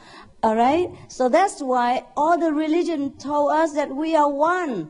All 0.42 0.56
right? 0.56 0.90
So 1.08 1.30
that's 1.32 1.58
why 1.58 2.02
all 2.16 2.40
the 2.40 2.50
religion 2.50 3.10
told 3.10 3.64
us 3.64 3.74
that 3.74 3.88
we 3.88 4.18
are 4.18 4.32
one. 4.34 4.86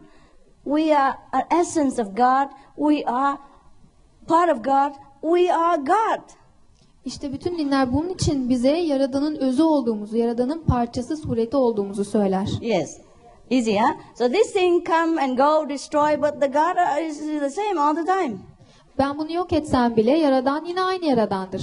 We 0.64 0.96
are 0.96 1.14
an 1.32 1.60
essence 1.60 2.02
of 2.02 2.08
God. 2.16 2.48
We 2.76 3.04
are 3.06 3.38
part 4.28 4.50
of 4.50 4.64
God. 4.64 4.92
We 5.22 5.54
are 5.54 5.76
God. 5.76 6.20
İşte 7.04 7.32
bütün 7.32 7.58
dinler 7.58 7.92
bunun 7.92 8.08
için 8.08 8.48
bize 8.48 8.70
Yaradan'ın 8.76 9.36
özü 9.36 9.62
olduğumuzu, 9.62 10.16
Yaradan'ın 10.16 10.62
parçası, 10.62 11.16
sureti 11.16 11.56
olduğumuzu 11.56 12.04
söyler. 12.04 12.48
Yes. 12.60 12.98
Easy, 13.50 13.76
huh? 13.76 13.94
So 14.14 14.28
this 14.28 14.52
thing 14.52 14.84
come 14.84 15.18
and 15.18 15.36
go, 15.36 15.66
destroy, 15.68 16.16
but 16.16 16.40
the 16.40 16.48
God 16.48 16.76
uh, 16.76 17.00
is 17.00 17.18
the 17.40 17.50
same 17.50 17.78
all 17.78 17.94
the 17.94 18.04
time. 18.04 18.38
Ben 18.98 19.18
bunu 19.18 19.32
yok 19.32 19.52
etsem 19.52 19.96
bile 19.96 20.18
Yaradan 20.18 20.64
yine 20.64 20.82
aynı 20.82 21.04
Yaradandır. 21.04 21.62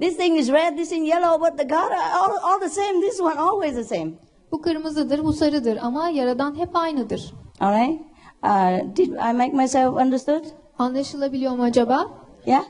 This 0.00 0.16
thing 0.16 0.38
is 0.38 0.52
red, 0.52 0.76
this 0.76 0.88
thing 0.90 1.06
yellow, 1.08 1.40
but 1.40 1.58
the 1.58 1.64
God 1.64 1.90
are 1.90 2.18
all, 2.20 2.52
all 2.52 2.60
the 2.60 2.68
same. 2.68 3.00
This 3.00 3.20
one 3.20 3.38
always 3.38 3.74
the 3.74 3.84
same. 3.84 4.10
Bu 4.52 4.62
kırmızıdır, 4.62 5.24
bu 5.24 5.32
sarıdır 5.32 5.78
ama 5.82 6.08
Yaradan 6.08 6.58
hep 6.58 6.76
aynıdır. 6.76 7.34
All 7.60 7.72
right? 7.72 8.00
Uh, 8.44 8.96
did 8.96 9.08
I 9.08 9.32
make 9.32 9.52
myself 9.52 9.96
understood? 9.96 10.44
Anlaşılabiliyor 10.78 11.52
mu 11.56 11.62
acaba? 11.62 12.06
Yeah? 12.46 12.64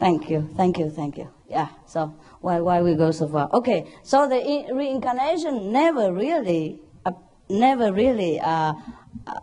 Thank 0.00 0.30
you, 0.30 0.42
thank 0.56 0.78
you, 0.78 0.90
thank 0.94 1.18
you. 1.18 1.26
Yeah, 1.48 1.68
so 1.86 2.10
why, 2.42 2.58
why 2.58 2.78
we 2.78 2.94
go 3.04 3.12
so 3.12 3.28
far? 3.28 3.48
Okay, 3.52 3.84
so 4.02 4.28
the 4.28 4.40
in- 4.40 4.76
reincarnation 4.78 5.72
never 5.72 6.12
really, 6.14 6.72
uh, 6.72 6.89
never 7.50 7.92
really, 7.92 8.40
uh, 8.40 8.74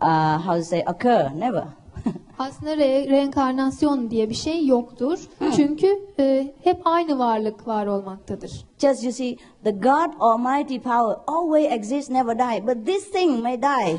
uh, 0.00 0.38
how 0.38 0.56
to 0.56 0.64
say, 0.64 0.82
occur, 0.86 1.30
never. 1.34 1.64
Aslında 2.38 2.76
re- 2.76 3.10
reenkarnasyon 3.10 4.10
diye 4.10 4.30
bir 4.30 4.34
şey 4.34 4.66
yoktur. 4.66 5.28
Çünkü 5.56 6.00
e, 6.18 6.54
hep 6.64 6.80
aynı 6.84 7.18
varlık 7.18 7.68
var 7.68 7.86
olmaktadır. 7.86 8.64
Just 8.78 9.04
you 9.04 9.12
see, 9.12 9.36
the 9.64 9.70
God 9.70 10.12
Almighty 10.20 10.78
power 10.78 11.16
always 11.26 11.72
exists, 11.72 12.10
never 12.10 12.38
die. 12.38 12.66
But 12.66 12.86
this 12.86 13.10
thing 13.10 13.42
may 13.42 13.62
die, 13.62 13.98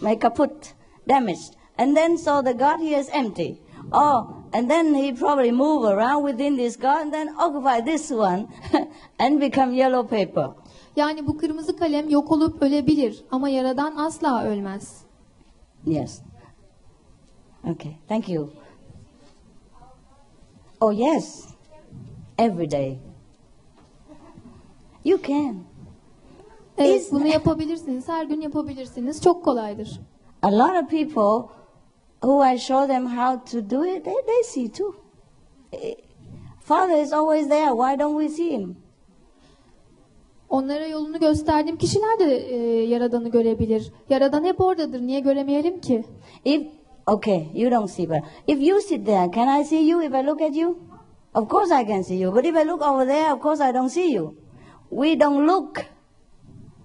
may 0.00 0.18
kaput, 0.18 0.74
damaged. 1.08 1.54
And 1.78 1.96
then 1.96 2.16
so 2.16 2.42
the 2.42 2.52
God 2.52 2.80
here 2.80 3.00
is 3.00 3.08
empty. 3.12 3.56
Oh, 3.92 4.44
and 4.52 4.70
then 4.70 4.94
he 4.94 5.12
probably 5.12 5.50
move 5.50 5.84
around 5.84 6.24
within 6.24 6.56
this 6.56 6.76
God 6.76 7.02
and 7.02 7.12
then 7.12 7.34
occupy 7.38 7.80
this 7.80 8.10
one 8.10 8.48
and 9.18 9.40
become 9.40 9.74
yellow 9.74 10.04
paper. 10.04 10.54
Yani 10.96 11.26
bu 11.26 11.38
kırmızı 11.38 11.76
kalem 11.76 12.08
yok 12.08 12.32
olup 12.32 12.62
ölebilir 12.62 13.24
ama 13.30 13.48
Yaradan 13.48 13.96
asla 13.96 14.44
ölmez. 14.44 15.02
Yes. 15.86 16.20
Okay, 17.64 17.92
thank 18.08 18.28
you. 18.28 18.50
Oh, 20.80 20.92
yes. 20.92 21.44
Every 22.38 22.70
day. 22.70 22.98
You 25.04 25.18
can. 25.22 25.56
Evet, 26.78 27.08
bunu 27.12 27.26
yapabilirsiniz. 27.26 28.08
Her 28.08 28.24
gün 28.24 28.40
yapabilirsiniz. 28.40 29.22
Çok 29.22 29.44
kolaydır. 29.44 30.00
A 30.42 30.52
lot 30.52 30.82
of 30.82 30.90
people 30.90 31.48
who 32.22 32.46
I 32.54 32.58
show 32.58 32.86
them 32.86 33.06
how 33.06 33.44
to 33.50 33.70
do 33.70 33.86
it, 33.86 34.04
they, 34.04 34.14
they 34.26 34.42
see 34.44 34.72
too. 34.72 34.94
Eh, 35.72 35.94
Father 36.60 37.02
is 37.02 37.12
always 37.12 37.48
there. 37.48 37.70
Why 37.70 37.98
don't 37.98 38.20
we 38.20 38.36
see 38.36 38.50
him? 38.50 38.76
Onlara 40.52 40.86
yolunu 40.86 41.20
gösterdiğim 41.20 41.76
kişiler 41.76 42.18
de 42.18 42.36
e, 42.36 42.56
Yaradan'ı 42.82 43.28
görebilir. 43.28 43.92
Yaradan 44.10 44.44
hep 44.44 44.60
oradadır. 44.60 45.00
Niye 45.00 45.20
göremeyelim 45.20 45.80
ki? 45.80 46.04
If 46.44 46.66
okay, 47.06 47.46
you 47.54 47.70
don't 47.70 47.90
see, 47.90 48.08
but 48.08 48.18
if 48.46 48.68
you 48.68 48.80
sit 48.80 49.06
there, 49.06 49.30
can 49.34 49.60
I 49.60 49.64
see 49.64 49.88
you 49.88 50.02
if 50.02 50.14
I 50.14 50.26
look 50.26 50.42
at 50.42 50.56
you? 50.56 50.78
Of 51.34 51.48
course 51.48 51.82
I 51.82 51.86
can 51.86 52.02
see 52.02 52.18
you. 52.18 52.34
But 52.34 52.44
if 52.44 52.56
I 52.56 52.68
look 52.68 52.82
over 52.82 53.06
there, 53.06 53.32
of 53.32 53.40
course 53.42 53.70
I 53.70 53.74
don't 53.74 53.88
see 53.88 54.12
you. 54.12 54.36
We 54.90 55.16
don't 55.16 55.46
look. 55.46 55.86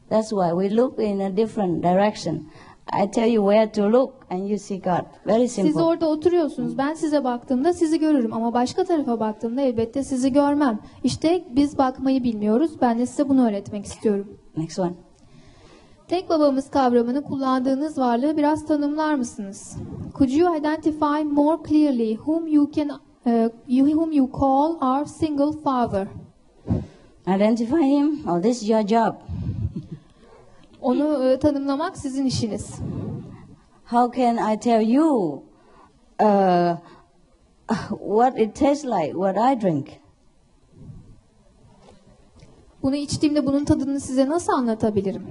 That's 0.09 0.31
why 0.31 0.53
we 0.53 0.69
look 0.69 0.99
in 0.99 1.21
a 1.21 1.29
different 1.29 1.81
direction. 1.81 2.49
I 2.93 3.11
tell 3.11 3.29
you 3.29 3.43
where 3.51 3.71
to 3.71 3.91
look, 3.91 4.13
and 4.29 4.47
you 4.49 4.57
see 4.57 4.77
God. 4.77 5.05
Very 5.25 5.47
Siz 5.47 5.65
simple. 5.65 5.81
orada 5.81 6.07
oturuyorsunuz. 6.07 6.77
Ben 6.77 6.93
size 6.93 7.23
baktığımda 7.23 7.73
sizi 7.73 7.99
görürüm 7.99 8.33
ama 8.33 8.53
başka 8.53 8.83
tarafa 8.83 9.19
baktığımda 9.19 9.61
elbette 9.61 10.03
sizi 10.03 10.33
görmem. 10.33 10.79
İşte 11.03 11.43
biz 11.55 11.77
bakmayı 11.77 12.23
bilmiyoruz. 12.23 12.71
Ben 12.81 12.99
de 12.99 13.05
size 13.05 13.29
bunu 13.29 13.47
öğretmek 13.47 13.85
istiyorum. 13.85 14.37
Next 14.57 14.79
one. 14.79 14.93
Tek 16.07 16.29
babamız 16.29 16.69
kavramını 16.69 17.23
kullandığınız 17.23 17.97
varlığı 17.97 18.37
biraz 18.37 18.65
tanımlar 18.65 19.15
mısınız? 19.15 19.77
Could 20.17 20.29
you 20.31 20.55
identify 20.57 21.23
more 21.23 21.57
clearly 21.69 22.15
whom 22.15 22.47
you 22.47 22.71
can 22.71 22.89
uh, 23.25 23.49
you, 23.67 23.87
whom 23.87 24.11
you 24.11 24.29
call 24.39 24.75
our 24.81 25.05
single 25.05 25.51
father? 25.63 26.07
Identify 27.35 27.83
him. 27.83 28.19
Oh, 28.29 28.41
this 28.41 28.61
is 28.63 28.69
your 28.69 28.81
job. 28.87 29.13
Onu 30.87 31.29
e, 31.29 31.39
tanımlamak 31.39 31.97
sizin 31.97 32.25
işiniz. 32.25 32.75
How 33.91 34.21
can 34.21 34.53
I 34.53 34.59
tell 34.59 34.89
you 34.89 35.43
uh, 36.21 36.75
what 37.89 38.39
it 38.39 38.55
tastes 38.55 38.85
like, 38.85 39.11
what 39.11 39.35
I 39.37 39.61
drink? 39.61 39.87
Bunu 42.83 42.95
içtiğimde 42.95 43.45
bunun 43.45 43.65
tadını 43.65 43.99
size 43.99 44.29
nasıl 44.29 44.53
anlatabilirim? 44.53 45.27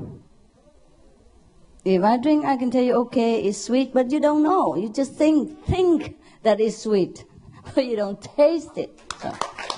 If 1.84 2.04
I 2.04 2.22
drink, 2.24 2.44
I 2.44 2.58
can 2.60 2.70
tell 2.70 2.86
you, 2.86 3.00
okay, 3.00 3.48
it's 3.48 3.58
sweet, 3.58 3.94
but 3.94 4.12
you 4.12 4.22
don't 4.22 4.44
know. 4.44 4.80
You 4.80 4.92
just 4.92 5.18
think 5.18 5.66
think 5.66 6.02
that 6.42 6.60
it's 6.60 6.82
sweet, 6.82 7.26
but 7.76 7.84
you 7.84 7.96
don't 7.96 8.36
taste 8.36 8.82
it. 8.82 8.90
So, 9.22 9.28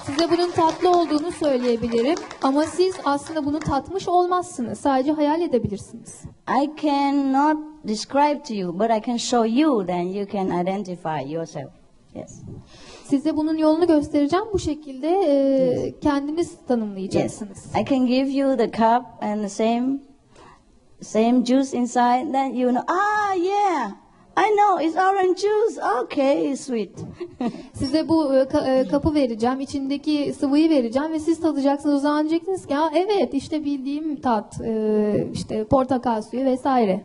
Size 0.09 0.31
bunun 0.31 0.51
tatlı 0.51 0.91
olduğunu 0.91 1.33
söyleyebilirim 1.33 2.19
ama 2.43 2.63
siz 2.65 2.95
aslında 3.05 3.45
bunu 3.45 3.59
tatmış 3.59 4.09
olmazsınız. 4.09 4.81
Sadece 4.81 5.13
hayal 5.13 5.41
edebilirsiniz. 5.41 6.23
I 6.63 6.71
cannot 6.83 7.59
describe 7.89 8.43
to 8.43 8.55
you, 8.55 8.79
but 8.79 8.91
I 8.91 9.03
can 9.07 9.17
show 9.17 9.49
you. 9.61 9.87
Then 9.87 10.03
you 10.03 10.27
can 10.33 10.47
identify 10.63 11.33
yourself. 11.33 11.71
Yes. 12.15 12.43
Size 13.05 13.37
bunun 13.37 13.57
yolunu 13.57 13.87
göstereceğim. 13.87 14.45
Bu 14.53 14.59
şekilde 14.59 15.09
e, 15.09 16.01
kendiniz 16.01 16.51
Yes. 16.51 16.59
tanımlayacaksınız. 16.69 17.67
I 17.83 17.85
can 17.91 18.07
give 18.07 18.31
you 18.31 18.57
the 18.57 18.67
cup 18.67 19.05
and 19.23 19.41
the 19.43 19.49
same 19.49 19.99
same 21.03 21.45
juice 21.45 21.79
inside. 21.79 22.33
Then 22.33 22.55
you 22.55 22.71
know. 22.71 22.85
Ah, 22.89 23.35
yeah. 23.37 23.91
I 24.47 24.57
know 24.57 24.85
it's 24.87 24.97
orange 24.97 25.41
juice. 25.41 25.81
Okay, 26.05 26.57
sweet. 26.57 26.91
Size 27.73 28.09
bu 28.09 28.35
e, 28.35 28.39
ka- 28.43 28.81
e, 28.81 28.89
kapı 28.89 29.15
vereceğim, 29.15 29.61
içindeki 29.61 30.35
sıvıyı 30.39 30.71
vereceğim 30.71 31.13
ve 31.13 31.19
siz 31.19 31.41
tadacaksınız. 31.41 31.95
O 31.95 31.99
zaman 31.99 32.21
diyeceksiniz 32.29 32.67
ki 32.67 32.77
"Aa, 32.77 32.91
evet 32.95 33.35
işte 33.35 33.65
bildiğim 33.65 34.21
tat, 34.21 34.61
e, 34.65 35.29
işte 35.33 35.65
portakal 35.65 36.23
suyu 36.23 36.45
vesaire. 36.45 37.05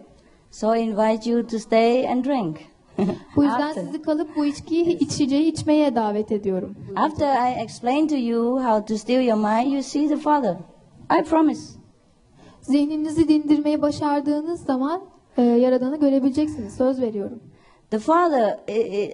so 0.52 0.76
I 0.76 0.80
invite 0.80 1.30
you 1.30 1.48
to 1.48 1.60
stay 1.60 2.08
and 2.10 2.26
drink. 2.26 2.58
Bu 3.36 3.44
yüzden 3.44 3.62
After. 3.70 3.84
sizi 3.84 4.02
kalıp 4.02 4.36
bu 4.36 4.46
içkiyi, 4.46 4.98
içeceği 5.00 5.52
içmeye 5.52 5.96
davet 5.96 6.32
ediyorum. 6.32 6.76
After 6.96 7.52
I 7.52 7.62
explain 7.64 8.08
to 8.08 8.16
you 8.16 8.60
how 8.64 8.86
to 8.86 8.98
still 9.00 9.22
your 9.28 9.38
mind, 9.38 9.74
you 9.74 9.84
see 9.84 10.08
the 10.08 10.18
Father. 10.18 10.58
I 11.20 11.24
promise. 11.24 11.62
Zihninizi 12.62 13.28
dindirmeyi 13.28 13.82
başardığınız 13.82 14.66
zaman 14.66 15.02
Yaradan'ı 15.42 16.00
görebileceksiniz. 16.00 16.76
Söz 16.76 17.02
veriyorum. 17.02 17.40
The 17.90 18.00
Father, 18.00 18.60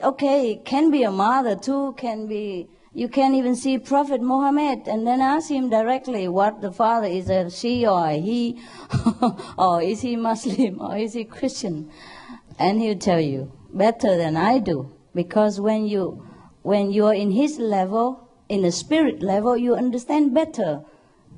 okay, 0.03 0.63
can 0.63 0.93
be 0.93 1.07
a 1.07 1.11
mother 1.11 1.57
too, 1.57 1.95
can 2.01 2.29
be, 2.29 2.67
you 2.93 3.09
can 3.11 3.33
even 3.33 3.53
see 3.53 3.79
Prophet 3.79 4.21
Muhammad 4.21 4.87
and 4.87 5.05
then 5.05 5.19
ask 5.19 5.51
him 5.51 5.69
directly 5.69 6.27
what 6.27 6.61
the 6.61 6.71
Father 6.71 7.07
is 7.07 7.29
a 7.29 7.49
she 7.49 7.87
or 7.87 8.07
a 8.07 8.21
he, 8.21 8.57
or 9.57 9.81
is 9.81 10.01
he 10.01 10.15
Muslim 10.15 10.79
or 10.81 10.97
is 10.97 11.13
he 11.13 11.25
Christian? 11.25 11.89
And 12.57 12.81
he'll 12.81 12.97
tell 12.97 13.19
you 13.19 13.51
better 13.73 14.17
than 14.17 14.37
I 14.37 14.59
do. 14.59 14.91
Because 15.13 15.59
when 15.59 15.85
you, 15.85 16.25
when 16.61 16.91
you're 16.91 17.13
in 17.13 17.31
his 17.31 17.59
level, 17.59 18.29
in 18.47 18.61
the 18.61 18.71
spirit 18.71 19.21
level, 19.21 19.57
you 19.57 19.75
understand 19.75 20.33
better 20.33 20.85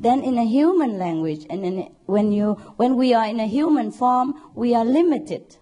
than 0.02 0.24
in 0.24 0.38
a 0.38 0.44
human 0.44 0.98
language. 0.98 1.46
And 1.50 1.64
in, 1.64 1.92
when, 2.08 2.32
you, 2.32 2.54
when 2.76 2.96
we 2.98 3.14
are 3.14 3.26
in 3.26 3.40
a 3.40 3.48
human 3.48 3.92
form, 3.92 4.34
we 4.56 4.74
are 4.74 4.84
limited. 4.84 5.58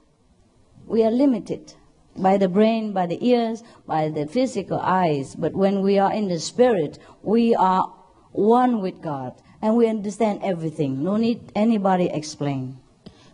We 0.88 1.04
are 1.04 1.12
limited 1.12 1.74
by 2.16 2.38
the 2.38 2.48
brain, 2.48 2.94
by 2.94 3.06
the 3.06 3.24
ears, 3.26 3.64
by 3.86 4.10
the 4.10 4.26
physical 4.26 4.80
eyes. 4.80 5.36
But 5.36 5.54
when 5.54 5.82
we 5.82 6.00
are 6.00 6.12
in 6.12 6.30
the 6.30 6.40
spirit, 6.40 7.00
we 7.22 7.54
are 7.54 7.94
one 8.32 8.82
with 8.82 9.02
God 9.02 9.34
and 9.62 9.76
we 9.76 9.88
understand 9.88 10.40
everything. 10.42 11.04
No 11.04 11.18
need 11.18 11.52
anybody 11.54 12.06
explain. 12.06 12.80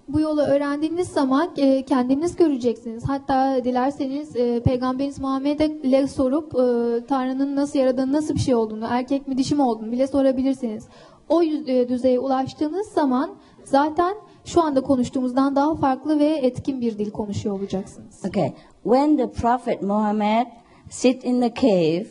Bu 0.08 0.20
yolu 0.20 0.42
öğrendiğiniz 0.42 1.08
zaman 1.08 1.50
e, 1.58 1.86
kendiniz 1.86 2.36
göreceksiniz. 2.36 3.04
Hatta 3.08 3.64
dilerseniz 3.64 4.36
e, 4.36 4.60
Peygamberimiz 4.64 5.20
Muhammed'e 5.20 6.08
sorup 6.08 6.56
e, 6.56 7.06
Tanrı'nın 7.06 7.56
nasıl 7.56 7.80
yaradığını, 7.80 8.14
nasıl 8.14 8.34
bir 8.34 8.40
şey 8.40 8.56
olduğunu, 8.56 8.86
erkek 8.90 9.28
mi 9.28 9.38
dişi 9.38 9.56
mi 9.56 9.62
olduğunu 9.62 9.92
bile 9.92 10.08
sorabilirsiniz. 10.08 10.88
O 11.30 11.44
e, 11.44 11.90
düzeye 11.90 12.20
ulaştığınız 12.20 12.88
zaman 12.88 13.36
zaten 13.64 14.16
şu 14.46 14.62
anda 14.62 14.82
konuştuğumuzdan 14.82 15.56
daha 15.56 15.76
farklı 15.76 16.20
ve 16.20 16.26
etkin 16.26 16.82
bir 16.82 16.98
dil 16.98 17.12
konuşuyor 17.12 17.60
olacaksınız. 17.60 18.26
Okay. 18.30 18.54
When 18.84 19.18
the 19.18 19.32
prophet 19.32 19.82
Muhammad 19.82 20.46
sit 20.90 21.24
in 21.24 21.42
the 21.42 21.54
cave, 21.62 22.06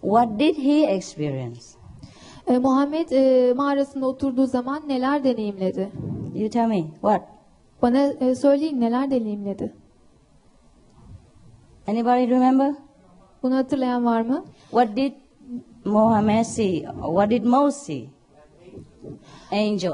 what 0.00 0.38
did 0.38 0.58
he 0.58 0.82
experience? 0.82 1.77
E, 2.48 2.58
Muhammed 2.58 3.10
e, 3.10 3.52
mağarasında 3.56 4.06
oturduğu 4.06 4.46
zaman 4.46 4.82
neler 4.88 5.24
deneyimledi? 5.24 5.90
You 6.34 6.50
tell 6.50 6.66
me. 6.66 6.82
What? 7.00 7.22
Bana 7.82 7.98
e, 7.98 8.34
söyleyin 8.34 8.80
neler 8.80 9.10
deneyimledi? 9.10 9.74
Anybody 11.88 12.30
remember? 12.30 12.74
Bunu 13.42 13.56
hatırlayan 13.56 14.04
var 14.04 14.20
mı? 14.22 14.44
What 14.70 14.96
did 14.96 15.12
Muhammad 15.84 16.42
see? 16.44 16.82
What 17.00 17.30
did 17.30 17.44
Moses 17.44 17.82
see? 17.82 18.08
Angel. 19.52 19.92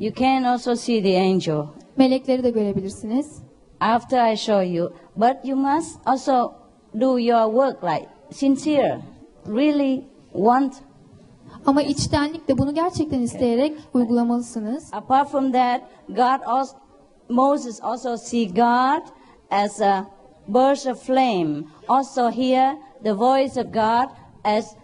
You 0.00 0.14
can 0.14 0.42
also 0.42 0.74
see 0.74 1.02
the 1.02 1.20
angel 1.20 1.64
Melekleri 1.96 2.42
de 2.42 2.50
görebilirsiniz. 2.50 3.42
after 3.80 4.32
I 4.32 4.36
show 4.36 4.60
you. 4.60 4.92
But 5.16 5.44
you 5.44 5.56
must 5.56 6.00
also 6.06 6.54
do 7.00 7.18
your 7.18 7.48
work 7.48 7.82
like 7.82 8.08
sincere. 8.30 9.02
Really 9.46 10.04
want. 10.32 10.74
Ama 11.66 11.82
içtenlikle 11.82 12.58
bunu 12.58 12.74
gerçekten 12.74 13.20
isteyerek 13.20 13.78
uygulamalısınız. 13.94 14.94
Apart 14.94 15.30
from 15.30 15.52
that, 15.52 15.80
God 16.08 16.46
also, 16.46 16.76
Moses 17.28 17.82
also 17.82 18.16
see 18.16 18.44
God 18.44 19.02
as 19.50 19.80
a 19.80 20.06
burst 20.48 20.86
of 20.86 21.02
flame. 21.06 21.64
Also 21.88 22.30
hear 22.30 22.76
the 23.04 23.12
voice 23.12 23.60
of 23.60 23.74
God 23.74 24.10
as 24.44 24.76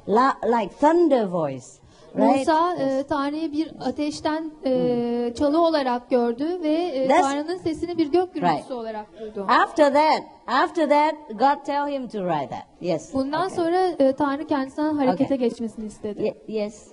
like 0.45 0.75
thunder 0.81 1.27
voice. 1.27 1.82
Right? 2.17 2.37
Musa 2.39 2.75
e, 2.77 3.03
Tanrı'yı 3.09 3.53
bir 3.53 3.73
ateşten 3.81 4.51
e, 4.65 5.33
çalı 5.39 5.61
olarak 5.63 6.11
gördü 6.11 6.63
ve 6.63 6.69
e, 6.75 7.07
That's- 7.09 7.21
Tanrı'nın 7.23 7.57
sesini 7.59 7.99
bir 7.99 8.07
gök 8.07 8.35
gürültüsü 8.35 8.59
Right. 8.59 8.71
olarak 8.71 9.21
duydu. 9.21 9.47
After 9.49 9.93
that, 9.93 10.23
after 10.47 10.89
that, 10.89 11.15
God 11.31 11.65
tell 11.67 11.87
him 11.93 12.09
to 12.09 12.19
write 12.19 12.49
that. 12.51 12.67
Yes. 12.81 13.15
Bundan 13.15 13.49
sonra 13.49 13.79
e, 13.99 14.13
Tanrı 14.13 14.47
kendisinden 14.47 14.95
harekete 14.97 15.25
Okay. 15.35 15.39
geçmesini 15.39 15.87
istedi. 15.87 16.23
Ye- 16.23 16.61
yes. 16.63 16.89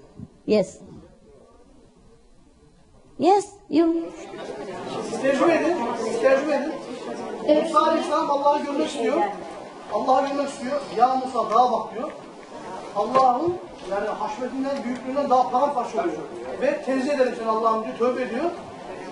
Yes. 0.48 0.80
Yes. 3.20 3.54
You. 3.70 3.94
Tecrübe 5.22 5.54
edin. 5.56 5.78
Tecrübe 6.22 6.72
edin. 7.48 7.64
Musa 7.64 7.80
Aleyhisselam 7.80 8.32
Allah'ı 8.32 8.64
görmek 8.66 8.88
istiyor. 8.88 9.22
Allah'ı 9.94 10.28
görmek 10.28 10.48
istiyor. 10.50 10.82
Ya 10.98 11.16
Musa 11.16 11.50
dağa 11.50 11.72
bak 11.72 11.96
diyor. 11.96 12.12
Allah'ın 12.96 13.54
yani 13.92 14.08
haşmetinden, 14.08 14.84
büyüklüğünden 14.84 15.30
daha 15.30 15.50
paramparça 15.52 16.02
oluyor. 16.02 16.18
Ve 16.62 16.82
tenzih 16.82 17.14
ederim 17.14 17.34
seni 17.38 17.48
Allah'ım 17.50 17.84
diyor, 17.84 17.98
tövbe 17.98 18.22
ediyor. 18.22 18.50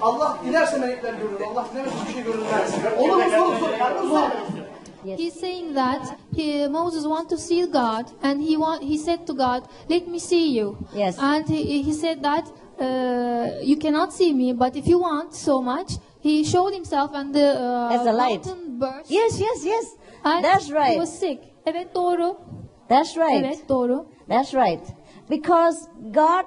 Allah 0.01 0.37
dilerse 0.45 0.77
melekler 0.77 1.13
görür. 1.13 1.41
Allah 1.51 1.65
dilemezse 1.73 1.95
hiçbir 1.99 2.13
şey 2.13 2.23
görünmez. 2.23 2.73
Olur 2.99 3.15
mu 3.15 3.23
soru 3.35 3.57
sor. 3.59 4.03
Olur 4.03 4.11
mu? 4.11 4.19
He's 5.17 5.39
saying 5.39 5.75
that 5.75 6.01
he, 6.35 6.67
Moses 6.67 7.03
want 7.03 7.29
to 7.29 7.37
see 7.37 7.65
God, 7.65 8.05
and 8.23 8.41
he 8.41 8.55
want 8.57 8.83
he 8.83 8.97
said 8.97 9.25
to 9.27 9.33
God, 9.33 9.61
"Let 9.89 10.07
me 10.07 10.19
see 10.19 10.47
you." 10.57 10.75
Yes. 10.95 11.17
And 11.19 11.47
he, 11.49 11.83
he 11.83 11.93
said 11.93 12.23
that 12.23 12.43
uh, 12.81 13.63
you 13.63 13.79
cannot 13.79 14.13
see 14.13 14.33
me, 14.33 14.53
but 14.59 14.75
if 14.75 14.87
you 14.87 14.99
want 14.99 15.33
so 15.33 15.61
much, 15.61 15.91
he 16.23 16.43
showed 16.43 16.73
himself 16.73 17.11
and 17.15 17.33
the 17.33 17.47
uh, 17.55 17.93
As 17.95 18.05
a 18.07 18.11
light. 18.11 18.45
mountain 18.45 18.79
burst. 18.79 19.09
Yes. 19.11 19.39
Yes. 19.39 19.65
Yes. 19.65 19.85
And 20.23 20.43
That's 20.43 20.67
He 20.67 20.73
right. 20.73 20.97
was 20.97 21.19
sick. 21.19 21.39
Evet 21.65 21.95
doğru. 21.95 22.37
That's 22.89 23.17
right. 23.17 23.45
Evet 23.45 23.69
doğru. 23.69 24.05
That's 24.27 24.53
right. 24.53 24.81
Because 25.29 25.87
God 26.11 26.45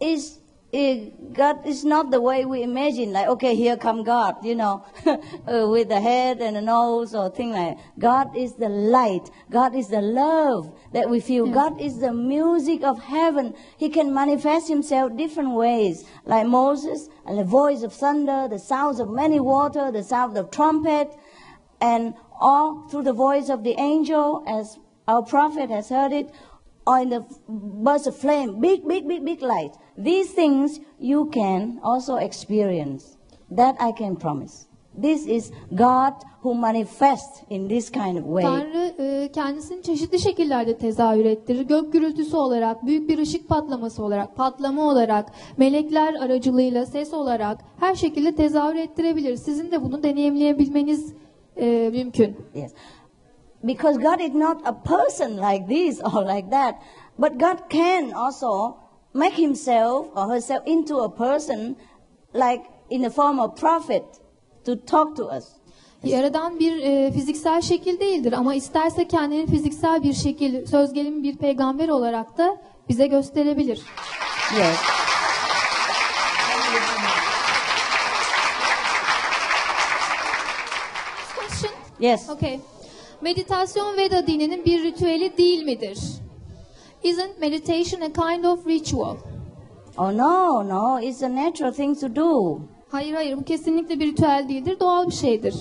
is 0.00 0.40
eh, 0.72 1.10
God 1.32 1.66
is 1.66 1.84
not 1.84 2.10
the 2.10 2.20
way 2.20 2.44
we 2.44 2.62
imagine. 2.62 3.12
Like, 3.12 3.28
okay, 3.28 3.54
here 3.54 3.76
come 3.76 4.02
God, 4.04 4.44
you 4.44 4.54
know, 4.54 4.84
uh, 5.06 5.68
with 5.68 5.88
the 5.88 6.00
head 6.00 6.40
and 6.40 6.56
a 6.56 6.60
nose 6.60 7.14
or 7.14 7.30
thing 7.30 7.52
like. 7.52 7.76
That. 7.76 7.98
God 7.98 8.36
is 8.36 8.54
the 8.54 8.68
light. 8.68 9.30
God 9.50 9.74
is 9.74 9.88
the 9.88 10.02
love 10.02 10.72
that 10.92 11.08
we 11.08 11.20
feel. 11.20 11.46
God 11.46 11.80
is 11.80 11.98
the 11.98 12.12
music 12.12 12.82
of 12.82 13.02
heaven. 13.02 13.54
He 13.76 13.88
can 13.88 14.12
manifest 14.12 14.68
Himself 14.68 15.16
different 15.16 15.52
ways, 15.52 16.04
like 16.24 16.46
Moses, 16.46 17.08
and 17.26 17.38
the 17.38 17.44
voice 17.44 17.82
of 17.82 17.92
thunder, 17.92 18.48
the 18.48 18.58
sounds 18.58 19.00
of 19.00 19.08
many 19.10 19.40
water, 19.40 19.90
the 19.90 20.02
sound 20.02 20.36
of 20.36 20.50
trumpet, 20.50 21.10
and 21.80 22.14
all 22.38 22.88
through 22.88 23.02
the 23.02 23.12
voice 23.12 23.48
of 23.48 23.64
the 23.64 23.78
angel, 23.78 24.44
as 24.46 24.78
our 25.08 25.22
prophet 25.22 25.70
has 25.70 25.88
heard 25.88 26.12
it, 26.12 26.30
or 26.86 26.98
in 26.98 27.10
the 27.10 27.24
burst 27.48 28.06
of 28.06 28.16
flame, 28.16 28.60
big, 28.60 28.88
big, 28.88 29.08
big, 29.08 29.24
big 29.24 29.42
light. 29.42 29.74
These 29.98 30.32
things 30.32 30.80
you 30.98 31.30
can 31.30 31.80
also 31.82 32.16
experience. 32.16 33.16
That 33.50 33.76
I 33.80 33.92
can 33.92 34.16
promise. 34.16 34.66
This 35.02 35.26
is 35.26 35.52
God 35.74 36.14
who 36.42 36.54
manifests 36.54 37.42
in 37.50 37.68
this 37.68 37.90
kind 37.90 38.18
of 38.18 38.24
way. 38.24 38.42
Tanrı 38.42 38.94
e, 38.98 39.32
kendisini 39.32 39.82
çeşitli 39.82 40.18
şekillerde 40.18 40.78
tezahür 40.78 41.24
ettirir. 41.24 41.62
Gök 41.62 41.92
gürültüsü 41.92 42.36
olarak, 42.36 42.86
büyük 42.86 43.08
bir 43.08 43.18
ışık 43.18 43.48
patlaması 43.48 44.04
olarak, 44.04 44.36
patlama 44.36 44.82
olarak, 44.82 45.32
melekler 45.56 46.14
aracılığıyla, 46.14 46.86
ses 46.86 47.14
olarak 47.14 47.64
her 47.80 47.94
şekilde 47.94 48.34
tezahür 48.34 48.76
ettirebilir. 48.76 49.36
Sizin 49.36 49.70
de 49.70 49.82
bunu 49.82 50.02
deneyimleyebilmeniz 50.02 51.14
e, 51.56 51.90
mümkün. 51.92 52.36
Yes. 52.54 52.72
Because 53.64 53.98
God 53.98 54.20
is 54.20 54.34
not 54.34 54.62
a 54.66 54.72
person 54.72 55.36
like 55.36 55.66
this 55.68 56.00
or 56.00 56.24
like 56.24 56.50
that, 56.50 56.74
but 57.18 57.38
God 57.38 57.68
can 57.70 58.12
also 58.12 58.76
make 59.14 59.34
himself 59.34 60.06
or 60.14 60.28
herself 60.28 60.62
into 60.66 60.96
a 60.98 61.08
person 61.08 61.76
like 62.32 62.62
in 62.90 63.02
the 63.02 63.10
form 63.10 63.40
of 63.40 63.56
prophet 63.56 64.04
to 64.64 64.76
talk 64.76 65.16
to 65.16 65.24
us. 65.24 65.56
Yaradan 66.04 66.60
bir 66.60 66.82
e, 66.82 67.12
fiziksel 67.12 67.60
şekil 67.60 68.00
değildir 68.00 68.32
ama 68.32 68.54
isterse 68.54 69.08
kendini 69.08 69.46
fiziksel 69.46 70.02
bir 70.02 70.12
şekil, 70.12 70.66
söz 70.66 70.92
gelimi 70.92 71.22
bir 71.22 71.36
peygamber 71.36 71.88
olarak 71.88 72.38
da 72.38 72.56
bize 72.88 73.06
gösterebilir. 73.06 73.82
Yes. 74.58 74.76
Yes. 82.00 82.30
Okay. 82.30 82.60
Meditasyon 83.20 83.96
Veda 83.96 84.26
dininin 84.26 84.64
bir 84.64 84.82
ritüeli 84.84 85.36
değil 85.38 85.64
midir? 85.64 85.98
Isn't 87.02 87.40
meditation 87.40 88.00
a 88.00 88.12
kind 88.12 88.44
of 88.44 88.66
ritual? 88.66 89.16
Oh 89.98 90.12
no, 90.12 90.68
no, 90.68 91.00
it's 91.00 91.22
a 91.22 91.36
natural 91.36 91.72
thing 91.72 92.00
to 92.00 92.16
do. 92.16 92.58
Hayır 92.88 93.14
hayır 93.14 93.36
bu 93.36 93.44
kesinlikle 93.44 94.00
bir 94.00 94.06
ritüel 94.06 94.46
değildir. 94.48 94.76
Doğal 94.80 95.06
bir 95.06 95.12
şeydir. 95.12 95.54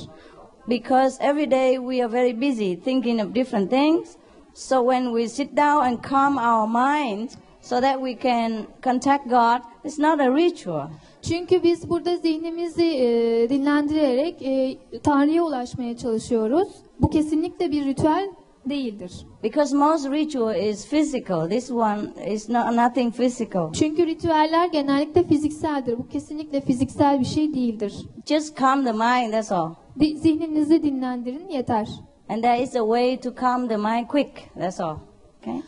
Because 0.68 1.24
every 1.24 1.52
day 1.52 1.76
we 1.76 2.06
are 2.06 2.14
very 2.14 2.42
busy 2.42 2.76
thinking 2.76 3.26
of 3.26 3.36
different 3.36 3.70
things. 3.70 4.16
So 4.54 4.92
when 4.92 5.06
we 5.06 5.30
sit 5.30 5.58
down 5.58 5.82
and 5.82 6.04
calm 6.10 6.38
our 6.38 6.68
mind 6.68 7.30
so 7.66 7.82
that 7.82 7.96
we 7.96 8.16
can 8.16 8.68
contact 8.84 9.26
God, 9.26 9.62
it's 9.84 10.00
not 10.00 10.20
a 10.20 10.36
ritual. 10.36 10.88
Çünkü 11.22 11.64
biz 11.64 11.90
burada 11.90 12.16
zihnimizi 12.16 12.86
e, 12.86 13.50
dinlendirerek 13.50 14.42
e, 14.42 14.78
Tanrı'ya 15.00 15.44
ulaşmaya 15.44 15.98
çalışıyoruz. 15.98 16.68
Bu 17.00 17.10
kesinlikle 17.10 17.72
bir 17.72 17.86
ritüel 17.86 18.30
değildir. 18.70 19.26
Because 19.44 19.78
most 19.78 20.12
ritual 20.12 20.56
is 20.56 20.90
physical. 20.90 21.50
This 21.50 21.72
one 21.72 22.02
is 22.34 22.50
not 22.50 22.76
nothing 22.76 23.16
physical. 23.16 23.74
Çünkü 23.74 24.08
ritüeller 24.08 24.68
genellikle 24.68 25.24
fizikseldir. 25.24 25.98
Bu 25.98 26.08
kesinlikle 26.08 26.62
fiziksel 26.62 27.20
bir 27.20 27.26
şey 27.26 27.54
değildir. 27.54 27.94
Just 28.26 28.60
calm 28.60 28.84
the 28.86 28.92
mind, 28.92 29.32
that's 29.32 29.52
all. 29.52 29.74
Di- 30.00 30.18
zihninizi 30.18 30.84
dinlendirin 30.84 31.50
yeter. 31.50 31.88
And 32.30 32.44
there 32.44 32.64
is 32.64 32.76
a 32.76 32.80
way 32.80 33.20
to 33.20 33.36
calm 33.42 33.68
the 33.68 33.78
mind 33.78 34.08
quick, 34.08 34.32
that's 34.60 34.80
all. 34.80 34.98
Okay? 35.42 35.62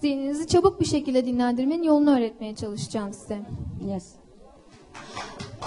Zihninizi 0.00 0.46
çabuk 0.46 0.80
bir 0.80 0.86
şekilde 0.86 1.26
dinlendirmenin 1.26 1.82
yolunu 1.82 2.16
öğretmeye 2.16 2.54
çalışacağım 2.54 3.12
size. 3.12 3.40
Yes. 3.86 4.14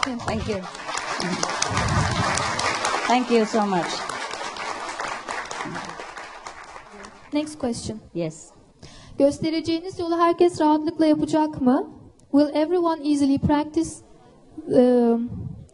Thank 0.02 0.50
you. 0.50 0.60
Thank 3.08 3.32
you 3.32 3.46
so 3.46 3.68
much. 3.68 4.14
Next 7.34 7.60
question. 7.60 8.00
Yes. 8.14 8.50
Göstereceğiniz 9.18 10.00
yolu 10.00 10.18
herkes 10.18 10.62
rahatlıkla 10.62 11.06
yapacak 11.06 11.62
mı? 11.62 11.88
Will 12.32 12.56
everyone 12.56 13.10
easily 13.10 13.38
practice 13.38 13.90
um, 14.68 15.32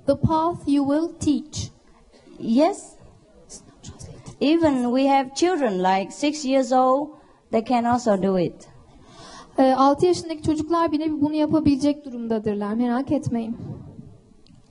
the 0.07 0.15
path 0.15 0.67
you 0.67 0.85
will 0.85 1.19
teach? 1.19 1.71
Yes. 2.39 2.93
Even 4.41 4.83
we 4.83 5.07
have 5.07 5.35
children 5.35 5.83
like 5.83 6.11
six 6.11 6.45
years 6.45 6.71
old, 6.71 7.07
they 7.51 7.65
can 7.65 7.83
also 7.83 8.23
do 8.23 8.39
it. 8.39 8.67
6 9.57 10.05
yaşındaki 10.05 10.43
çocuklar 10.43 10.91
bile 10.91 11.21
bunu 11.21 11.33
yapabilecek 11.33 12.05
durumdadırlar. 12.05 12.73
Merak 12.73 13.11
etmeyin. 13.11 13.57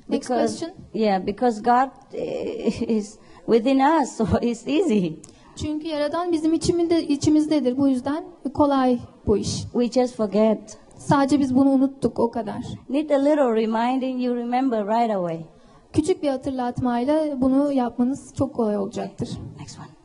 Next 0.08 0.30
Because, 0.30 0.66
question. 0.66 0.70
yeah, 0.94 1.26
because 1.26 1.60
God 1.62 1.90
eh, 2.14 2.82
is 2.88 3.18
within 3.46 3.78
us, 3.78 4.16
so 4.16 4.26
it's 4.42 4.68
easy. 4.68 5.08
Çünkü 5.56 5.88
Yaradan 5.88 6.32
bizim 6.32 6.54
içimizde, 6.54 7.06
içimizdedir. 7.06 7.76
Bu 7.76 7.88
yüzden 7.88 8.24
kolay 8.54 8.98
bu 9.26 9.36
iş. 9.36 9.62
We 9.62 9.90
just 9.90 10.16
forget. 10.16 10.78
Sadece 10.96 11.40
biz 11.40 11.54
bunu 11.54 11.70
unuttuk 11.70 12.18
o 12.18 12.30
kadar. 12.30 12.62
Need 12.88 13.10
a 13.10 13.18
little 13.24 13.54
reminding, 13.54 14.24
you 14.24 14.36
remember 14.36 14.86
right 14.86 15.16
away. 15.16 15.46
Küçük 15.92 16.22
bir 16.22 16.28
hatırlatmayla 16.28 17.40
bunu 17.40 17.72
yapmanız 17.72 18.34
çok 18.34 18.54
kolay 18.54 18.76
olacaktır. 18.76 19.28
Next 19.60 19.78
one. 19.78 19.97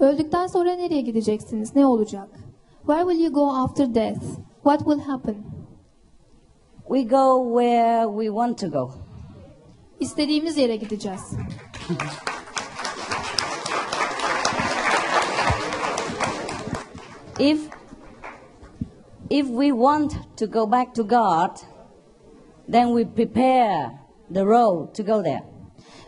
Öldükten 0.00 0.46
sonra 0.46 0.74
nereye 0.74 1.00
gideceksiniz? 1.00 1.76
Ne 1.76 1.86
olacak? 1.86 2.28
Where 2.86 3.02
will 3.02 3.24
you 3.24 3.32
go 3.32 3.50
after 3.50 3.94
death? 3.94 4.24
What 4.62 4.78
will 4.78 5.00
happen? 5.00 5.36
We 6.88 7.02
go 7.02 7.44
where 7.58 8.06
we 8.06 8.26
want 8.26 8.58
to 8.58 8.70
go. 8.70 8.90
İstediğimiz 10.00 10.56
yere 10.56 10.76
gideceğiz. 10.76 11.32
If 17.38 17.70
if 19.30 19.46
we 19.46 19.68
want 19.68 20.12
to 20.36 20.46
go 20.46 20.72
back 20.72 20.94
to 20.94 21.02
God, 21.02 21.56
then 22.72 22.86
we 22.86 23.04
prepare 23.14 23.90
the 24.34 24.44
road 24.44 24.94
to 24.94 25.02
go 25.02 25.22
there. 25.22 25.42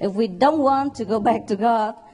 If 0.01 0.13
we 0.13 0.41
don't 0.41 0.61
want 0.61 0.95
to 0.95 1.05
go 1.05 1.25
back 1.25 1.49
to 1.49 1.55
God, 1.55 2.08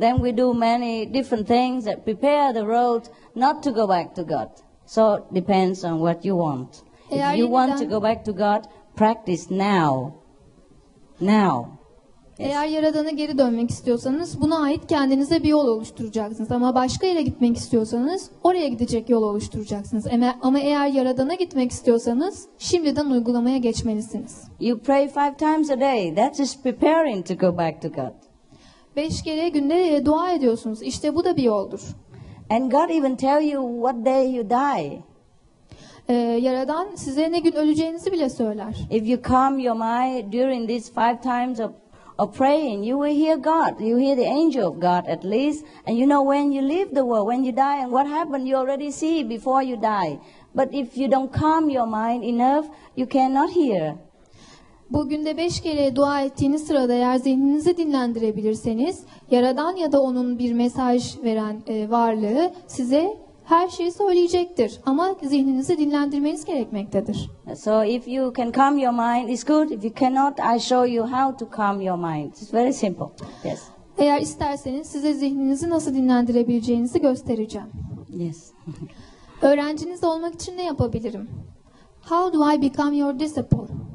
then 0.00 0.16
we 0.16 0.36
do 0.36 0.54
many 0.54 1.14
different 1.14 1.46
things 1.46 1.84
that 1.84 2.04
prepare 2.04 2.52
the 2.52 2.66
road 2.66 3.02
not 3.36 3.62
to 3.62 3.70
go 3.70 3.88
back 3.88 4.14
to 4.14 4.22
God. 4.22 4.48
So 4.86 5.14
it 5.14 5.34
depends 5.34 5.84
on 5.84 5.92
what 5.92 6.24
you 6.24 6.36
want. 6.36 6.82
Eğer 7.10 7.32
If 7.32 7.38
you 7.38 7.48
want 7.48 7.78
to 7.78 7.84
go 7.84 8.02
back 8.02 8.24
to 8.24 8.32
God, 8.32 8.64
practice 8.96 9.50
now. 9.50 10.12
Now. 11.20 11.82
Eğer 12.38 12.66
Yaradan'a 12.66 13.10
geri 13.10 13.38
dönmek 13.38 13.70
istiyorsanız 13.70 14.40
buna 14.40 14.62
ait 14.62 14.86
kendinize 14.86 15.42
bir 15.42 15.48
yol 15.48 15.66
oluşturacaksınız. 15.66 16.50
Ama 16.50 16.74
başka 16.74 17.06
yere 17.06 17.22
gitmek 17.22 17.56
istiyorsanız 17.56 18.30
oraya 18.42 18.68
gidecek 18.68 19.10
yol 19.10 19.22
oluşturacaksınız. 19.22 20.06
Ama, 20.06 20.34
ama 20.42 20.58
eğer 20.58 20.86
Yaradan'a 20.86 21.34
gitmek 21.34 21.70
istiyorsanız 21.70 22.48
şimdiden 22.58 23.06
uygulamaya 23.06 23.58
geçmelisiniz. 23.58 24.44
You 24.60 24.78
pray 24.78 25.08
five 25.08 25.36
times 25.36 25.70
a 25.70 25.80
day. 25.80 26.14
That 26.14 26.40
is 26.40 26.62
preparing 26.62 27.26
to 27.26 27.34
go 27.34 27.58
back 27.58 27.82
to 27.82 27.88
God. 27.88 28.21
Beş 28.96 29.22
kere 29.22 29.48
günde 29.48 29.96
e, 29.96 30.06
dua 30.06 30.32
ediyorsunuz. 30.32 30.82
İşte 30.82 31.14
bu 31.14 31.24
da 31.24 31.36
bir 31.36 31.42
yoldur. 31.42 31.80
And 32.50 32.70
God 32.72 32.90
even 32.90 33.16
tell 33.16 33.42
you 33.42 33.74
what 33.74 34.06
day 34.06 34.34
you 34.34 34.50
die. 34.50 35.02
Ee, 36.08 36.14
Yaradan 36.14 36.88
size 36.94 37.32
ne 37.32 37.38
gün 37.38 37.52
öleceğinizi 37.52 38.12
bile 38.12 38.28
söyler. 38.28 38.76
If 38.90 39.08
you 39.08 39.22
calm 39.28 39.58
your 39.58 39.76
mind 39.76 40.32
during 40.32 40.68
these 40.68 40.92
five 40.92 41.20
times 41.22 41.60
of, 41.60 41.70
of 42.18 42.38
praying, 42.38 42.84
you 42.86 43.04
will 43.04 43.24
hear 43.24 43.36
God. 43.36 43.80
You 43.80 43.98
hear 43.98 44.16
the 44.16 44.26
angel 44.26 44.64
of 44.64 44.74
God 44.74 45.08
at 45.08 45.24
least. 45.24 45.66
And 45.88 45.96
you 45.96 46.06
know 46.06 46.36
when 46.36 46.50
you 46.50 46.68
leave 46.68 46.94
the 46.94 47.02
world, 47.02 47.28
when 47.28 47.44
you 47.44 47.52
die, 47.52 47.82
and 47.82 47.92
what 47.92 48.06
happened, 48.06 48.48
you 48.48 48.56
already 48.56 48.90
see 48.90 49.24
before 49.24 49.62
you 49.62 49.76
die. 49.76 50.18
But 50.54 50.68
if 50.72 50.96
you 50.96 51.08
don't 51.08 51.32
calm 51.32 51.70
your 51.70 51.86
mind 51.86 52.24
enough, 52.24 52.66
you 52.96 53.06
cannot 53.06 53.50
hear. 53.50 53.96
Bugün 54.92 55.24
de 55.24 55.36
beş 55.36 55.60
kere 55.60 55.96
dua 55.96 56.20
ettiğiniz 56.20 56.66
sırada 56.66 56.92
eğer 56.92 57.16
zihninizi 57.16 57.76
dinlendirebilirseniz 57.76 59.04
Yaradan 59.30 59.76
ya 59.76 59.92
da 59.92 60.02
onun 60.02 60.38
bir 60.38 60.52
mesaj 60.52 61.22
veren 61.24 61.62
e, 61.66 61.90
varlığı 61.90 62.52
size 62.66 63.16
her 63.44 63.68
şeyi 63.68 63.92
söyleyecektir. 63.92 64.80
Ama 64.86 65.16
zihninizi 65.22 65.78
dinlendirmeniz 65.78 66.44
gerekmektedir. 66.44 67.30
So 67.56 67.84
if 67.84 68.08
you 68.08 68.32
can 68.36 68.52
calm 68.52 68.78
your 68.78 68.92
mind, 68.92 69.28
it's 69.28 69.44
good. 69.44 69.70
If 69.70 69.84
you 69.84 69.92
cannot, 70.00 70.38
I 70.56 70.58
show 70.58 70.92
you 70.92 71.06
how 71.06 71.36
to 71.36 71.56
calm 71.56 71.80
your 71.80 71.96
mind. 71.96 72.28
It's 72.28 72.54
very 72.54 72.72
simple. 72.72 73.06
Yes. 73.44 73.62
Eğer 73.98 74.20
isterseniz 74.20 74.86
size 74.86 75.14
zihninizi 75.14 75.70
nasıl 75.70 75.94
dinlendirebileceğinizi 75.94 77.00
göstereceğim. 77.00 77.68
Yes. 78.08 78.52
Öğrenciniz 79.42 80.04
olmak 80.04 80.34
için 80.34 80.56
ne 80.56 80.64
yapabilirim? 80.64 81.30
How 82.08 82.38
do 82.38 82.52
I 82.52 82.62
become 82.62 82.96
your 82.96 83.18
disciple? 83.18 83.91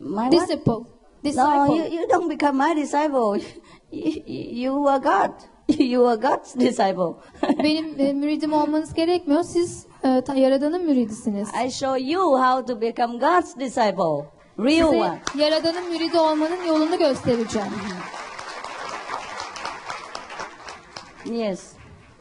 My 0.00 0.28
what? 0.28 0.32
Disciple. 0.32 0.84
No, 1.24 1.30
Disciple. 1.30 1.76
you, 1.76 2.00
you 2.00 2.08
don't 2.08 2.28
become 2.30 2.56
my 2.58 2.74
disciple. 2.74 3.38
You, 3.90 4.22
you 4.26 4.86
are 4.88 4.98
God. 5.00 5.32
You 5.68 6.06
are 6.06 6.16
God's 6.16 6.52
disciple. 6.54 7.14
Benim 7.64 8.00
e, 8.00 8.12
müridim 8.12 8.52
olmanız 8.52 8.94
gerekmiyor. 8.94 9.42
Siz 9.42 9.86
e, 10.04 10.20
ta- 10.20 10.34
Yaradan'ın 10.34 10.84
müridisiniz. 10.84 11.48
I 11.66 11.70
show 11.70 12.00
you 12.00 12.38
how 12.38 12.74
to 12.74 12.80
become 12.80 13.18
God's 13.18 13.56
disciple. 13.56 14.26
Real 14.58 14.90
Size 14.90 15.02
one. 15.02 15.20
Yaradan'ın 15.36 15.88
müridi 15.90 16.18
olmanın 16.18 16.64
yolunu 16.68 16.98
göstereceğim. 16.98 17.68
Yes. 21.30 21.72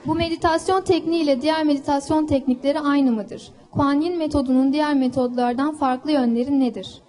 Bu 0.05 0.15
meditasyon 0.15 0.81
tekniğiyle 0.81 1.41
diğer 1.41 1.63
meditasyon 1.63 2.25
teknikleri 2.25 2.79
aynı 2.79 3.11
mıdır? 3.11 3.51
Kuan 3.71 4.01
Yin 4.01 4.17
metodunun 4.17 4.73
diğer 4.73 4.93
metodlardan 4.93 5.75
farklı 5.75 6.11
yönleri 6.11 6.59
nedir? 6.59 7.01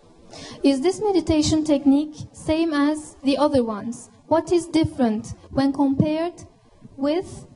Is 0.62 0.80
this 0.80 1.00
meditation 1.00 1.64
technique 1.64 2.14
same 2.32 2.72
as 2.72 3.16
the 3.22 3.36
other 3.38 3.62
ones? 3.62 4.10
What 4.26 4.52
is 4.52 4.66
different 4.66 5.28
when 5.50 5.72
compared 5.72 6.44
with 6.96 7.46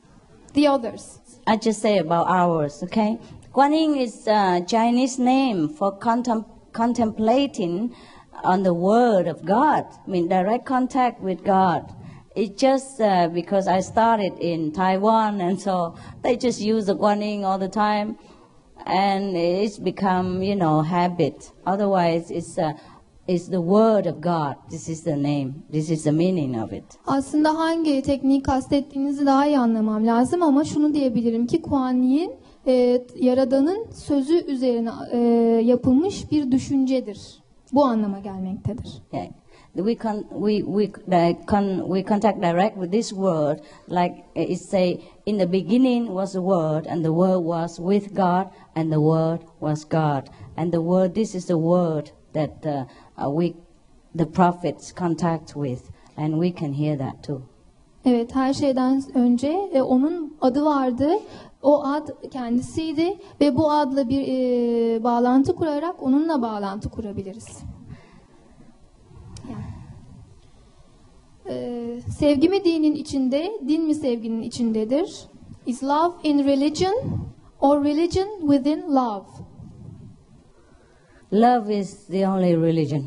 the 0.53 0.67
others? 0.67 1.19
I 1.45 1.57
just 1.57 1.81
say 1.81 1.97
about 1.97 2.27
ours, 2.29 2.81
okay? 2.83 3.19
Guan 3.53 3.73
Yin 3.73 3.95
is 3.95 4.25
a 4.27 4.63
Chinese 4.67 5.19
name 5.19 5.69
for 5.69 5.99
contem- 5.99 6.45
contemplating 6.71 7.95
on 8.43 8.63
the 8.63 8.73
Word 8.73 9.27
of 9.27 9.45
God. 9.45 9.85
I 10.05 10.09
mean, 10.09 10.27
direct 10.27 10.65
contact 10.65 11.21
with 11.21 11.43
God. 11.43 11.93
It's 12.35 12.59
just 12.59 12.99
uh, 12.99 13.27
because 13.27 13.67
I 13.67 13.81
started 13.81 14.33
in 14.39 14.71
Taiwan, 14.71 15.39
and 15.41 15.61
so 15.61 15.95
they 16.23 16.35
just 16.35 16.59
use 16.59 16.87
the 16.87 16.95
Guan 16.95 17.21
Yin 17.21 17.43
all 17.43 17.59
the 17.59 17.69
time, 17.69 18.17
and 18.85 19.35
it's 19.35 19.85
become, 19.85 20.43
you 20.43 20.55
know, 20.55 20.81
habit. 20.81 21.51
Otherwise, 21.65 22.31
it's 22.31 22.57
uh, 22.57 22.73
it's 23.27 23.47
the 23.47 23.61
Word 23.61 24.05
of 24.05 24.21
God. 24.21 24.55
This 24.69 24.89
is 24.89 25.03
the 25.03 25.15
name. 25.15 25.63
This 25.71 25.89
is 25.89 26.03
the 26.03 26.11
meaning 26.11 26.61
of 26.63 26.73
it. 26.73 26.83
Aslında 27.07 27.55
hangi 27.55 28.01
tekniği 28.01 28.43
kastettiğinizi 28.43 29.25
daha 29.25 29.47
iyi 29.47 29.59
anlamam 29.59 30.07
lazım 30.07 30.43
ama 30.43 30.63
şunu 30.63 30.93
diyebilirim 30.93 31.47
ki 31.47 31.61
Kuan 31.61 32.01
Yin 32.01 32.31
e, 32.67 33.01
Yaradan'ın 33.15 33.91
sözü 33.91 34.45
üzerine 34.45 34.89
e, 35.11 35.17
yapılmış 35.63 36.31
bir 36.31 36.51
düşüncedir. 36.51 37.43
Bu 37.73 37.85
anlama 37.85 38.19
gelmektedir. 38.19 39.01
Yeah. 39.13 39.27
We 39.75 39.95
can 39.95 40.25
we 40.29 40.61
we 40.61 40.93
uh, 41.11 41.33
con 41.47 41.87
we 41.87 42.03
contact 42.03 42.39
direct 42.39 42.77
with 42.77 42.91
this 42.91 43.11
word, 43.11 43.59
like 43.87 44.11
uh, 44.37 44.41
it 44.41 44.59
say, 44.59 45.03
in 45.25 45.37
the 45.39 45.47
beginning 45.47 46.13
was 46.13 46.33
the 46.33 46.43
word, 46.43 46.85
and 46.85 47.03
the 47.03 47.11
word 47.11 47.39
was 47.39 47.79
with 47.79 48.13
God, 48.13 48.51
and 48.75 48.91
the 48.91 49.01
word 49.01 49.39
was 49.59 49.83
God, 49.83 50.29
and 50.57 50.71
the 50.71 50.79
word. 50.79 51.15
This 51.15 51.33
is 51.33 51.47
the 51.47 51.57
word 51.57 52.11
that 52.33 52.63
uh, 52.63 52.85
uh, 53.17 53.31
we 53.31 53.55
the 54.13 54.27
prophets 54.27 54.91
contact 54.91 55.55
with, 55.55 55.89
and 56.17 56.37
we 56.37 56.51
can 56.51 56.73
hear 56.73 56.95
that 56.95 57.23
too. 57.23 57.41
Evet, 58.05 58.35
her 58.35 58.53
şeyden 58.53 59.03
önce 59.15 59.69
e, 59.73 59.81
onun 59.81 60.35
adı 60.41 60.65
vardı. 60.65 61.09
O 61.61 61.83
ad 61.83 62.07
kendisiydi 62.31 63.17
ve 63.41 63.55
bu 63.55 63.71
adla 63.71 64.09
bir 64.09 64.27
e, 64.27 65.03
bağlantı 65.03 65.55
kurarak 65.55 66.03
onunla 66.03 66.41
bağlantı 66.41 66.89
kurabiliriz. 66.89 67.63
Sevgi 72.19 72.49
mi 72.49 72.63
dinin 72.65 72.95
içinde, 72.95 73.51
din 73.67 73.85
mi 73.85 73.95
sevginin 73.95 74.41
içindedir? 74.41 75.27
Is 75.65 75.83
love 75.83 76.13
in 76.23 76.45
religion 76.45 76.93
or 77.61 77.83
religion 77.83 78.27
within 78.41 78.95
love? 78.95 79.25
Love 81.33 81.79
is 81.79 82.07
the 82.07 82.27
only 82.27 82.55
religion. 82.55 83.05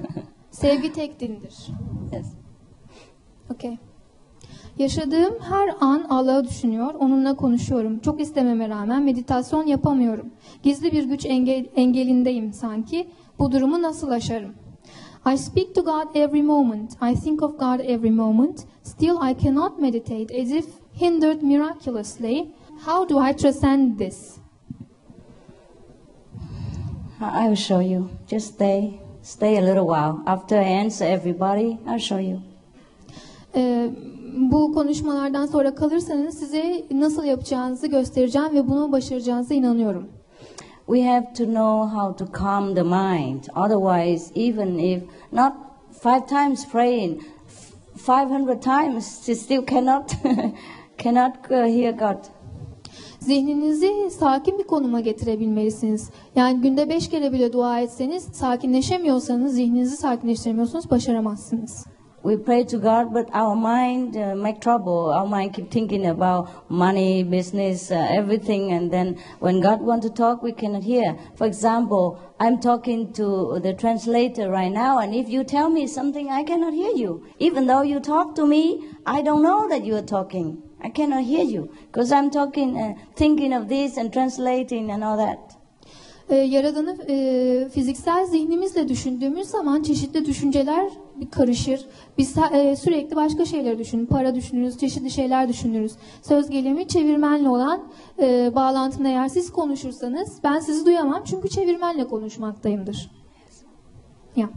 Sevgi 0.50 0.92
tek 0.92 1.20
dindir. 1.20 1.54
yes. 2.12 2.26
Okay. 3.54 3.78
Yaşadığım 4.78 5.34
her 5.40 5.68
an 5.80 6.06
Allah'ı 6.08 6.44
düşünüyor, 6.44 6.94
onunla 6.94 7.36
konuşuyorum. 7.36 7.98
Çok 7.98 8.20
istememe 8.20 8.68
rağmen 8.68 9.02
meditasyon 9.02 9.66
yapamıyorum. 9.66 10.30
Gizli 10.62 10.92
bir 10.92 11.04
güç 11.04 11.26
engel, 11.26 11.66
engelindeyim 11.76 12.52
sanki. 12.52 13.08
Bu 13.38 13.52
durumu 13.52 13.82
nasıl 13.82 14.10
aşarım? 14.10 14.54
I 15.24 15.36
speak 15.36 15.74
to 15.74 15.82
God 15.82 16.16
every 16.16 16.42
moment. 16.42 16.96
I 17.00 17.14
think 17.14 17.42
of 17.42 17.56
God 17.56 17.80
every 17.80 18.10
moment. 18.10 18.66
Still 18.82 19.22
I 19.22 19.34
cannot 19.34 19.80
meditate 19.80 20.30
as 20.32 20.50
if 20.50 20.66
hindered 20.92 21.42
miraculously. 21.42 22.52
How 22.84 23.04
do 23.04 23.18
I 23.18 23.32
transcend 23.32 23.98
this? 23.98 24.38
I 27.20 27.48
will 27.48 27.54
show 27.54 27.78
you. 27.78 28.10
Just 28.26 28.54
stay, 28.54 29.00
stay 29.22 29.58
a 29.58 29.60
little 29.60 29.86
while. 29.86 30.22
After 30.26 30.56
I 30.56 30.64
answer 30.64 31.04
everybody, 31.04 31.78
I'll 31.86 31.98
show 31.98 32.18
you. 32.18 32.40
Ee, 33.54 33.90
bu 34.50 34.72
konuşmalardan 34.74 35.46
sonra 35.46 35.74
kalırsanız 35.74 36.38
size 36.38 36.84
nasıl 36.90 37.24
yapacağınızı 37.24 37.86
göstereceğim 37.86 38.54
ve 38.54 38.68
bunu 38.68 38.92
başaracağınıza 38.92 39.54
inanıyorum. 39.54 40.08
We 40.86 41.00
have 41.02 41.32
to 41.34 41.44
know 41.44 41.86
how 41.86 42.12
to 42.16 42.26
calm 42.32 42.74
the 42.74 42.82
mind. 42.82 43.48
Otherwise, 43.54 44.32
even 44.34 44.78
if 44.78 45.02
not 45.32 45.54
five 46.02 46.26
times 46.26 46.66
praying, 46.72 47.22
f- 47.48 47.72
500 48.06 48.60
times, 48.62 49.22
she 49.24 49.34
still 49.34 49.62
cannot 49.62 50.14
cannot 50.98 51.50
uh, 51.50 51.64
hear 51.66 51.92
God. 51.92 52.18
Zihninizi 53.20 54.10
sakin 54.10 54.58
bir 54.58 54.64
konuma 54.64 55.00
getirebilmelisiniz. 55.00 56.10
Yani 56.36 56.60
günde 56.60 56.88
beş 56.88 57.08
kere 57.08 57.32
bile 57.32 57.52
dua 57.52 57.80
etseniz, 57.80 58.24
sakinleşemiyorsanız, 58.32 59.54
zihninizi 59.54 59.96
sakinleştiremiyorsanız 59.96 60.90
başaramazsınız. 60.90 61.86
We 62.24 62.36
pray 62.36 62.62
to 62.64 62.78
God, 62.78 63.12
but 63.12 63.28
our 63.32 63.56
mind 63.56 64.16
uh, 64.16 64.36
make 64.36 64.60
trouble. 64.60 65.10
Our 65.10 65.26
mind 65.26 65.54
keep 65.54 65.72
thinking 65.72 66.06
about 66.06 66.70
money, 66.70 67.24
business, 67.24 67.90
uh, 67.90 67.96
everything, 67.96 68.70
and 68.70 68.92
then 68.92 69.18
when 69.40 69.60
God 69.60 69.82
want 69.82 70.02
to 70.04 70.10
talk, 70.10 70.40
we 70.40 70.52
cannot 70.52 70.84
hear. 70.84 71.16
For 71.34 71.48
example, 71.48 72.20
I'm 72.38 72.60
talking 72.60 73.12
to 73.14 73.58
the 73.60 73.74
translator 73.74 74.48
right 74.50 74.70
now, 74.70 75.00
and 75.00 75.16
if 75.16 75.28
you 75.28 75.42
tell 75.42 75.68
me 75.68 75.88
something, 75.88 76.30
I 76.30 76.44
cannot 76.44 76.74
hear 76.74 76.94
you. 76.94 77.26
Even 77.40 77.66
though 77.66 77.82
you 77.82 77.98
talk 77.98 78.36
to 78.36 78.46
me, 78.46 78.84
I 79.04 79.22
don't 79.22 79.42
know 79.42 79.68
that 79.68 79.84
you 79.84 79.96
are 79.96 80.06
talking. 80.06 80.62
I 80.80 80.90
cannot 80.90 81.24
hear 81.24 81.44
you 81.44 81.72
because 81.86 82.12
I'm 82.12 82.30
talking, 82.30 82.78
uh, 82.78 82.94
thinking 83.16 83.52
of 83.52 83.68
this 83.68 83.96
and 83.96 84.12
translating 84.12 84.92
and 84.92 85.02
all 85.02 85.16
that. 85.16 85.56
Yaradan'ı 86.30 87.68
fiziksel 87.68 88.26
zihnimizle 88.26 88.88
düşündüğümüz 88.88 89.48
zaman 89.48 89.82
çeşitli 89.82 90.24
düşünceler 90.24 90.90
karışır. 91.30 91.86
Biz 92.18 92.36
e, 92.52 92.76
sürekli 92.76 93.16
başka 93.16 93.44
şeyler 93.44 93.78
düşünün. 93.78 94.06
Para 94.06 94.34
düşünürüz, 94.34 94.78
çeşitli 94.78 95.10
şeyler 95.10 95.48
düşünürüz. 95.48 95.92
Söz 96.22 96.50
gelimi 96.50 96.88
çevirmenle 96.88 97.48
olan 97.48 97.82
e, 98.18 98.54
bağlantımda 98.54 99.08
eğer 99.08 99.28
siz 99.28 99.52
konuşursanız 99.52 100.38
ben 100.44 100.58
sizi 100.58 100.86
duyamam 100.86 101.22
çünkü 101.24 101.48
çevirmenle 101.48 102.08
konuşmaktayımdır. 102.08 103.10
Ya. 104.36 104.50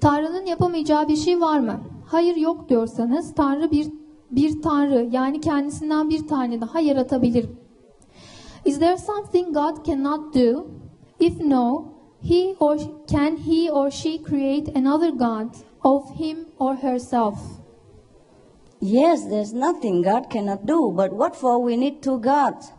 Tanrı'nın 0.00 0.46
yapamayacağı 0.46 1.08
bir 1.08 1.16
şey 1.16 1.40
var 1.40 1.58
mı? 1.58 1.80
Hayır 2.06 2.36
yok 2.36 2.68
diyorsanız 2.68 3.34
Tanrı 3.34 3.70
bir 3.70 3.86
bir 4.30 4.62
Tanrı 4.62 5.08
yani 5.12 5.40
kendisinden 5.40 6.10
bir 6.10 6.26
tane 6.26 6.60
daha 6.60 6.80
yaratabilir. 6.80 7.46
Is 8.64 8.78
there 8.78 8.96
something 8.96 9.54
God 9.54 9.84
cannot 9.86 10.34
do? 10.34 10.66
If 11.20 11.40
no, 11.40 11.84
he 12.22 12.56
or 12.60 12.78
can 13.06 13.36
he 13.36 13.72
or 13.72 13.90
she 13.90 14.22
create 14.22 14.72
another 14.78 15.08
God 15.08 15.65
of 15.94 16.02
him 16.20 16.46
or 16.58 16.74
herself? 16.76 17.38
Yes, 18.80 19.18
there's 19.32 19.52
nothing 19.66 20.02
God 20.02 20.24
cannot 20.30 20.66
do, 20.66 20.92
but 21.00 21.10
what 21.12 21.34
for 21.36 21.54
we 21.66 21.76
need 21.76 22.02
two 22.02 22.18
gods? 22.20 22.72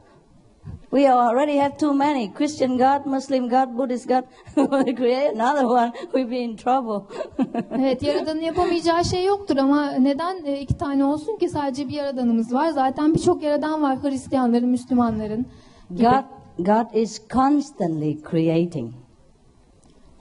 We 0.91 1.05
already 1.07 1.57
have 1.57 1.77
too 1.77 1.93
many 1.93 2.29
Christian 2.29 2.77
God, 2.77 3.05
Muslim 3.05 3.49
God, 3.49 3.75
Buddhist 3.77 4.07
God. 4.07 4.23
we 4.55 4.93
create 5.01 5.33
another 5.33 5.67
one, 5.67 5.91
we'll 6.13 6.29
be 6.29 6.43
in 6.43 6.55
trouble. 6.57 7.07
Evet, 7.79 8.03
Yaradan'ın 8.03 8.41
yapamayacağı 8.41 9.05
şey 9.05 9.25
yoktur 9.25 9.57
ama 9.57 9.91
neden 9.91 10.45
e, 10.45 10.59
iki 10.59 10.77
tane 10.77 11.05
olsun 11.05 11.37
ki 11.37 11.49
sadece 11.49 11.87
bir 11.87 11.93
Yaradanımız 11.93 12.53
var? 12.53 12.69
Zaten 12.69 13.13
birçok 13.13 13.43
Yaradan 13.43 13.81
var 13.81 14.03
Hristiyanların, 14.03 14.69
Müslümanların. 14.69 15.45
gibi. 15.89 16.03
God, 16.03 16.23
God 16.65 16.93
is 16.93 17.21
constantly 17.29 18.17
creating. 18.31 18.93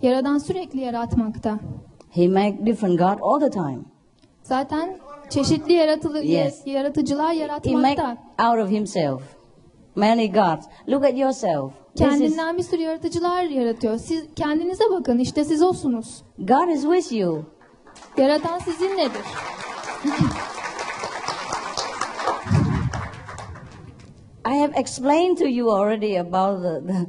Yaradan 0.03 0.39
sürekli 0.39 0.81
yaratmakta. 0.81 1.59
He 2.17 2.29
make 2.29 2.67
different 2.67 2.99
God 2.99 3.19
all 3.23 3.41
the 3.41 3.51
time. 3.51 3.81
Zaten 4.43 4.99
çeşitli 5.31 5.73
yaratılı, 5.73 6.21
Yes. 6.21 6.63
yaratıcılar 6.67 7.35
He 7.35 7.35
make 7.35 7.41
yaratmakta. 7.41 8.17
out 8.51 8.65
of 8.65 8.71
himself 8.71 9.23
many 9.95 10.33
gods. 10.33 10.67
Look 10.89 11.05
at 11.05 11.19
yourself. 11.19 11.73
This 11.97 12.07
is, 12.07 12.19
Kendinden 12.19 12.59
bir 12.59 12.63
sürü 12.63 12.83
yaratıcılar 12.83 13.43
yaratıyor. 13.43 13.99
Siz 13.99 14.25
kendinize 14.37 14.85
bakın, 14.91 15.19
işte 15.19 15.45
siz 15.45 15.63
olsunuz. 15.63 16.23
God 16.39 16.69
is 16.69 16.83
with 16.83 17.13
you. 17.13 17.43
Yaratan 18.19 18.59
sizinledir. 18.59 19.23
I 24.45 24.55
have 24.55 24.73
explained 24.77 25.39
to 25.39 25.49
you 25.49 25.71
already 25.71 26.17
about 26.17 26.63
the, 26.63 26.81
the, 26.93 27.07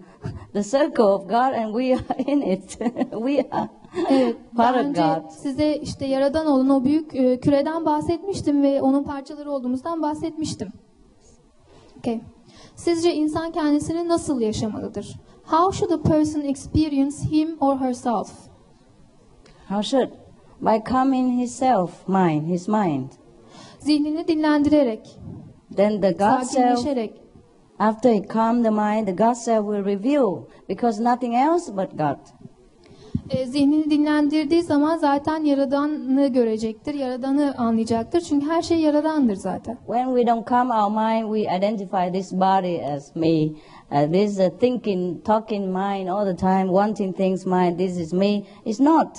the 0.53 0.63
circle 0.63 1.13
of 1.13 1.27
God, 1.27 1.53
and 1.53 1.73
we 1.73 1.93
are 1.93 2.15
in 2.17 2.41
it. 2.41 2.75
we 3.13 3.45
are 3.51 3.69
Evet, 4.09 4.35
daha 4.57 4.73
önce 4.79 5.03
size 5.29 5.75
işte 5.75 6.05
yaradan 6.05 6.47
olan 6.47 6.69
o 6.69 6.83
büyük 6.83 7.15
e, 7.15 7.39
küreden 7.39 7.85
bahsetmiştim 7.85 8.63
ve 8.63 8.81
onun 8.81 9.03
parçaları 9.03 9.51
olduğumuzdan 9.51 10.01
bahsetmiştim. 10.01 10.67
Okay. 11.99 12.21
Sizce 12.75 13.13
insan 13.15 13.51
kendisini 13.51 14.07
nasıl 14.07 14.41
yaşamalıdır? 14.41 15.19
How 15.45 15.77
should 15.77 15.91
a 15.99 16.01
person 16.01 16.41
experience 16.41 17.15
him 17.31 17.57
or 17.59 17.77
herself? 17.77 18.31
How 19.69 19.83
should? 19.83 20.09
By 20.61 20.89
calming 20.89 21.39
himself, 21.39 22.07
mind, 22.07 22.47
his 22.47 22.67
mind. 22.67 23.09
Zihnini 23.79 24.27
dinlendirerek, 24.27 25.19
Then 25.75 26.01
the 26.01 26.11
God 26.11 26.41
self, 26.43 26.45
sakinleşerek. 26.45 27.21
after 27.79 28.09
he 28.13 28.27
calm 28.33 28.63
the 28.63 28.71
mind, 28.71 29.07
the 29.07 29.11
God 29.11 29.33
self 29.33 29.65
will 29.65 29.85
reveal 29.85 30.47
because 30.69 31.03
nothing 31.03 31.35
else 31.35 31.71
but 31.77 31.97
God. 31.97 32.17
E, 33.29 33.45
zihnini 33.45 33.89
dinlendirdiği 33.89 34.63
zaman 34.63 34.97
zaten 34.97 35.43
yaradanı 35.43 36.27
görecektir, 36.27 36.93
yaradanı 36.93 37.55
anlayacaktır. 37.57 38.21
Çünkü 38.21 38.47
her 38.47 38.61
şey 38.61 38.79
yaradandır 38.79 39.35
zaten. 39.35 39.77
When 39.85 40.05
we 40.05 40.27
don't 40.27 40.49
calm 40.49 40.69
our 40.69 40.91
mind, 40.91 41.35
we 41.35 41.57
identify 41.57 42.11
this 42.13 42.33
body 42.33 42.85
as 42.85 43.15
me. 43.15 43.47
Uh, 43.91 44.11
this 44.11 44.39
uh, 44.39 44.49
thinking, 44.59 45.25
talking 45.25 45.65
mind 45.65 46.07
all 46.07 46.25
the 46.25 46.35
time, 46.35 46.67
wanting 46.67 47.15
things 47.15 47.45
mind. 47.45 47.77
This 47.77 47.99
is 47.99 48.13
me. 48.13 48.43
It's 48.65 48.79
not. 48.79 49.17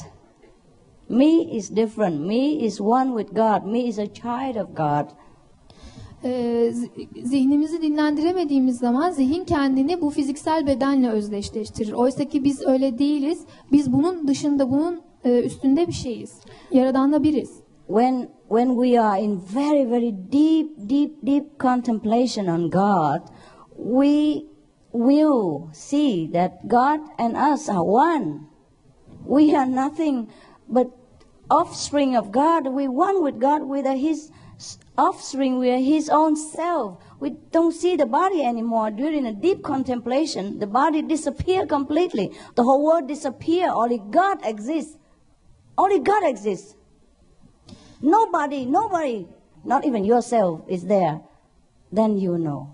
Me 1.09 1.57
is 1.57 1.77
different. 1.77 2.27
Me 2.27 2.65
is 2.67 2.81
one 2.81 3.15
with 3.17 3.35
God. 3.35 3.67
Me 3.67 3.89
is 3.89 3.99
a 3.99 4.07
child 4.07 4.57
of 4.57 4.75
God. 4.75 5.13
E, 6.25 6.71
zi- 6.73 7.09
zihnimizi 7.25 7.83
dinlendiremediğimiz 7.83 8.79
zaman 8.79 9.11
zihin 9.11 9.45
kendini 9.45 10.01
bu 10.01 10.11
fiziksel 10.11 10.67
bedenle 10.67 11.11
özdeşleştirir. 11.11 11.93
Oysa 11.93 12.25
ki 12.25 12.45
biz 12.45 12.67
öyle 12.67 12.99
değiliz. 12.99 13.45
Biz 13.73 13.93
bunun 13.93 14.29
dışında, 14.29 14.71
bunun 14.71 15.01
e, 15.25 15.43
üstünde 15.43 15.87
bir 15.87 15.93
şeyiz. 15.93 16.41
Yaradanla 16.73 17.23
biriz. 17.23 17.51
When 17.87 18.29
when 18.49 18.69
we 18.83 19.01
are 19.01 19.23
in 19.23 19.41
very 19.55 19.91
very 19.91 20.15
deep 20.33 20.91
deep 20.91 21.27
deep 21.27 21.61
contemplation 21.61 22.47
on 22.47 22.71
God, 22.71 23.21
we 23.77 24.43
will 24.93 25.73
see 25.73 26.33
that 26.33 26.53
God 26.65 27.01
and 27.19 27.53
us 27.55 27.69
are 27.69 27.83
one. 27.83 28.41
We 29.29 29.59
are 29.59 29.67
nothing 29.77 30.29
but 30.69 30.87
offspring 31.51 32.17
of 32.17 32.33
God. 32.33 32.65
We 32.65 32.89
one 32.89 33.31
with 33.31 33.41
God. 33.41 33.87
Are 33.87 33.97
His 33.97 34.31
offspring. 34.99 35.59
We 35.59 35.71
are 35.71 35.79
His 35.79 36.11
own 36.11 36.37
self. 36.37 36.99
We 37.21 37.31
don't 37.53 37.73
see 37.73 37.97
the 37.97 38.07
body 38.07 38.43
anymore. 38.45 38.91
During 38.91 39.27
a 39.27 39.33
deep 39.33 39.63
contemplation, 39.63 40.59
the 40.59 40.67
body 40.67 41.03
disappear 41.03 41.67
completely. 41.67 42.33
The 42.57 42.63
whole 42.63 42.85
world 42.85 43.09
disappear. 43.09 43.71
Only 43.71 43.99
God 43.99 44.39
exists. 44.45 44.97
Only 45.77 45.99
God 45.99 46.25
exists. 46.25 46.75
Nobody, 48.03 48.67
nobody, 48.67 49.27
not 49.65 49.85
even 49.87 50.05
yourself 50.05 50.61
is 50.69 50.87
there. 50.87 51.21
Then 51.93 52.17
you 52.17 52.37
know. 52.37 52.67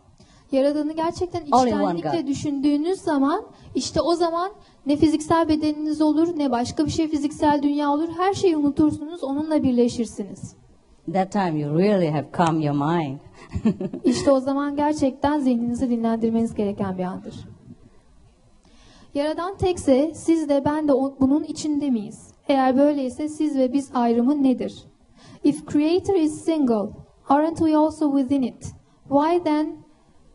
Yaradanı 0.53 0.93
gerçekten 0.93 1.45
içtenlikle 1.45 2.27
düşündüğünüz 2.27 3.01
zaman 3.01 3.45
işte 3.75 4.01
o 4.01 4.15
zaman 4.15 4.53
ne 4.87 4.97
fiziksel 4.97 5.49
bedeniniz 5.49 6.01
olur 6.01 6.39
ne 6.39 6.51
başka 6.51 6.87
bir 6.87 6.91
şey 6.91 7.09
fiziksel 7.09 7.63
dünya 7.63 7.93
olur. 7.93 8.09
Her 8.17 8.35
şeyi 8.35 8.57
unutursunuz 8.57 9.25
onunla 9.25 9.63
birleşirsiniz. 9.63 10.57
That 11.13 11.33
time 11.33 11.57
you 11.57 11.79
really 11.79 12.11
have 12.11 12.27
calmed 12.37 12.65
your 12.65 12.75
mind. 12.75 13.19
İşte 14.05 14.31
o 14.31 14.41
zaman 14.41 14.77
gerçekten 14.77 15.39
zihninizi 15.39 15.91
dinlendirmeniz 15.91 16.55
gereken 16.55 16.99
bir 16.99 17.05
andır. 17.05 17.49
Yaradan 19.15 19.57
tekse 19.57 20.15
siz 20.15 20.49
de 20.49 20.65
ben 20.65 20.89
de 20.89 20.93
bunun 21.21 21.45
içinde 21.45 21.91
miyiz? 21.91 22.31
Eğer 22.49 22.77
böyleyse 22.77 23.29
siz 23.29 23.59
ve 23.59 23.73
biz 23.73 23.91
ayrımı 23.95 24.43
nedir? 24.43 24.85
If 25.45 25.69
creator 25.69 26.15
is 26.15 26.45
single, 26.45 26.91
aren't 27.29 27.59
we 27.59 27.77
also 27.77 28.19
within 28.19 28.43
it? 28.43 28.75
Why 29.09 29.43
then 29.45 29.67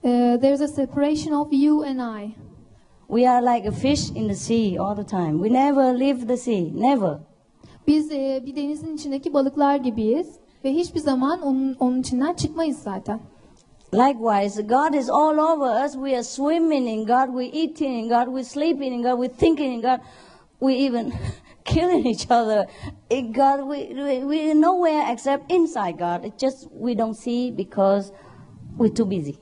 uh, 0.03 0.41
there's 0.41 0.61
a 0.61 0.67
separation 0.67 1.33
of 1.33 1.53
you 1.53 1.83
and 1.83 2.23
I? 2.23 2.35
we 3.09 3.25
are 3.25 3.41
like 3.41 3.65
a 3.65 3.71
fish 3.71 4.11
in 4.11 4.27
the 4.27 4.35
sea 4.35 4.77
all 4.77 4.95
the 4.95 5.03
time. 5.03 5.39
We 5.39 5.49
never 5.49 5.91
leave 5.93 6.27
the 6.27 6.37
sea, 6.37 6.71
never. 6.73 7.19
Biz 7.87 8.11
e, 8.11 8.43
bir 8.45 8.55
denizin 8.55 8.95
içindeki 8.95 9.33
balıklar 9.33 9.75
gibiyiz 9.75 10.39
ve 10.63 10.73
hiçbir 10.73 10.99
zaman 10.99 11.41
onun, 11.41 11.75
onun 11.79 11.99
içinden 11.99 12.33
çıkmayız 12.33 12.79
zaten. 12.79 13.19
Likewise, 13.93 14.61
God 14.61 14.93
is 14.93 15.09
all 15.09 15.37
over 15.37 15.85
us. 15.85 15.93
We 15.93 16.15
are 16.15 16.23
swimming 16.23 16.87
in 16.87 17.05
God, 17.05 17.27
we 17.27 17.59
eating 17.59 18.03
in 18.03 18.09
God, 18.09 18.25
we 18.25 18.43
sleeping 18.43 18.93
in 18.93 19.01
God, 19.01 19.19
we 19.19 19.37
thinking 19.37 19.73
in 19.73 19.81
God, 19.81 19.99
we 20.59 20.85
even 20.85 21.13
killing 21.65 22.05
each 22.05 22.31
other 22.31 22.67
in 23.09 23.33
God. 23.33 23.59
We, 23.61 23.93
we 23.93 24.23
we're 24.23 24.53
nowhere 24.53 25.11
except 25.11 25.51
inside 25.51 25.97
God. 25.97 26.25
It's 26.25 26.43
just 26.43 26.67
we 26.71 26.93
don't 26.93 27.15
see 27.15 27.51
because 27.51 28.11
we're 28.77 28.93
too 28.93 29.11
busy. 29.11 29.35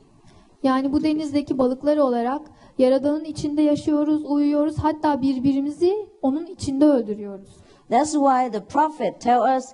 Yani 0.64 0.94
bu 0.94 1.04
denizdeki 1.04 1.58
balıklar 1.58 1.98
olarak 1.98 2.42
Yaradan'ın 2.78 3.24
içinde 3.24 3.62
yaşıyoruz, 3.62 4.26
uyuyoruz, 4.26 4.78
hatta 4.78 5.22
birbirimizi 5.22 5.94
onun 6.22 6.46
içinde 6.46 6.86
öldürüyoruz. 6.86 7.50
That's 7.90 8.12
why 8.12 8.52
the 8.52 8.66
prophet 8.66 9.22
tell 9.22 9.58
us, 9.58 9.66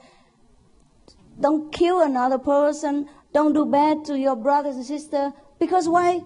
don't 1.40 1.72
kill 1.72 2.02
another 2.02 2.38
person, 2.38 3.08
don't 3.34 3.54
do 3.54 3.66
bad 3.66 4.06
to 4.06 4.18
your 4.18 4.36
brothers 4.36 4.76
and 4.76 4.86
sister, 4.86 5.32
because 5.60 5.90
why? 5.90 6.22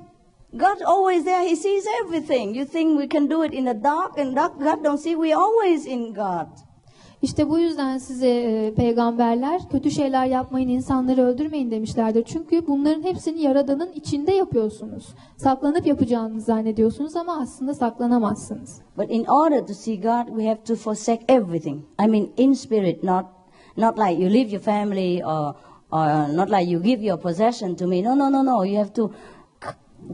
God's 0.55 0.81
always 0.81 1.25
there. 1.25 1.43
He 1.43 1.55
sees 1.55 1.85
everything. 2.03 2.55
You 2.55 2.65
think 2.65 2.97
we 2.97 3.07
can 3.07 3.27
do 3.27 3.43
it 3.43 3.53
in 3.53 3.65
the 3.65 3.73
dark, 3.73 4.17
and 4.17 4.35
dark 4.35 4.59
God 4.59 4.83
don't 4.83 4.99
see. 4.99 5.15
We're 5.15 5.35
always 5.35 5.85
in 5.85 6.13
God. 6.13 6.47
İşte 7.21 7.49
bu 7.49 7.59
yüzden 7.59 7.97
size 7.97 8.29
e, 8.29 8.73
peygamberler 8.73 9.69
kötü 9.69 9.91
şeyler 9.91 10.25
yapmayın, 10.25 10.69
insanları 10.69 11.21
öldürmeyin 11.21 11.71
demişlerdir. 11.71 12.23
Çünkü 12.23 12.67
bunların 12.67 13.03
hepsini 13.03 13.41
Yaradan'ın 13.41 13.91
içinde 13.91 14.33
yapıyorsunuz. 14.33 15.07
Saklanıp 15.37 15.87
yapacağınızı 15.87 16.45
zannediyorsunuz 16.45 17.15
ama 17.15 17.39
aslında 17.41 17.73
saklanamazsınız. 17.73 18.81
But 18.97 19.11
in 19.11 19.25
order 19.25 19.67
to 19.67 19.73
see 19.73 19.95
God, 19.95 20.27
we 20.27 20.47
have 20.47 20.63
to 20.63 20.75
forsake 20.75 21.25
everything. 21.27 21.81
I 22.05 22.07
mean, 22.07 22.27
in 22.37 22.53
spirit, 22.53 23.03
not 23.03 23.25
not 23.77 23.97
like 23.97 24.17
you 24.19 24.29
leave 24.29 24.49
your 24.49 24.61
family 24.61 25.21
or 25.23 25.55
or 25.91 26.27
not 26.27 26.49
like 26.49 26.67
you 26.67 26.79
give 26.79 27.01
your 27.01 27.17
possession 27.17 27.75
to 27.75 27.87
me. 27.87 28.01
No, 28.01 28.15
no, 28.15 28.29
no, 28.29 28.41
no. 28.41 28.63
You 28.63 28.77
have 28.77 28.93
to 28.93 29.13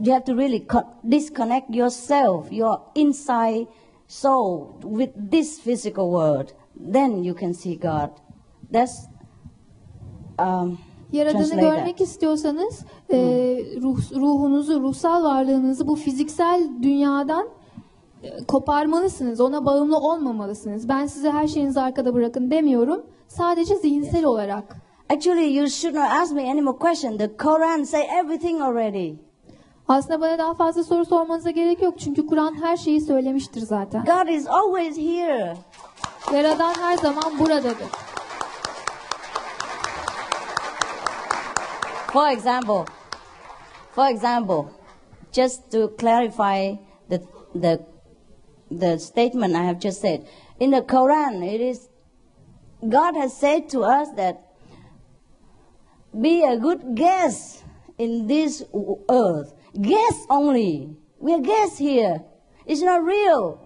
you 0.02 0.12
have 0.12 0.24
to 0.24 0.34
really 0.34 0.60
co- 0.60 0.86
disconnect 1.08 1.74
yourself, 1.74 2.52
your 2.52 2.80
inside 2.94 3.66
soul, 4.06 4.78
with 4.82 5.10
this 5.30 5.60
physical 5.60 6.10
world. 6.12 6.52
Then 6.76 7.24
you 7.24 7.34
can 7.34 7.54
see 7.54 7.76
God. 7.76 8.10
That's 8.70 9.06
um, 10.38 10.78
Yaradan'ı 11.12 11.60
görmek 11.60 12.00
istiyorsanız 12.00 12.84
e, 13.10 13.18
ruh, 13.82 14.12
ruhunuzu, 14.12 14.80
ruhsal 14.80 15.24
varlığınızı 15.24 15.88
bu 15.88 15.96
fiziksel 15.96 16.68
dünyadan 16.82 17.48
e, 18.22 18.44
koparmalısınız. 18.44 19.40
Ona 19.40 19.66
bağımlı 19.66 19.98
olmamalısınız. 19.98 20.88
Ben 20.88 21.06
size 21.06 21.30
her 21.30 21.46
şeyinizi 21.46 21.80
arkada 21.80 22.14
bırakın 22.14 22.50
demiyorum. 22.50 23.06
Sadece 23.28 23.76
zihinsel 23.76 24.24
olarak. 24.24 24.64
Actually, 25.08 25.56
you 25.56 25.68
should 25.68 25.94
not 25.94 26.10
ask 26.10 26.32
me 26.32 26.42
any 26.42 26.60
more 26.60 26.78
questions. 26.78 27.18
The 27.18 27.26
Quran 27.26 27.84
say 27.84 28.02
everything 28.20 28.62
already. 28.62 29.14
Aslında 29.88 30.20
bana 30.20 30.38
daha 30.38 30.54
fazla 30.54 30.84
soru 30.84 31.04
sormanıza 31.04 31.50
gerek 31.50 31.82
yok. 31.82 31.98
Çünkü 31.98 32.26
Kur'an 32.26 32.62
her 32.62 32.76
şeyi 32.76 33.00
söylemiştir 33.00 33.60
zaten. 33.60 34.04
God 34.04 34.28
is 34.28 34.46
always 34.48 34.96
here. 34.98 35.56
Yaradan 36.34 36.74
her 36.74 36.96
zaman 36.96 37.38
buradadır. 37.38 37.88
For 42.12 42.28
example, 42.28 42.84
for 43.94 44.06
example, 44.06 44.64
just 45.32 45.72
to 45.72 45.90
clarify 45.96 46.78
the, 47.10 47.22
the, 47.60 47.80
the 48.80 48.98
statement 48.98 49.54
I 49.54 49.64
have 49.66 49.80
just 49.80 50.00
said, 50.00 50.20
in 50.60 50.70
the 50.70 50.80
Quran, 50.80 51.42
it 51.42 51.60
is, 51.60 51.88
God 52.88 53.14
has 53.16 53.36
said 53.36 53.68
to 53.70 53.80
us 53.82 54.08
that 54.16 54.54
be 56.18 56.44
a 56.44 56.56
good 56.56 56.94
guest 56.94 57.64
in 57.98 58.26
this 58.26 58.62
earth. 59.08 59.54
Guest 59.80 60.26
only. 60.30 60.96
We 61.18 61.34
are 61.34 61.40
guests 61.40 61.78
here. 61.78 62.22
It's 62.66 62.82
not 62.82 63.02
real. 63.02 63.60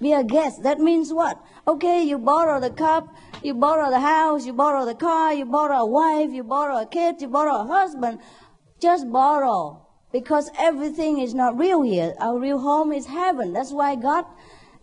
Be 0.00 0.12
a 0.12 0.24
guest. 0.24 0.62
That 0.62 0.78
means 0.78 1.12
what? 1.12 1.42
Okay, 1.66 2.02
you 2.02 2.18
borrow 2.18 2.60
the 2.60 2.70
cup, 2.70 3.14
you 3.42 3.54
borrow 3.54 3.88
the 3.90 4.00
house, 4.00 4.44
you 4.44 4.52
borrow 4.52 4.84
the 4.84 4.94
car, 4.94 5.32
you 5.32 5.44
borrow 5.44 5.78
a 5.78 5.86
wife, 5.86 6.30
you 6.32 6.42
borrow 6.42 6.82
a 6.82 6.86
kid, 6.86 7.22
you 7.22 7.28
borrow 7.28 7.62
a 7.62 7.66
husband. 7.66 8.18
Just 8.80 9.10
borrow. 9.10 9.86
Because 10.12 10.50
everything 10.58 11.18
is 11.18 11.34
not 11.34 11.56
real 11.56 11.82
here. 11.82 12.14
Our 12.18 12.38
real 12.38 12.58
home 12.58 12.92
is 12.92 13.06
heaven. 13.06 13.52
That's 13.52 13.72
why 13.72 13.94
God, 13.94 14.26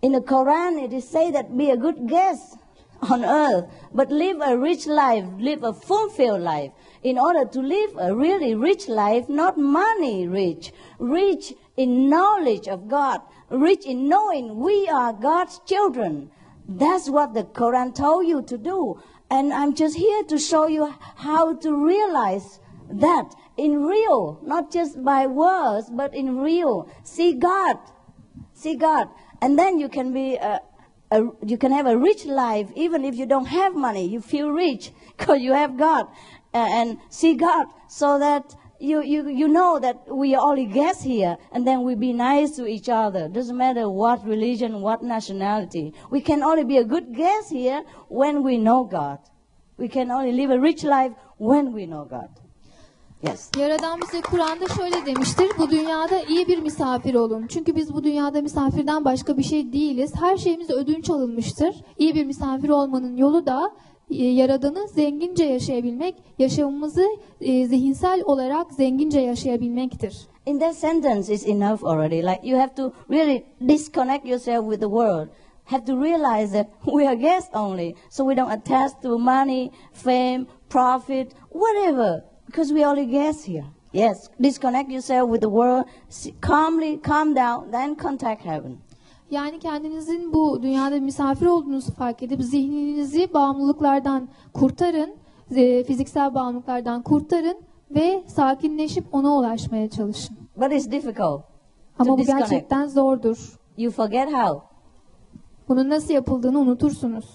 in 0.01 0.13
the 0.13 0.21
Quran, 0.21 0.81
it 0.83 0.93
is 0.93 1.07
say 1.07 1.31
that 1.31 1.57
be 1.57 1.69
a 1.69 1.77
good 1.77 2.07
guest 2.07 2.58
on 3.01 3.23
earth, 3.23 3.65
but 3.93 4.11
live 4.11 4.37
a 4.41 4.57
rich 4.57 4.87
life, 4.87 5.25
live 5.37 5.63
a 5.63 5.73
fulfilled 5.73 6.41
life. 6.41 6.71
In 7.01 7.17
order 7.17 7.45
to 7.45 7.61
live 7.61 7.91
a 7.97 8.15
really 8.15 8.55
rich 8.55 8.87
life, 8.87 9.29
not 9.29 9.57
money 9.57 10.27
rich, 10.27 10.73
rich 10.97 11.53
in 11.77 12.09
knowledge 12.09 12.67
of 12.67 12.87
God, 12.87 13.21
rich 13.49 13.85
in 13.85 14.09
knowing 14.09 14.59
we 14.59 14.87
are 14.89 15.13
God's 15.13 15.59
children. 15.65 16.29
That's 16.67 17.09
what 17.09 17.33
the 17.33 17.43
Quran 17.43 17.95
told 17.95 18.27
you 18.27 18.41
to 18.43 18.57
do. 18.57 19.01
And 19.31 19.53
I'm 19.53 19.73
just 19.75 19.95
here 19.95 20.23
to 20.23 20.37
show 20.37 20.67
you 20.67 20.93
how 21.15 21.55
to 21.55 21.85
realize 21.85 22.59
that 22.89 23.33
in 23.57 23.83
real, 23.83 24.39
not 24.43 24.71
just 24.71 25.03
by 25.03 25.27
words, 25.27 25.89
but 25.91 26.13
in 26.13 26.39
real. 26.39 26.89
See 27.03 27.33
God. 27.33 27.77
See 28.53 28.75
God. 28.75 29.09
And 29.41 29.57
then 29.57 29.79
you 29.79 29.87
can 29.87 30.11
be 30.11 30.35
a, 30.35 30.59
a, 31.11 31.23
you 31.45 31.57
can 31.57 31.71
have 31.71 31.87
a 31.87 31.97
rich 31.97 32.25
life 32.25 32.69
even 32.75 33.03
if 33.03 33.15
you 33.15 33.25
don't 33.25 33.47
have 33.47 33.75
money. 33.75 34.07
You 34.07 34.21
feel 34.21 34.49
rich 34.49 34.91
because 35.17 35.41
you 35.41 35.53
have 35.53 35.77
God. 35.77 36.07
Uh, 36.51 36.67
and 36.69 36.97
see 37.09 37.35
God 37.35 37.67
so 37.87 38.17
that 38.17 38.55
you, 38.79 39.03
you, 39.03 39.29
you 39.29 39.47
know 39.47 39.77
that 39.79 40.07
we 40.07 40.33
are 40.33 40.41
only 40.41 40.65
guests 40.65 41.03
here 41.03 41.37
and 41.51 41.67
then 41.67 41.83
we 41.83 41.95
be 41.95 42.13
nice 42.13 42.55
to 42.55 42.65
each 42.65 42.89
other. 42.89 43.27
Doesn't 43.27 43.57
matter 43.57 43.89
what 43.89 44.25
religion, 44.25 44.81
what 44.81 45.03
nationality. 45.03 45.93
We 46.09 46.21
can 46.21 46.41
only 46.41 46.63
be 46.63 46.77
a 46.77 46.83
good 46.83 47.13
guest 47.13 47.51
here 47.51 47.83
when 48.07 48.41
we 48.41 48.57
know 48.57 48.83
God. 48.85 49.19
We 49.77 49.89
can 49.89 50.11
only 50.11 50.31
live 50.31 50.49
a 50.49 50.59
rich 50.59 50.83
life 50.83 51.11
when 51.37 51.71
we 51.73 51.85
know 51.85 52.05
God. 52.05 52.29
Yes. 53.23 53.49
Yaradan 53.57 53.99
bize 54.01 54.21
Kur'an'da 54.21 54.67
şöyle 54.67 55.05
demiştir. 55.05 55.47
Bu 55.57 55.69
dünyada 55.69 56.19
iyi 56.29 56.47
bir 56.47 56.57
misafir 56.57 57.15
olun. 57.15 57.47
Çünkü 57.47 57.75
biz 57.75 57.93
bu 57.93 58.03
dünyada 58.03 58.41
misafirden 58.41 59.05
başka 59.05 59.37
bir 59.37 59.43
şey 59.43 59.73
değiliz. 59.73 60.13
Her 60.19 60.37
şeyimiz 60.37 60.69
ödünç 60.69 61.09
alınmıştır. 61.09 61.75
İyi 61.97 62.15
bir 62.15 62.25
misafir 62.25 62.69
olmanın 62.69 63.17
yolu 63.17 63.45
da 63.45 63.71
e, 64.09 64.25
Yaradan'ı 64.25 64.87
zengince 64.87 65.43
yaşayabilmek, 65.43 66.15
yaşamımızı 66.39 67.05
e, 67.41 67.65
zihinsel 67.65 68.21
olarak 68.25 68.73
zengince 68.73 69.19
yaşayabilmektir. 69.19 70.27
In 70.45 70.59
that 70.59 70.75
sentence 70.75 71.33
is 71.33 71.47
enough 71.47 71.83
already. 71.83 72.23
Like 72.23 72.39
you 72.43 72.59
have 72.59 72.75
to 72.75 72.93
really 73.09 73.45
disconnect 73.67 74.25
yourself 74.25 74.63
with 74.63 74.79
the 74.79 74.89
world. 74.89 75.27
Have 75.65 75.85
to 75.85 76.03
realize 76.03 76.53
that 76.53 76.67
we 76.85 77.07
are 77.07 77.15
guests 77.15 77.55
only. 77.55 77.95
So 78.09 78.25
we 78.29 78.35
don't 78.35 78.51
attach 78.51 78.91
to 79.03 79.17
money, 79.17 79.71
fame, 79.93 80.47
profit, 80.69 81.33
whatever. 81.49 82.28
Because 82.49 82.69
we 82.69 82.85
only 82.85 83.05
guests 83.05 83.47
here. 83.47 83.65
Yes, 83.93 84.29
disconnect 84.41 84.91
yourself 84.91 85.29
with 85.29 85.41
the 85.41 85.49
world. 85.49 85.85
Calmly 86.41 86.99
calm 87.01 87.35
down, 87.35 87.71
then 87.71 87.95
contact 87.95 88.45
heaven. 88.45 88.77
Yani 89.31 89.59
kendinizin 89.59 90.33
bu 90.33 90.63
dünyada 90.63 90.99
misafir 90.99 91.45
olduğunuzu 91.45 91.93
fark 91.93 92.23
edip 92.23 92.41
zihninizi 92.43 93.33
bağımlılıklardan 93.33 94.29
kurtarın, 94.53 95.15
e, 95.55 95.83
fiziksel 95.83 96.35
bağımlılıklardan 96.35 97.01
kurtarın 97.01 97.57
ve 97.91 98.23
sakinleşip 98.27 99.05
ona 99.11 99.37
ulaşmaya 99.37 99.89
çalışın. 99.89 100.37
But 100.57 100.71
it's 100.71 100.91
difficult. 100.91 101.41
Ama 101.99 102.17
bu 102.17 102.23
gerçekten 102.23 102.87
zordur. 102.87 103.59
You 103.77 103.91
forget 103.91 104.33
how. 104.33 104.59
Bunun 105.67 105.89
nasıl 105.89 106.13
yapıldığını 106.13 106.59
unutursunuz. 106.59 107.25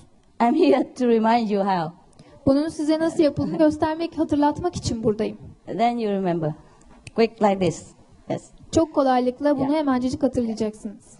I'm 0.41 0.55
here 0.55 0.95
to 0.95 1.09
remind 1.09 1.51
you 1.51 1.65
how. 1.65 2.04
Bunun 2.47 2.69
size 2.69 2.99
nasıl 2.99 3.23
yapıldığını 3.23 3.59
göstermek, 3.59 4.19
hatırlatmak 4.19 4.77
için 4.77 5.05
buradayım. 5.05 5.39
Then 5.67 5.99
you 5.99 6.13
remember. 6.13 6.53
Quick 7.15 7.43
like 7.43 7.59
this. 7.59 7.87
Yes. 8.31 8.51
Çok 8.73 8.95
kolaylıkla 8.95 9.57
bunu 9.57 9.65
Yeah. 9.73 9.79
hemencecik 9.79 10.23
hatırlayacaksınız. 10.23 11.19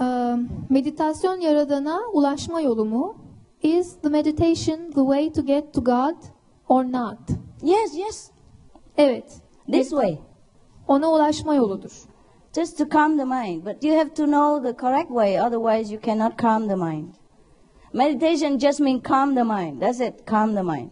Ee, 0.00 0.34
meditasyon 0.70 1.40
yaradana 1.40 2.00
ulaşma 2.12 2.60
yolu 2.60 2.84
mu? 2.84 3.16
Is 3.62 3.96
the 4.02 4.08
meditation 4.08 4.78
the 4.90 5.00
way 5.00 5.32
to 5.32 5.42
get 5.42 5.74
to 5.74 5.84
God 5.84 6.16
or 6.68 6.84
not? 6.84 7.18
Yes, 7.62 7.94
yes. 7.96 8.30
Evet. 8.96 9.40
This 9.72 9.90
way. 9.90 10.18
Ona 10.88 11.10
ulaşma 11.12 11.54
yoludur. 11.54 12.02
Just 12.52 12.78
to 12.78 12.88
calm 12.88 13.18
the 13.18 13.24
mind. 13.24 13.64
But 13.64 13.84
you 13.84 13.98
have 13.98 14.14
to 14.14 14.24
know 14.26 14.70
the 14.70 14.76
correct 14.76 15.08
way, 15.08 15.40
otherwise, 15.40 15.92
you 15.94 16.02
cannot 16.02 16.38
calm 16.38 16.68
the 16.68 16.76
mind. 16.76 17.08
Meditation 17.94 18.58
just 18.58 18.80
means 18.80 19.02
calm 19.02 19.34
the 19.34 19.44
mind. 19.44 19.80
That's 19.80 20.00
it, 20.00 20.26
calm 20.26 20.54
the 20.54 20.62
mind. 20.62 20.90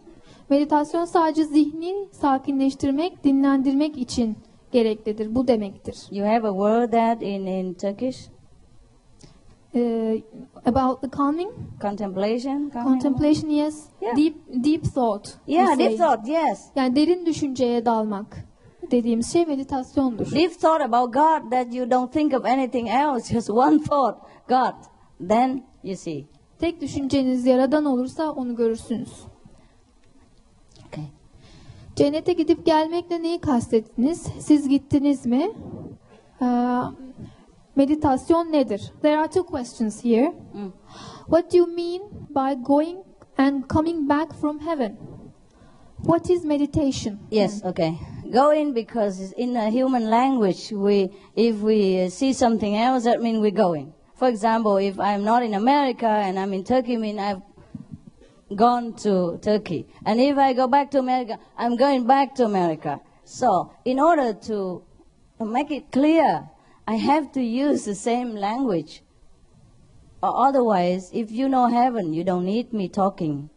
Meditasyon 0.49 1.05
sadece 1.05 1.43
zihni 1.43 2.07
sakinleştirmek, 2.11 3.23
dinlendirmek 3.23 3.97
için 3.97 4.37
gereklidir. 4.71 5.35
Bu 5.35 5.47
demektir. 5.47 5.97
You 6.11 6.25
have 6.25 6.47
a 6.47 6.51
word 6.51 6.91
that 6.91 7.21
in, 7.21 7.45
in 7.45 7.73
Turkish? 7.73 8.17
Ee, 9.75 10.21
about 10.65 11.01
the 11.01 11.09
calming, 11.09 11.51
Contemplation? 11.81 12.69
calming? 12.69 13.01
contemplation, 13.01 13.49
yes. 13.49 13.83
Yeah. 14.01 14.17
Deep, 14.17 14.35
deep 14.63 14.83
thought. 14.83 15.37
Yeah, 15.47 15.79
deep 15.79 15.97
thought, 15.97 16.27
yes. 16.27 16.69
Yani 16.75 16.95
derin 16.95 17.25
düşünceye 17.25 17.85
dalmak 17.85 18.45
dediğimiz 18.91 19.33
şey 19.33 19.45
meditasyondur. 19.45 20.31
Deep 20.31 20.61
thought 20.61 20.81
about 20.81 21.13
God 21.13 21.51
that 21.51 21.73
you 21.73 21.91
don't 21.91 22.13
think 22.13 22.33
of 22.33 22.45
anything 22.45 22.89
else, 22.89 23.33
just 23.33 23.49
one 23.49 23.79
thought, 23.79 24.17
God. 24.47 24.73
Then 25.29 25.63
you 25.83 25.95
see. 25.95 26.32
Tek 26.63 26.81
düşünceniz 26.81 27.45
yaradan 27.45 27.85
olursa 27.85 28.31
onu 28.31 28.55
görürsünüz. 28.55 29.13
Okay. 30.87 31.03
Cennete 31.95 32.33
gidip 32.33 32.65
gelmekle 32.65 33.23
neyi 33.23 33.41
kastettiniz? 33.41 34.27
Siz 34.39 34.69
gittiniz 34.69 35.25
mi? 35.25 35.51
Ee, 36.41 36.45
meditasyon 37.75 38.51
nedir? 38.51 38.93
There 39.01 39.17
are 39.17 39.29
two 39.29 39.45
questions 39.45 40.05
here. 40.05 40.33
Mm. 40.53 40.71
What 41.25 41.53
do 41.53 41.57
you 41.57 41.67
mean 41.67 42.01
by 42.29 42.63
going 42.63 42.97
and 43.37 43.63
coming 43.67 44.09
back 44.09 44.33
from 44.33 44.59
heaven? 44.59 44.97
What 45.97 46.29
is 46.29 46.45
meditation? 46.45 47.19
Yes, 47.31 47.65
okay. 47.65 47.93
Going 48.33 48.75
because 48.75 49.33
in 49.37 49.55
a 49.55 49.69
human 49.69 50.11
language, 50.11 50.71
we 50.71 51.09
if 51.35 51.55
we 51.61 52.05
uh, 52.05 52.09
see 52.09 52.33
something 52.33 52.77
else, 52.77 53.11
that 53.11 53.21
means 53.21 53.39
we're 53.39 53.63
going. 53.63 53.93
For 54.23 54.29
example, 54.29 54.77
if 54.77 55.01
I'm 55.01 55.25
not 55.25 55.43
in 55.43 55.53
America 55.53 56.07
and 56.07 56.39
I'm 56.39 56.53
in 56.53 56.63
Turkey, 56.63 56.95
mean 56.95 57.19
I've 57.19 57.41
gone 58.55 58.93
to 59.03 59.37
Turkey. 59.41 59.85
And 60.05 60.21
if 60.21 60.37
I 60.37 60.53
go 60.53 60.65
back 60.65 60.91
to 60.91 60.99
America, 60.99 61.37
I'm 61.57 61.75
going 61.75 62.07
back 62.07 62.33
to 62.35 62.45
America. 62.45 63.01
So, 63.25 63.73
in 63.83 63.99
order 63.99 64.31
to 64.47 64.81
make 65.41 65.71
it 65.71 65.91
clear, 65.91 66.49
I 66.87 66.95
have 66.95 67.33
to 67.33 67.41
use 67.41 67.83
the 67.83 67.95
same 67.95 68.33
language. 68.33 69.03
Otherwise, 70.23 71.11
if 71.13 71.29
you 71.29 71.49
know 71.49 71.67
heaven, 71.67 72.13
you 72.13 72.23
don't 72.23 72.45
need 72.45 72.71
me 72.71 72.87
talking. 72.87 73.49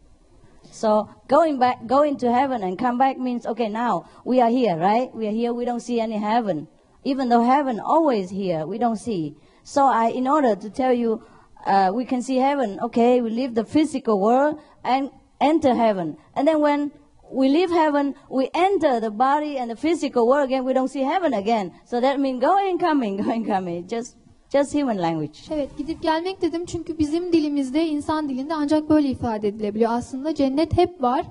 So 0.69 1.09
going 1.29 1.59
back, 1.59 1.87
going 1.87 2.17
to 2.17 2.33
heaven 2.33 2.61
and 2.61 2.77
come 2.77 2.97
back 2.97 3.17
means 3.17 3.45
okay. 3.45 3.69
Now 3.69 4.09
we 4.25 4.41
are 4.41 4.49
here, 4.49 4.75
right? 4.75 5.15
We 5.15 5.29
are 5.29 5.37
here. 5.41 5.53
We 5.53 5.63
don't 5.63 5.79
see 5.79 6.01
any 6.01 6.17
heaven, 6.17 6.67
even 7.05 7.29
though 7.29 7.45
heaven 7.45 7.79
always 7.79 8.31
here. 8.31 8.65
We 8.65 8.77
don't 8.77 8.97
see. 8.97 9.37
So 9.67 9.83
I, 9.85 10.07
in 10.07 10.29
order 10.29 10.55
to 10.55 10.69
tell 10.69 10.93
you, 10.93 11.21
uh, 11.65 11.91
we 11.93 12.05
can 12.05 12.21
see 12.21 12.37
heaven. 12.37 12.79
Okay, 12.83 13.19
we 13.19 13.29
leave 13.29 13.53
the 13.53 13.65
physical 13.65 14.17
world 14.21 14.61
and 14.81 15.11
enter 15.41 15.75
heaven, 15.75 16.15
and 16.37 16.47
then 16.47 16.61
when 16.61 16.91
we 17.29 17.49
leave 17.49 17.69
heaven, 17.69 18.15
we 18.29 18.49
enter 18.53 19.01
the 19.01 19.11
body 19.11 19.57
and 19.57 19.69
the 19.69 19.75
physical 19.75 20.25
world 20.25 20.45
again. 20.45 20.63
We 20.63 20.71
don't 20.71 20.87
see 20.87 21.03
heaven 21.03 21.33
again. 21.33 21.73
So 21.83 21.99
that 21.99 22.17
means 22.17 22.39
going, 22.39 22.79
coming, 22.79 23.17
going, 23.23 23.45
coming. 23.45 23.85
Just, 23.89 24.15
just 24.49 24.71
human 24.71 24.97
language. 24.97 25.39
Evet 25.51 25.77
gidip 25.77 26.01
gelmek 26.01 26.41
dedim 26.41 26.65
çünkü 26.65 26.97
bizim 26.97 27.33
dilimizde 27.33 27.87
insan 27.87 28.29
dilinde 28.29 28.53
ancak 28.53 28.89
böyle 28.89 29.07
ifade 29.07 29.47
edilebiliyor. 29.47 29.91
Aslında 29.91 30.35
cennet 30.35 30.77
hep 30.77 31.01
var. 31.01 31.25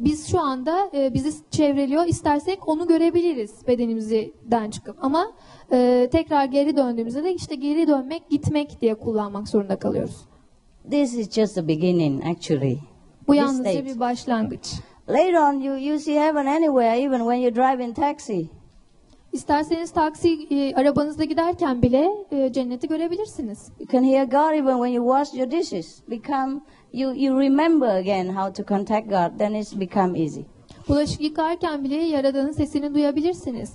Biz 0.00 0.30
şu 0.30 0.40
anda 0.40 0.90
e, 0.94 1.14
bizi 1.14 1.50
çevreliyor. 1.50 2.06
İstersek 2.06 2.68
onu 2.68 2.86
görebiliriz 2.86 3.66
bedenimizden 3.66 4.70
çıkıp. 4.70 4.96
Ama 5.04 5.32
e, 5.72 6.08
tekrar 6.12 6.44
geri 6.44 6.76
döndüğümüzde 6.76 7.24
de 7.24 7.34
işte 7.34 7.54
geri 7.54 7.88
dönmek, 7.88 8.30
gitmek 8.30 8.80
diye 8.80 8.94
kullanmak 8.94 9.48
zorunda 9.48 9.76
kalıyoruz. 9.76 10.16
This 10.90 11.14
is 11.14 11.30
just 11.30 11.54
the 11.54 11.68
beginning, 11.68 12.26
actually. 12.26 12.78
Bu 13.28 13.34
yalnızca 13.34 13.84
bir 13.84 14.00
başlangıç. 14.00 14.72
Later 15.08 15.34
on, 15.34 15.60
you, 15.60 15.78
you 15.78 15.98
see 15.98 16.14
heaven 16.14 16.46
anywhere, 16.46 17.02
even 17.02 17.18
when 17.18 17.36
you 17.36 17.54
drive 17.54 17.84
in 17.84 17.92
taxi. 17.92 18.48
İsterseniz 19.32 19.90
taksi 19.90 20.46
e, 20.50 20.74
arabanızda 20.74 21.24
giderken 21.24 21.82
bile 21.82 22.10
e, 22.30 22.52
cenneti 22.52 22.88
görebilirsiniz. 22.88 23.68
You 23.80 23.88
can 23.92 24.04
hear 24.04 24.24
God 24.24 24.54
even 24.54 24.74
when 24.74 24.92
you 24.92 25.18
wash 25.18 25.40
your 25.40 25.50
dishes. 25.50 26.02
Become 26.10 26.60
you, 26.94 27.12
you 27.12 27.38
remember 27.38 27.88
again 27.98 28.28
how 28.28 28.50
to 28.50 28.64
contact 28.64 29.08
God. 29.08 29.38
Then 29.38 29.54
it's 29.54 29.80
become 29.80 30.16
easy. 30.16 30.44
Bulaşık 30.88 31.20
yıkarken 31.20 31.84
bile 31.84 31.96
Yaradan'ın 31.96 32.52
sesini 32.52 32.94
duyabilirsiniz. 32.94 33.72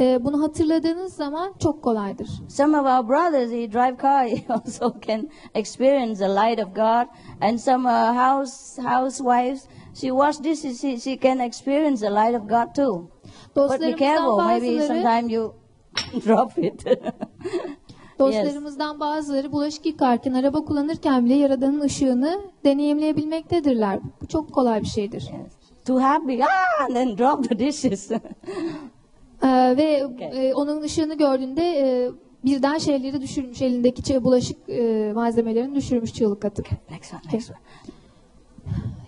E, 0.00 0.24
bunu 0.24 0.42
hatırladığınız 0.42 1.14
zaman 1.14 1.52
çok 1.58 1.82
kolaydır. 1.82 2.28
Some 2.48 2.78
of 2.80 2.86
our 2.86 3.08
brothers, 3.08 3.50
he 3.50 3.72
drive 3.72 3.96
car, 4.02 4.26
also 4.48 4.94
can 5.06 5.28
experience 5.54 6.18
the 6.18 6.28
light 6.28 6.66
of 6.66 6.74
God. 6.74 7.06
And 7.40 7.58
some 7.58 7.88
uh, 7.88 8.16
house 8.16 8.82
housewives, 8.82 9.68
she 9.94 10.08
wash 10.08 10.38
dishes, 10.38 10.80
she, 10.80 11.00
she 11.00 11.16
can 11.16 11.40
experience 11.40 12.06
the 12.06 12.10
light 12.10 12.34
of 12.34 12.48
God 12.48 12.74
too. 12.74 13.10
But 13.54 13.80
be 13.80 13.92
careful, 13.92 14.36
maybe 14.36 14.66
bazıları 14.66 14.86
sometime 14.86 15.32
you 15.32 15.54
drop 16.26 16.58
it. 16.58 16.84
yes. 18.30 18.44
Dostlarımızdan 18.44 19.00
bazıları 19.00 19.52
bulaşık 19.52 19.86
yıkarken, 19.86 20.32
araba 20.32 20.64
kullanırken 20.64 21.24
bile 21.24 21.34
Yaradan'ın 21.34 21.80
ışığını 21.80 22.40
deneyimleyebilmektedirler. 22.64 24.00
Bu 24.22 24.26
çok 24.26 24.52
kolay 24.52 24.80
bir 24.80 24.86
şeydir. 24.86 25.20
Yes. 25.20 25.52
Too 25.84 26.00
happy, 26.02 26.42
ah, 26.42 26.84
and 26.84 26.94
then 26.94 27.18
drop 27.18 27.48
the 27.48 27.58
dishes. 27.58 28.10
Ee, 28.10 29.76
ve 29.76 30.06
Okay. 30.06 30.48
e, 30.50 30.54
onun 30.54 30.82
ışığını 30.82 31.14
gördüğünde 31.14 31.62
e, 31.62 32.10
birden 32.44 32.78
şeyleri 32.78 33.20
düşürmüş, 33.20 33.62
elindeki 33.62 34.24
bulaşık 34.24 34.68
e, 34.68 35.12
malzemelerini 35.14 35.74
düşürmüş 35.74 36.12
çığlık 36.12 36.44
atıp. 36.44 36.66
next 36.90 37.14
one, 37.14 37.20
next 37.32 37.50
one. 37.50 37.58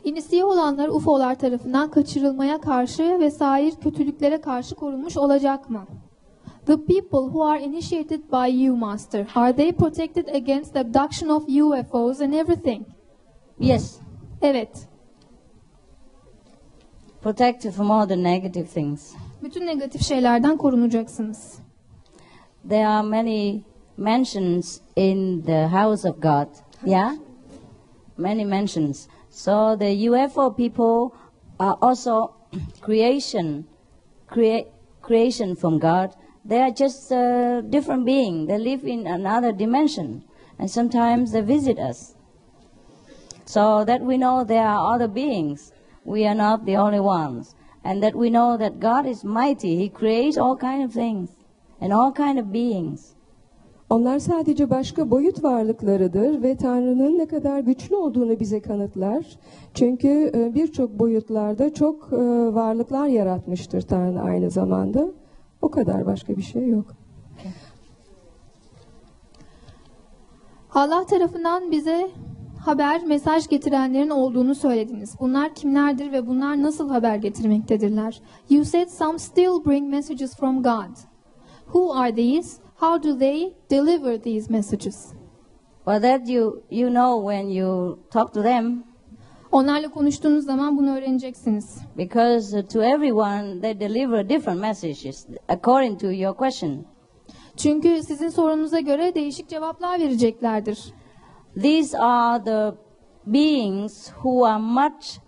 İnisiye 0.05 0.45
olanlar 0.45 0.89
UFO'lar 0.89 1.39
tarafından 1.39 1.91
kaçırılmaya 1.91 2.61
karşı 2.61 3.21
ve 3.21 3.31
sair 3.31 3.73
kötülüklere 3.77 4.41
karşı 4.41 4.75
korunmuş 4.75 5.17
olacak 5.17 5.71
mı? 5.71 5.87
The 6.67 6.79
people 6.79 7.31
who 7.31 7.43
are 7.43 7.59
initiated 7.59 8.31
by 8.31 8.47
you, 8.47 8.77
Master, 8.77 9.27
are 9.35 9.53
they 9.53 9.73
protected 9.73 10.29
against 10.29 10.73
the 10.73 10.81
abduction 10.81 11.31
of 11.31 11.47
UFOs 11.47 12.21
and 12.21 12.35
everything? 12.35 12.87
Yes, 13.59 14.01
Evet. 14.41 14.87
protected 17.21 17.73
from 17.75 17.91
all 17.91 18.07
the 18.07 18.17
negative 18.17 18.69
things. 18.69 19.15
Bütün 19.43 19.67
negatif 19.67 20.03
şeylerden 20.03 20.57
korunacaksınız. 20.57 21.59
There 22.69 22.87
are 22.89 23.03
many 23.09 23.63
mansions 23.97 24.81
in 24.97 25.43
the 25.43 25.69
house 25.69 26.09
of 26.09 26.21
God. 26.23 26.49
Yeah? 26.87 27.15
Many 28.17 28.45
mansions. 28.45 29.09
So 29.31 29.77
the 29.79 30.09
UFO 30.09 30.57
people 30.57 31.17
are 31.59 31.77
also 31.81 32.31
creation, 32.81 33.65
crea- 34.27 34.67
creation 35.03 35.55
from 35.55 35.79
God. 35.79 36.11
They 36.45 36.61
are 36.61 36.71
just 36.71 37.11
a 37.11 37.63
different 37.69 38.05
being. 38.05 38.47
They 38.47 38.59
live 38.59 38.85
in 38.85 39.07
another 39.07 39.53
dimension. 39.53 40.25
And 40.59 40.71
sometimes 40.71 41.33
they 41.33 41.41
visit 41.41 41.79
us. 41.79 42.15
So 43.47 43.85
that 43.85 44.03
we 44.03 44.17
know 44.17 44.45
there 44.45 44.67
are 44.67 44.95
other 44.95 45.09
beings. 45.09 45.73
We 46.05 46.27
are 46.27 46.35
not 46.35 46.67
the 46.67 46.77
only 46.77 47.01
ones. 47.01 47.55
And 47.83 48.03
that 48.03 48.15
we 48.15 48.31
know 48.31 48.57
that 48.57 48.81
God 48.81 49.07
is 49.07 49.25
mighty. 49.25 49.77
He 49.77 49.89
creates 49.89 50.37
all 50.37 50.57
kind 50.57 50.85
of 50.85 50.93
things 50.93 51.31
and 51.81 51.93
all 51.93 52.13
kind 52.13 52.39
of 52.39 52.53
beings. 52.53 53.15
Onlar 53.91 54.19
sadece 54.19 54.71
başka 54.71 55.11
boyut 55.11 55.45
varlıklarıdır 55.45 56.43
ve 56.43 56.57
Tanrı'nın 56.57 57.19
ne 57.19 57.27
kadar 57.27 57.61
güçlü 57.61 57.97
olduğunu 57.97 58.41
bize 58.41 58.61
kanıtlar. 58.61 59.39
Çünkü 59.75 60.31
e, 60.35 60.55
birçok 60.55 60.99
boyutlarda 60.99 61.75
çok 61.75 62.13
e, 62.13 62.17
varlıklar 62.55 63.07
yaratmıştır 63.07 63.83
Tanrı 63.83 64.21
aynı 64.21 64.51
zamanda. 64.51 65.09
O 65.65 65.71
kadar 65.71 66.07
başka 66.07 66.37
bir 66.37 66.43
şey 66.43 66.69
yok. 66.69 66.87
Allah 70.75 71.07
tarafından 71.07 71.71
bize 71.71 72.11
haber, 72.61 73.05
mesaj 73.07 73.49
getirenlerin 73.49 74.11
olduğunu 74.11 74.55
söylediniz. 74.55 75.17
Bunlar 75.21 75.55
kimlerdir 75.55 76.13
ve 76.13 76.27
bunlar 76.27 76.63
nasıl 76.63 76.89
haber 76.89 77.17
getirmektedirler? 77.17 78.23
You 78.51 78.65
said 78.65 78.89
some 78.89 79.19
still 79.19 79.65
bring 79.65 79.91
messages 79.91 80.37
from 80.37 80.63
God. 80.63 80.97
Who 81.67 81.95
are 81.95 82.15
these? 82.15 82.61
How 82.77 83.03
do 83.03 83.19
they 83.19 83.55
deliver 83.71 84.23
these 84.23 84.53
messages? 84.53 85.13
Well, 85.87 86.03
that 86.03 86.29
you 86.29 86.63
you 86.71 86.91
know 86.91 87.31
when 87.31 87.49
you 87.49 87.99
talk 88.11 88.35
to 88.35 88.43
them, 88.43 88.85
Onlarla 89.55 89.91
konuştuğunuz 89.91 90.45
zaman 90.45 90.79
bunu 90.79 90.97
öğreneceksiniz. 90.97 91.79
because 91.97 92.59
uh, 92.61 92.69
to 92.69 92.83
everyone 92.83 93.61
they 93.61 93.81
deliver 93.81 94.29
different 94.29 94.61
messages 94.61 95.27
according 95.49 96.01
to 96.01 96.13
your 96.13 96.35
question. 96.37 96.85
Çünkü 97.57 98.03
sizin 98.03 98.29
sorunuza 98.29 98.81
göre 98.81 99.15
değişik 99.15 99.49
cevaplar 99.49 100.01
vereceklerdir. 100.01 100.79
These 101.63 101.99
are 101.99 102.45
the 102.45 102.77
beings 103.27 104.11
who 104.11 104.47
are 104.47 104.59
much 104.59 105.19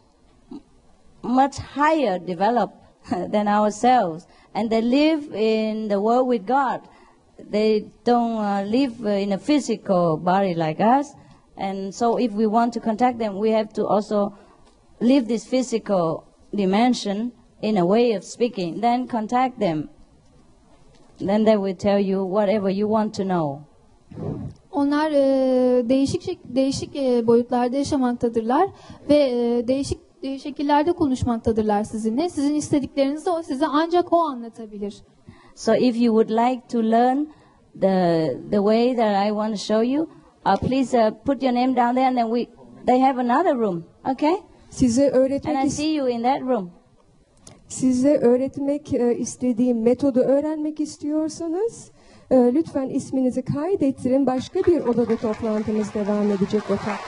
much 1.22 1.58
higher 1.76 2.26
developed 2.26 2.76
than 3.32 3.46
ourselves, 3.46 4.26
and 4.54 4.70
they 4.70 4.90
live 4.90 5.38
in 5.40 5.88
the 5.88 5.96
world 5.96 6.32
with 6.32 6.48
God. 6.48 6.80
They 7.52 7.84
don't 8.06 8.36
uh, 8.38 8.72
live 8.72 9.06
uh, 9.06 9.22
in 9.22 9.32
a 9.32 9.38
physical 9.38 10.24
body 10.26 10.54
like 10.54 10.80
us, 11.00 11.14
and 11.56 11.94
so 11.94 12.18
if 12.18 12.32
we 12.32 12.46
want 12.46 12.72
to 12.74 12.80
contact 12.80 13.18
them, 13.18 13.38
we 13.38 13.50
have 13.50 13.72
to 13.74 13.86
also 13.86 14.36
leave 15.00 15.28
this 15.28 15.46
physical 15.46 16.24
dimension 16.54 17.32
in 17.62 17.76
a 17.76 17.84
way 17.84 18.12
of 18.12 18.24
speaking. 18.24 18.80
Then 18.80 19.06
contact 19.06 19.58
them. 19.58 19.88
Then 21.18 21.44
they 21.44 21.56
will 21.56 21.74
tell 21.74 21.98
you 21.98 22.24
whatever 22.24 22.68
you 22.68 22.88
want 22.88 23.14
to 23.14 23.24
know. 23.24 23.62
Onlar 24.72 25.10
e, 25.10 25.88
değişik 25.88 26.40
değişik 26.44 26.96
e, 26.96 27.26
boyutlarda 27.26 27.76
yaşamaktadırlar 27.76 28.68
ve 29.08 29.16
e, 29.16 29.68
değişik 29.68 29.98
e, 30.22 30.38
şekillerde 30.38 30.92
konuşmaktadırlar 30.92 31.84
sizinle. 31.84 32.28
Sizin 32.28 32.54
istediklerinizi 32.54 33.30
o 33.30 33.42
size 33.42 33.66
ancak 33.66 34.12
o 34.12 34.20
anlatabilir. 34.20 35.02
So 35.54 35.74
if 35.74 36.00
you 36.00 36.22
would 36.22 36.30
like 36.30 36.68
to 36.68 36.78
learn 36.78 37.26
the 37.80 38.36
the 38.50 38.58
way 38.58 38.96
that 38.96 39.26
I 39.26 39.28
want 39.28 39.54
to 39.54 39.58
show 39.58 39.92
you, 39.92 40.08
uh, 40.46 40.56
please 40.56 40.94
uh, 40.94 41.10
put 41.10 41.42
your 41.42 41.52
name 41.52 41.74
down 41.74 41.94
there, 41.94 42.06
and 42.06 42.16
then 42.16 42.30
we 42.30 42.48
they 42.86 42.98
have 42.98 43.18
another 43.18 43.54
room, 43.56 43.84
okay? 44.04 44.36
Size 44.70 44.98
And 45.44 45.58
I 45.58 45.68
see 45.68 45.94
you 45.94 46.06
in 46.06 46.22
that 46.22 46.42
room. 46.42 46.70
size 47.68 48.16
öğretmek 48.16 48.94
e, 48.94 49.16
istediğim 49.18 49.82
metodu 49.82 50.20
öğrenmek 50.20 50.80
istiyorsanız 50.80 51.90
e, 52.30 52.36
lütfen 52.36 52.88
isminizi 52.88 53.42
kaydettirin. 53.44 54.26
Başka 54.26 54.60
bir 54.60 54.80
odada 54.80 55.16
toplantımız 55.16 55.94
devam 55.94 56.30
edecek 56.30 56.62
otak. 56.70 56.98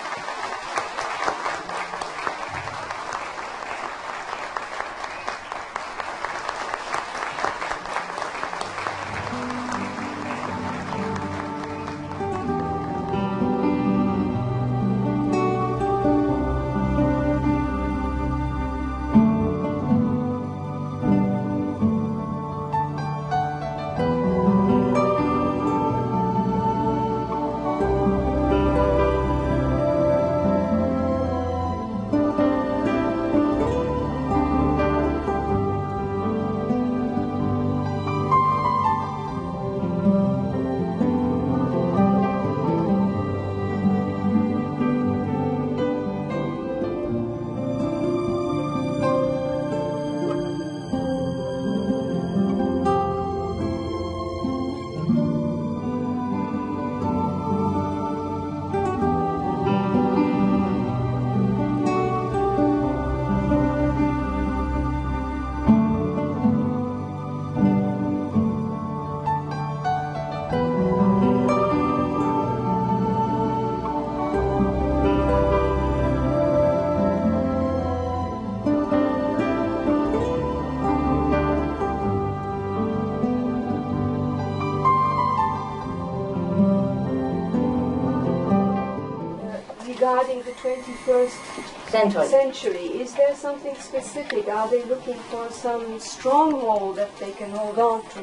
21st 91.09 91.89
Central. 91.89 92.26
century, 92.26 92.86
is 93.01 93.14
there 93.14 93.35
something 93.35 93.74
specific? 93.76 94.47
Are 94.47 94.68
they 94.68 94.85
looking 94.85 95.18
for 95.30 95.51
some 95.51 95.98
stronghold 95.98 96.97
that 96.97 97.16
they 97.18 97.32
can 97.32 97.51
hold 97.51 97.78
on 97.78 98.02
to? 98.10 98.20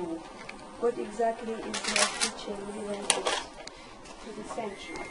What 0.82 0.96
exactly 1.00 1.54
is 1.54 1.82
their 1.82 2.06
teaching 2.22 2.58
related 2.78 3.10
to 3.10 4.30
the 4.38 4.48
century? 4.54 5.02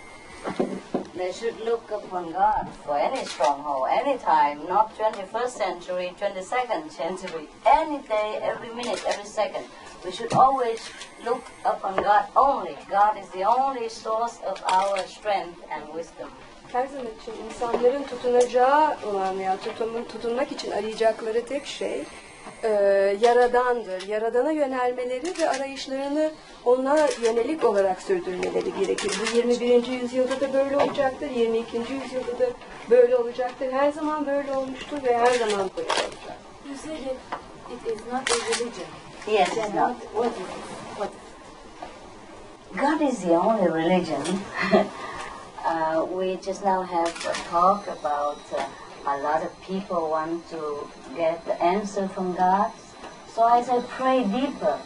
They 1.17 1.33
should 1.33 1.59
look 1.65 1.91
upon 1.91 2.31
God 2.31 2.69
for 2.85 2.97
any 2.97 3.25
stronghold, 3.25 3.89
any 3.91 4.19
time, 4.19 4.67
not 4.69 4.97
21st 4.97 5.49
century, 5.49 6.15
22nd 6.21 6.93
century, 6.93 7.49
any 7.67 7.99
day, 8.07 8.39
every 8.41 8.73
minute, 8.73 9.03
every 9.09 9.27
second. 9.27 9.65
We 10.05 10.13
should 10.13 10.33
always 10.33 10.79
look 11.25 11.45
upon 11.65 11.97
God 11.97 12.27
only. 12.37 12.77
God 12.89 13.19
is 13.19 13.29
the 13.31 13.43
only 13.43 13.89
source 13.89 14.39
of 14.47 14.63
our 14.65 14.99
strength 15.09 15.61
and 15.73 15.93
wisdom. 15.93 16.31
Her 16.75 16.87
zaman 16.87 17.07
için 17.07 17.45
insanların 17.47 18.03
tutunacağı 18.03 18.97
olan 19.07 19.35
ya 19.35 19.57
tutunma, 19.57 20.05
tutunmak 20.05 20.53
için 20.53 20.71
arayacakları 20.71 21.47
tek 21.47 21.67
şey 21.67 22.03
e, 22.63 22.69
yaradandır. 23.21 24.09
Yaradana 24.09 24.51
yönelmeleri 24.53 25.39
ve 25.41 25.51
arayışlarını 25.51 26.31
ona 26.65 27.09
yönelik 27.23 27.65
olarak 27.65 28.03
sürdürmeleri 28.03 28.75
gerekir. 28.81 29.21
Bu 29.21 29.37
21. 29.37 29.87
yüzyılda 29.87 30.41
da 30.41 30.53
böyle 30.53 30.77
olacaktır, 30.77 31.31
22. 31.31 31.77
yüzyılda 31.77 32.39
da 32.39 32.47
böyle 32.91 33.17
olacaktır. 33.17 33.73
Her 33.73 33.93
zaman 33.93 34.27
böyle 34.27 34.57
olmuştur 34.57 35.03
ve 35.03 35.19
her 35.19 35.35
zaman 35.35 35.71
böyle 35.77 35.89
olacak. 35.89 36.39
You 36.67 36.77
said 36.77 36.99
it, 36.99 37.17
it 37.73 37.97
is 37.97 38.07
not 38.13 38.31
a 38.31 38.35
religion. 38.35 38.87
Yes, 39.27 39.49
it's 39.49 39.75
not. 39.75 39.97
What 40.13 40.27
is 40.27 40.39
it? 40.39 40.47
What? 40.97 41.11
God 42.81 43.09
is 43.09 43.23
the 43.23 43.39
only 43.39 43.69
religion. 43.69 44.25
uh, 45.65 46.07
we 46.09 46.37
just 46.37 46.65
now 46.65 46.83
have 46.83 47.09
a 47.09 47.33
talk 47.49 47.87
about 47.87 48.41
uh, 48.57 48.69
a 49.07 49.19
lot 49.19 49.43
of 49.43 49.51
people 49.63 50.11
want 50.11 50.49
to 50.51 50.89
get 51.17 51.45
the 51.45 51.61
answer 51.63 52.09
from 52.09 52.35
God. 52.35 52.73
So 53.33 53.43
I 53.43 53.63
said, 53.63 53.87
pray 53.89 54.25
deeper. 54.25 54.79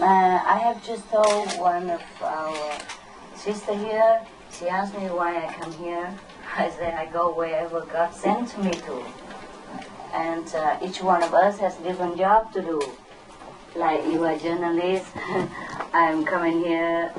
Uh, 0.00 0.40
I 0.46 0.58
have 0.64 0.84
just 0.84 1.08
told 1.10 1.48
one 1.58 1.90
of 1.90 2.02
our 2.22 2.78
sister 3.34 3.74
here. 3.74 4.20
She 4.52 4.68
asked 4.68 4.96
me 4.98 5.06
why 5.06 5.44
I 5.44 5.52
come 5.52 5.72
here. 5.74 6.14
I 6.56 6.70
said 6.70 6.94
I 6.94 7.06
go 7.06 7.32
wherever 7.32 7.80
God 7.82 8.14
sends 8.14 8.56
me 8.56 8.70
to, 8.70 9.04
and 10.12 10.52
uh, 10.54 10.78
each 10.82 11.02
one 11.02 11.22
of 11.22 11.34
us 11.34 11.58
has 11.58 11.76
different 11.76 12.16
job 12.16 12.52
to 12.54 12.62
do 12.62 12.80
like 13.76 14.04
you 14.06 14.24
are 14.24 14.36
journalist, 14.38 15.06
I'm 15.92 16.24
coming 16.24 16.58
here 16.64 17.12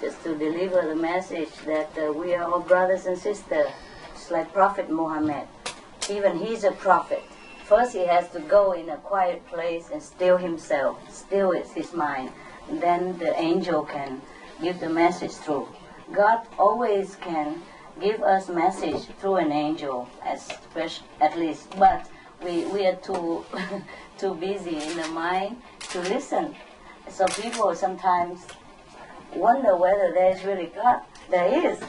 just 0.00 0.22
to 0.22 0.36
deliver 0.36 0.82
the 0.82 0.94
message 0.94 1.50
that 1.66 1.90
uh, 1.98 2.12
we 2.12 2.34
are 2.34 2.44
all 2.44 2.60
brothers 2.60 3.06
and 3.06 3.18
sisters. 3.18 3.68
It's 4.14 4.30
like 4.30 4.52
Prophet 4.52 4.90
Muhammad. 4.90 5.48
Even 6.10 6.38
he's 6.38 6.64
a 6.64 6.72
prophet. 6.72 7.22
First 7.64 7.92
he 7.92 8.06
has 8.06 8.30
to 8.30 8.40
go 8.40 8.72
in 8.72 8.88
a 8.88 8.96
quiet 8.96 9.46
place 9.48 9.90
and 9.92 10.02
still 10.02 10.36
himself, 10.36 10.96
still 11.14 11.52
is 11.52 11.70
his 11.72 11.92
mind. 11.92 12.30
And 12.68 12.80
then 12.80 13.18
the 13.18 13.38
angel 13.38 13.84
can 13.84 14.22
give 14.62 14.80
the 14.80 14.88
message 14.88 15.32
through. 15.32 15.68
God 16.12 16.46
always 16.58 17.16
can 17.16 17.60
give 18.00 18.22
us 18.22 18.48
message 18.48 19.04
through 19.20 19.36
an 19.36 19.52
angel, 19.52 20.08
as 20.24 20.48
at 21.20 21.38
least. 21.38 21.68
But 21.78 22.08
we, 22.42 22.64
we 22.66 22.86
are 22.86 22.96
too 22.96 23.44
too 24.18 24.34
busy 24.34 24.76
in 24.76 24.96
the 24.96 25.08
mind 25.08 25.60
to 25.90 26.00
listen. 26.02 26.54
So 27.10 27.26
people 27.26 27.74
sometimes 27.74 28.46
wonder 29.34 29.76
whether 29.76 30.12
there's 30.12 30.44
really 30.44 30.66
God. 30.66 31.02
There 31.30 31.70
is. 31.70 31.80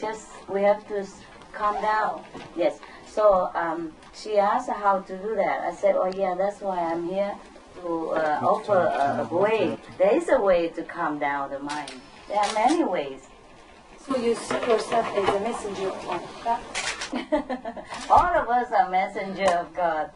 Just 0.00 0.28
we 0.48 0.62
have 0.62 0.86
to 0.88 1.06
calm 1.52 1.80
down. 1.82 2.24
Yes. 2.56 2.78
So 3.06 3.50
um, 3.54 3.92
she 4.14 4.38
asked 4.38 4.70
how 4.70 5.00
to 5.00 5.16
do 5.18 5.34
that. 5.34 5.60
I 5.60 5.74
said, 5.74 5.96
oh 5.96 6.10
yeah, 6.16 6.34
that's 6.36 6.60
why 6.60 6.78
I'm 6.78 7.08
here 7.08 7.34
to 7.82 8.10
uh, 8.10 8.40
offer 8.42 8.76
a, 8.76 9.28
a 9.30 9.36
way. 9.36 9.78
There 9.98 10.14
is 10.14 10.28
a 10.28 10.40
way 10.40 10.68
to 10.68 10.82
calm 10.82 11.18
down 11.18 11.50
the 11.50 11.58
mind. 11.58 11.92
There 12.28 12.38
are 12.38 12.52
many 12.54 12.84
ways. 12.84 13.22
So 14.06 14.16
you 14.16 14.34
see 14.34 14.54
yourself 14.54 15.06
as 15.16 15.28
a 15.28 15.40
messenger 15.40 15.88
of 15.88 16.40
God? 16.44 16.60
All 18.10 18.40
of 18.40 18.48
us 18.48 18.72
are 18.72 18.88
messenger 18.90 19.50
of 19.50 19.74
God. 19.74 20.10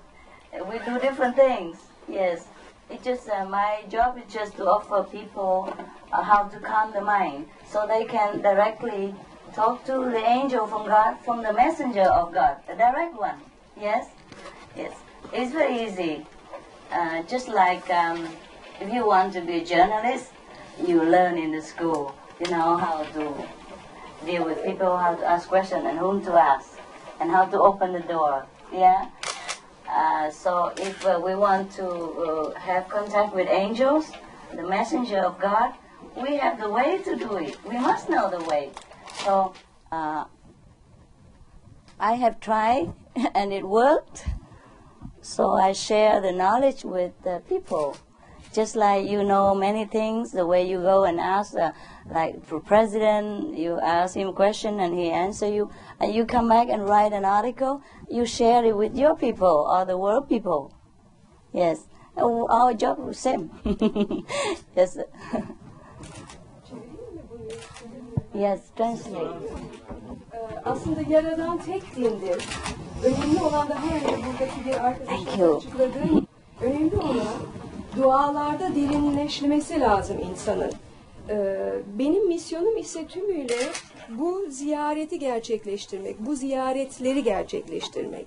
We 0.70 0.78
do 0.80 0.98
different 1.00 1.36
things. 1.36 1.78
Yes. 2.08 2.46
It's 2.90 3.04
just 3.04 3.28
uh, 3.28 3.46
my 3.46 3.84
job 3.88 4.18
is 4.18 4.32
just 4.32 4.56
to 4.56 4.66
offer 4.66 5.02
people 5.10 5.74
uh, 6.12 6.22
how 6.22 6.44
to 6.44 6.58
calm 6.60 6.92
the 6.92 7.00
mind, 7.00 7.46
so 7.66 7.86
they 7.86 8.04
can 8.04 8.40
directly 8.42 9.14
talk 9.54 9.84
to 9.84 9.92
the 10.10 10.22
angel 10.24 10.66
from 10.66 10.86
God, 10.86 11.18
from 11.24 11.42
the 11.42 11.52
messenger 11.52 12.08
of 12.20 12.32
God, 12.32 12.56
the 12.68 12.74
direct 12.74 13.14
one. 13.18 13.40
Yes. 13.80 14.08
Yes. 14.76 14.92
It's 15.32 15.52
very 15.52 15.84
easy. 15.84 16.26
Uh, 16.90 17.22
just 17.22 17.48
like 17.48 17.88
um, 17.90 18.28
if 18.80 18.92
you 18.92 19.06
want 19.06 19.32
to 19.34 19.40
be 19.40 19.60
a 19.60 19.64
journalist, 19.64 20.30
you 20.86 21.02
learn 21.02 21.38
in 21.38 21.52
the 21.52 21.62
school. 21.62 22.14
You 22.40 22.50
know 22.50 22.76
how 22.76 23.04
to 23.04 23.48
deal 24.26 24.44
with 24.44 24.64
people, 24.64 24.96
how 24.96 25.14
to 25.14 25.24
ask 25.24 25.48
questions, 25.48 25.84
and 25.86 25.98
whom 25.98 26.24
to 26.24 26.32
ask, 26.32 26.78
and 27.20 27.30
how 27.30 27.44
to 27.46 27.60
open 27.60 27.92
the 27.92 28.00
door. 28.00 28.46
Yeah. 28.72 29.08
Uh, 29.88 30.30
so 30.30 30.72
if 30.78 31.04
uh, 31.04 31.20
we 31.22 31.34
want 31.34 31.70
to 31.72 31.86
uh, 31.86 32.58
have 32.58 32.88
contact 32.88 33.34
with 33.34 33.48
angels, 33.48 34.10
the 34.54 34.62
messenger 34.62 35.18
of 35.18 35.38
God, 35.38 35.74
we 36.16 36.36
have 36.36 36.60
the 36.60 36.68
way 36.70 36.98
to 37.02 37.16
do 37.16 37.36
it. 37.36 37.56
We 37.64 37.78
must 37.78 38.08
know 38.08 38.30
the 38.30 38.44
way. 38.44 38.70
So 39.24 39.54
uh, 39.90 40.24
I 41.98 42.12
have 42.14 42.40
tried, 42.40 42.92
and 43.34 43.52
it 43.52 43.64
worked. 43.68 44.26
So 45.20 45.52
I 45.52 45.72
share 45.72 46.20
the 46.20 46.32
knowledge 46.32 46.84
with 46.84 47.12
the 47.22 47.42
people. 47.48 47.96
Just 48.52 48.76
like 48.76 49.08
you 49.08 49.24
know 49.24 49.54
many 49.54 49.86
things, 49.86 50.32
the 50.32 50.44
way 50.46 50.68
you 50.68 50.82
go 50.82 51.04
and 51.04 51.18
ask, 51.18 51.54
uh, 51.56 51.72
like 52.10 52.44
for 52.44 52.60
president, 52.60 53.56
you 53.56 53.80
ask 53.80 54.14
him 54.14 54.28
a 54.28 54.32
question 54.34 54.78
and 54.78 54.92
he 54.92 55.10
answer 55.10 55.48
you, 55.48 55.70
and 55.98 56.12
you 56.14 56.26
come 56.26 56.50
back 56.50 56.68
and 56.68 56.84
write 56.86 57.14
an 57.14 57.24
article, 57.24 57.80
you 58.10 58.26
share 58.26 58.62
it 58.64 58.76
with 58.76 58.94
your 58.94 59.16
people 59.16 59.66
or 59.70 59.86
the 59.86 59.96
world 59.96 60.28
people. 60.28 60.74
Yes, 61.52 61.86
Uh, 62.14 62.44
our 62.44 62.74
job 62.74 63.08
is 63.08 63.18
same. 63.18 63.50
yes. 64.76 64.98
yes, 68.34 68.60
translate. 68.76 69.24
Ee, 70.32 70.38
Aslında 70.64 71.00
yaradan 71.08 71.58
tek 71.58 71.96
dindir. 71.96 72.48
Önemli 73.04 73.42
olan 73.42 73.68
daha 73.68 73.84
önce 73.96 74.06
buradaki 74.26 74.64
bir 74.66 75.38
you. 75.42 75.56
açıkladığı 75.56 76.26
önemli 76.60 76.96
olan 76.96 77.26
dualarda 77.96 78.74
derinleşmesi 78.74 79.80
lazım 79.80 80.16
insanın. 80.30 80.72
Ee, 81.28 81.72
Benim 81.98 82.26
misyonum 82.28 82.76
ise 82.76 83.06
tümüyle 83.06 83.58
bu 84.08 84.46
ziyareti 84.50 85.18
gerçekleştirmek, 85.18 86.26
bu 86.26 86.34
ziyaretleri 86.36 87.22
gerçekleştirmek. 87.22 88.26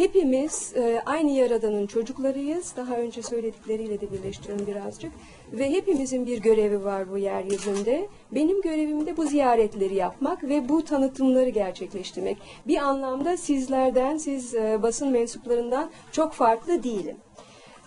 Hepimiz 0.00 0.72
e, 0.76 1.02
aynı 1.06 1.30
Yaradan'ın 1.30 1.86
çocuklarıyız. 1.86 2.76
Daha 2.76 2.94
önce 2.94 3.22
söyledikleriyle 3.22 4.00
de 4.00 4.12
birleştiriyorum 4.12 4.66
birazcık. 4.66 5.12
Ve 5.52 5.70
hepimizin 5.70 6.26
bir 6.26 6.38
görevi 6.38 6.84
var 6.84 7.10
bu 7.10 7.18
yeryüzünde. 7.18 8.08
Benim 8.32 8.60
görevim 8.60 9.06
de 9.06 9.16
bu 9.16 9.26
ziyaretleri 9.26 9.94
yapmak 9.94 10.44
ve 10.44 10.68
bu 10.68 10.84
tanıtımları 10.84 11.48
gerçekleştirmek. 11.48 12.38
Bir 12.66 12.76
anlamda 12.76 13.36
sizlerden, 13.36 14.16
siz 14.16 14.54
e, 14.54 14.82
basın 14.82 15.08
mensuplarından 15.08 15.90
çok 16.12 16.32
farklı 16.32 16.82
değilim. 16.82 17.16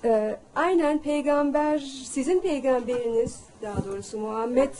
Ee, 0.05 0.35
aynen 0.55 1.01
peygamber, 1.01 1.77
sizin 2.05 2.39
peygamberiniz, 2.39 3.39
daha 3.61 3.85
doğrusu 3.85 4.17
Muhammed 4.17 4.73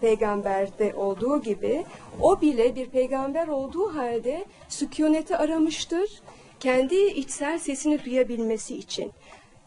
peygamberde 0.00 0.94
olduğu 0.94 1.42
gibi, 1.42 1.84
o 2.20 2.40
bile 2.40 2.76
bir 2.76 2.86
peygamber 2.86 3.48
olduğu 3.48 3.94
halde 3.94 4.44
sükuneti 4.68 5.36
aramıştır, 5.36 6.22
kendi 6.64 6.94
içsel 6.94 7.58
sesini 7.58 8.04
duyabilmesi 8.04 8.76
için. 8.76 9.12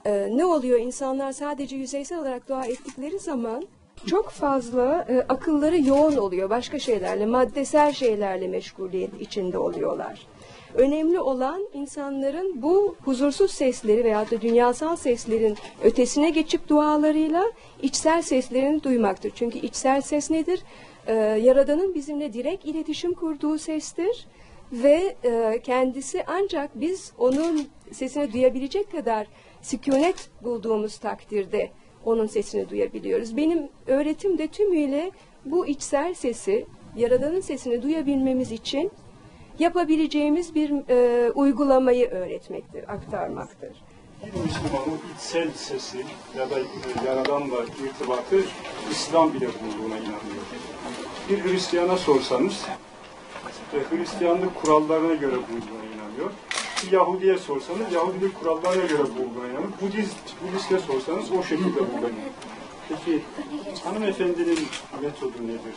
Ee, 0.06 0.28
ne 0.32 0.46
oluyor? 0.46 0.80
İnsanlar 0.80 1.32
sadece 1.32 1.76
yüzeysel 1.76 2.20
olarak 2.20 2.50
dua 2.50 2.66
ettikleri 2.66 3.20
zaman 3.20 3.64
çok 4.06 4.30
fazla 4.30 5.06
e, 5.10 5.22
akılları 5.30 5.82
yoğun 5.82 6.16
oluyor. 6.16 6.50
Başka 6.50 6.80
şeylerle, 6.80 7.26
maddesel 7.26 7.94
şeylerle 7.94 8.48
meşguliyet 8.48 9.22
içinde 9.22 9.58
oluyorlar. 9.58 10.28
Önemli 10.74 11.20
olan 11.20 11.68
insanların 11.74 12.62
bu 12.62 12.96
huzursuz 13.06 13.52
sesleri 13.52 14.04
veya 14.04 14.32
da 14.32 14.42
dünyasal 14.42 14.96
seslerin 14.96 15.58
ötesine 15.84 16.30
geçip 16.30 16.70
dualarıyla 16.70 17.44
içsel 17.82 18.22
seslerini 18.22 18.84
duymaktır. 18.84 19.32
Çünkü 19.36 19.58
içsel 19.58 20.02
ses 20.02 20.32
nedir? 20.32 20.64
Ee, 21.08 21.14
Yaradan'ın 21.14 21.96
bizimle 21.96 22.34
direkt 22.34 22.66
iletişim 22.66 23.14
kurduğu 23.14 23.58
sestir 23.58 24.28
ve 24.72 25.16
e, 25.24 25.60
kendisi 25.64 26.24
ancak 26.28 26.70
biz 26.76 27.12
onun 27.18 27.68
sesini 27.92 28.34
duyabilecek 28.34 28.92
kadar 28.92 29.28
sükunet 29.62 30.30
bulduğumuz 30.44 30.98
takdirde 30.98 31.72
onun 32.06 32.28
sesini 32.28 32.70
duyabiliyoruz. 32.70 33.38
Benim 33.38 33.70
öğretim 33.88 34.38
de 34.38 34.48
tümüyle 34.48 35.12
bu 35.46 35.68
içsel 35.68 36.14
sesi, 36.14 36.66
Yaradan'ın 36.96 37.40
sesini 37.40 37.82
duyabilmemiz 37.82 38.52
için 38.52 38.92
yapabileceğimiz 39.60 40.56
bir 40.56 40.90
e, 40.90 41.32
uygulamayı 41.32 42.10
öğretmektir, 42.10 42.94
aktarmaktır. 42.94 43.84
Müslümanın 44.24 45.00
içsel 45.16 45.52
sesi 45.52 46.06
ya 46.38 46.50
da 46.50 46.60
e, 46.60 46.64
Yaradan'la 47.06 47.64
irtibatı 47.86 48.44
İslam 48.92 49.34
bile 49.34 49.48
bulunduğuna 49.48 49.98
inanıyor. 49.98 50.44
Bir 51.30 51.44
Hristiyana 51.44 51.98
sorsanız 51.98 52.66
Hristiyanlık 53.72 54.56
kurallarına 54.56 55.14
göre 55.14 55.36
bulunduğuna 55.36 55.86
inanıyor. 55.96 56.32
Yahudi'ye 56.92 57.38
sorsanız 57.38 57.94
Yahudilik 57.94 58.40
kurallarına 58.40 58.86
göre 58.86 59.04
bulunduğuna 59.04 59.46
inanıyor. 59.46 59.70
Budist, 59.82 60.18
Budist'e 60.42 60.80
sorsanız 60.80 61.32
o 61.32 61.44
şekilde 61.44 61.80
bulunuyor. 61.80 62.12
Peki 62.90 63.22
hanımefendinin 63.84 64.60
metodu 65.02 65.44
nedir? 65.44 65.76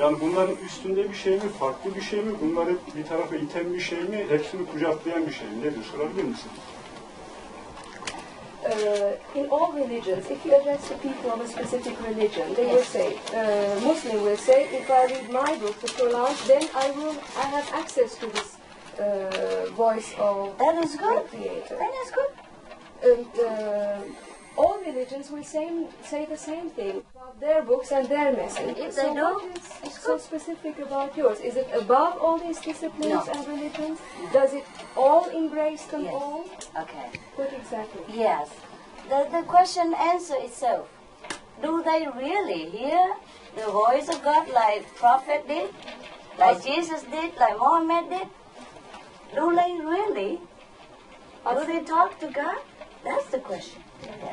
Yani 0.00 0.16
bunların 0.20 0.56
üstünde 0.66 1.10
bir 1.10 1.14
şey 1.14 1.32
mi, 1.32 1.48
farklı 1.60 1.94
bir 1.94 2.00
şey 2.00 2.20
mi, 2.20 2.32
bunları 2.42 2.76
bir 2.96 3.04
tarafa 3.04 3.36
iten 3.36 3.74
bir 3.74 3.80
şey 3.80 3.98
mi, 3.98 4.26
hepsini 4.28 4.66
kucaklayan 4.66 5.26
bir 5.26 5.32
şey 5.32 5.48
mi? 5.48 5.60
Nedir? 5.60 5.82
Sorabilir 5.92 6.24
misin? 6.24 6.50
Uh, 8.66 9.16
in 9.38 9.46
all 9.48 9.72
religions, 9.72 10.26
if 10.30 10.44
you 10.44 10.54
address 10.54 10.88
the 10.88 10.94
people 10.96 11.30
of 11.30 11.40
a 11.40 11.48
specific 11.48 12.00
religion, 12.06 12.54
they 12.54 12.66
will 12.66 12.82
say, 12.84 13.16
uh, 13.34 13.80
Muslim 13.80 14.22
will 14.22 14.36
say, 14.36 14.68
if 14.72 14.90
I 14.90 15.06
read 15.06 15.30
my 15.30 15.56
book, 15.58 15.80
the 15.80 15.88
Quran, 15.88 16.46
then 16.46 16.68
I 16.74 16.90
will, 16.92 17.16
I 17.36 17.46
have 17.56 17.68
access 17.74 18.16
to 18.16 18.26
this 18.26 18.56
uh, 18.98 19.66
voice 19.72 20.12
of 20.18 20.58
That 20.58 20.82
is 20.84 20.96
good. 20.96 21.24
the 21.24 21.28
Creator. 21.36 21.76
That 21.78 21.94
is 22.04 22.10
good. 22.18 22.32
And 23.02 23.26
uh, 23.40 24.02
all 24.56 24.78
religions 24.80 25.30
will 25.30 25.44
say, 25.44 25.86
say 26.04 26.26
the 26.26 26.36
same 26.36 26.70
thing 26.70 27.02
about 27.14 27.40
their 27.40 27.62
books 27.62 27.92
and 27.92 28.08
their 28.08 28.32
message. 28.32 28.76
If 28.76 28.92
so 28.94 29.02
they 29.02 29.20
what 29.20 29.56
is 29.86 29.94
so 29.94 30.18
specific 30.18 30.78
about 30.78 31.16
yours? 31.16 31.40
Is 31.40 31.56
it 31.56 31.68
above 31.74 32.18
all 32.20 32.38
these 32.38 32.60
disciplines 32.60 33.26
No. 33.26 33.32
and 33.32 33.48
religions? 33.48 33.98
Does 34.32 34.52
it 34.54 34.64
all 34.96 35.28
embrace 35.28 35.84
them 35.84 36.04
Yes. 36.04 36.14
all? 36.14 36.44
Okay. 36.80 37.10
What 37.36 37.52
exactly? 37.52 38.02
Yes. 38.08 38.50
The, 39.08 39.28
the 39.30 39.42
question 39.42 39.94
answer 39.94 40.34
itself. 40.38 40.88
Do 41.62 41.82
they 41.82 42.06
really 42.16 42.70
hear 42.70 43.14
the 43.56 43.66
voice 43.70 44.08
of 44.08 44.22
God 44.22 44.48
like 44.48 44.94
prophet 44.96 45.46
did? 45.46 45.70
Like 46.38 46.64
Jesus 46.64 47.02
did? 47.02 47.36
Like 47.36 47.58
Muhammad 47.58 48.10
did? 48.10 48.28
Do 49.34 49.54
they 49.54 49.72
really? 49.84 50.40
Do 51.48 51.64
they 51.66 51.80
talk 51.84 52.18
to 52.20 52.28
God? 52.28 52.58
That's 53.04 53.26
the 53.26 53.38
question. 53.38 53.82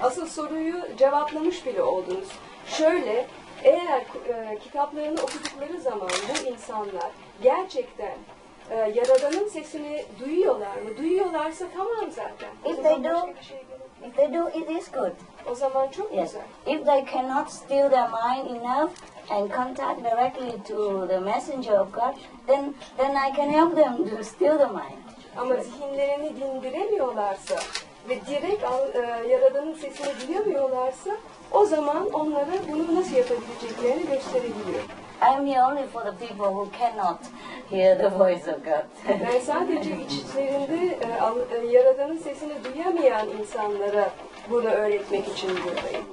Asıl 0.01 0.27
soruyu 0.27 0.75
cevaplamış 0.97 1.65
bile 1.65 1.81
oldunuz. 1.81 2.27
Şöyle, 2.67 3.25
eğer 3.63 4.01
e, 4.29 4.59
kitaplarını 4.59 5.21
okudukları 5.21 5.81
zaman 5.81 6.09
bu 6.09 6.49
insanlar 6.49 7.11
gerçekten 7.41 8.13
e, 8.71 8.75
Yaradan'ın 8.75 9.47
sesini 9.47 10.05
duyuyorlar 10.19 10.75
mı? 10.75 10.97
Duyuyorlarsa 10.97 11.65
tamam 11.77 12.11
zaten. 12.11 12.49
O 12.65 12.69
If 12.71 12.83
they 12.83 13.03
do, 13.03 13.07
yok. 13.09 13.29
if 14.07 14.15
they 14.15 14.33
do, 14.33 14.49
it 14.49 14.69
is 14.69 14.91
good. 14.91 15.11
O 15.51 15.55
zaman 15.55 15.87
çok 15.87 16.13
Yes. 16.13 16.23
güzel. 16.33 16.75
If 16.77 16.85
they 16.85 17.05
cannot 17.13 17.49
still 17.51 17.89
their 17.89 18.09
mind 18.09 18.55
enough 18.61 18.91
and 19.29 19.51
contact 19.51 20.03
directly 20.03 20.51
to 20.67 21.07
the 21.07 21.19
messenger 21.19 21.79
of 21.79 21.93
God, 21.93 22.13
then 22.47 22.73
then 22.97 23.11
I 23.15 23.35
can 23.35 23.49
help 23.49 23.75
them 23.75 24.09
to 24.17 24.23
still 24.23 24.57
the 24.57 24.65
mind. 24.67 24.97
Ama 25.37 25.55
zihinlerini 25.55 26.35
dindiremiyorlarsa 26.41 27.55
ve 28.09 28.25
direkt 28.25 28.63
al- 28.63 28.93
e, 28.95 29.27
Yaradan'ın 29.27 29.73
sesini 29.73 30.27
duyamıyorlarsa 30.27 31.11
o 31.51 31.65
zaman 31.65 32.09
onlara 32.13 32.51
bunu 32.71 32.95
nasıl 32.95 33.15
yapabileceklerini 33.15 34.05
gösterebiliyor. 34.07 34.83
I'm 35.21 35.47
here 35.47 35.63
only 35.63 35.87
for 35.87 36.01
the 36.01 36.11
people 36.27 36.45
who 36.45 36.67
cannot 36.79 37.19
hear 37.69 37.97
the 37.97 38.09
voice 38.09 38.51
of 38.51 38.65
God. 38.65 38.85
Ben 39.33 39.39
sadece 39.39 39.89
içlerinde 40.09 40.97
e, 41.51 41.55
e, 41.55 41.65
Yaradan'ın 41.67 42.17
sesini 42.17 42.53
duyamayan 42.63 43.27
insanlara 43.29 44.09
bunu 44.49 44.67
öğretmek 44.67 45.27
için 45.27 45.49
buradayım. 45.49 46.05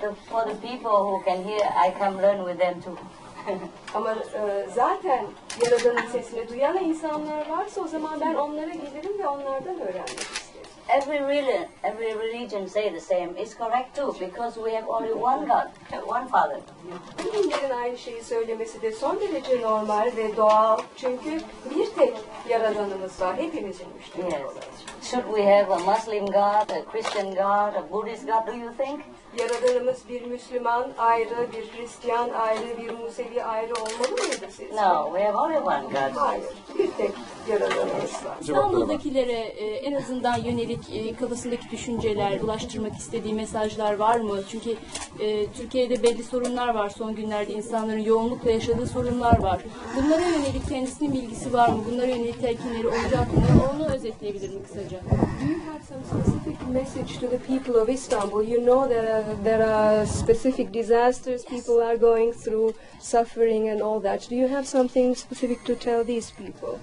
the, 0.00 0.08
for 0.30 0.42
the 0.44 0.54
people 0.60 1.02
who 1.04 1.22
can 1.26 1.42
hear, 1.44 1.60
I 1.88 1.90
come 1.98 2.22
learn 2.22 2.38
with 2.46 2.58
them 2.60 2.80
too. 2.80 2.96
Ama 3.94 4.12
e, 4.12 4.66
zaten 4.74 5.24
Yaradan'ın 5.64 6.06
sesini 6.08 6.48
duyan 6.48 6.76
insanlar 6.76 7.48
varsa 7.48 7.80
o 7.80 7.86
zaman 7.86 8.20
ben 8.20 8.34
onlara 8.34 8.70
gelirim 8.70 9.18
ve 9.18 9.28
onlardan 9.28 9.80
öğrenmek 9.80 10.08
isterim. 10.20 10.47
Every 10.88 11.18
religion, 11.18 11.66
every 11.84 12.14
religion 12.14 12.66
say 12.68 12.90
the 12.90 13.00
same. 13.00 13.34
It's 13.36 13.54
correct 13.54 13.94
too 13.96 14.14
because 14.20 14.54
we 14.56 14.72
have 14.74 14.88
only 14.88 15.12
one 15.12 15.46
God, 15.46 15.68
one 16.06 16.28
Father. 16.28 16.60
Dinlerin 17.18 17.70
aynı 17.70 17.98
şeyi 17.98 18.22
söylemesi 18.24 18.82
de 18.82 18.92
son 18.92 19.20
derece 19.20 19.62
normal 19.62 20.10
ve 20.16 20.36
doğal. 20.36 20.78
Çünkü 20.96 21.40
bir 21.70 21.86
tek 21.94 22.14
Yaradanımız 22.48 23.20
var. 23.20 23.36
Hepimizin 23.36 23.86
müşterek 23.96 24.32
Yes. 24.32 24.42
olarak. 24.42 24.64
Should 25.02 25.24
we 25.36 25.42
have 25.56 25.74
a 25.74 25.78
Muslim 25.78 26.26
God, 26.26 26.70
a 26.70 26.84
Christian 26.92 27.30
God, 27.30 27.74
a 27.74 27.84
Buddhist 27.92 28.26
God? 28.26 28.46
Do 28.46 28.52
you 28.52 28.72
think? 28.78 29.00
Yaradanımız 29.38 30.08
bir 30.08 30.22
Müslüman 30.26 30.92
ayrı, 30.98 31.52
bir 31.52 31.72
Hristiyan 31.78 32.30
ayrı, 32.30 32.78
bir 32.82 32.90
Musevi 32.98 33.44
ayrı 33.44 33.74
olmalı 33.74 34.22
mıydı 34.22 34.46
sizce? 34.50 34.76
No, 34.76 35.04
we 35.12 35.24
have 35.24 35.36
only 35.38 35.58
one 35.58 35.82
God. 35.84 36.16
Hayır. 36.16 36.44
Bir 36.78 36.90
tek 36.92 37.10
Yaradanımız 37.50 38.24
var. 38.24 38.36
İstanbul'dakilere 38.40 39.32
e, 39.32 39.66
en 39.66 39.92
azından 39.92 40.36
yönelik 40.38 40.80
e, 40.92 41.14
kafasındaki 41.14 41.70
düşünceler, 41.70 42.40
ulaştırmak 42.40 42.96
istediği 42.96 43.34
mesajlar 43.34 43.94
var 43.94 44.20
mı? 44.20 44.40
Çünkü 44.50 44.70
e, 45.20 45.46
Türkiye'de 45.46 46.02
belli 46.02 46.22
sorunlar 46.22 46.74
var 46.74 46.88
son 46.88 47.14
günlerde 47.14 47.52
insanların 47.52 47.98
yoğunlukla 47.98 48.50
yaşadığı 48.50 48.86
sorunlar 48.86 49.38
var. 49.42 49.60
Bunlara 49.96 50.28
yönelik 50.28 50.68
kendisinin 50.68 51.12
bilgisi 51.12 51.52
var 51.52 51.68
mı? 51.68 51.84
Bunlara 51.90 52.06
yönelik 52.06 52.40
telkinleri 52.40 52.86
olacak 52.86 53.32
mı? 53.32 53.42
Onu 53.74 53.94
özetleyebilir 53.94 54.48
mi 54.48 54.62
kısaca? 54.62 55.00
Do 55.00 55.52
you 55.52 55.60
have 55.72 55.82
some 55.88 56.02
specific 56.04 56.56
message 56.72 57.20
to 57.20 57.30
the 57.30 57.38
people 57.38 57.80
of 57.80 57.88
Istanbul? 57.88 58.42
You 58.42 58.60
know 58.60 58.94
that 58.94 59.04
uh, 59.04 59.44
there 59.44 59.64
are 59.64 60.06
specific 60.06 60.74
disasters 60.74 61.44
people 61.44 61.82
are 61.82 61.96
going 61.96 62.32
through, 62.32 62.72
suffering 63.00 63.68
and 63.68 63.80
all 63.80 64.02
that. 64.02 64.30
Do 64.30 64.36
you 64.36 64.48
have 64.48 64.64
something 64.64 65.16
specific 65.16 65.64
to 65.64 65.74
tell 65.74 66.04
these 66.04 66.30
people? 66.30 66.78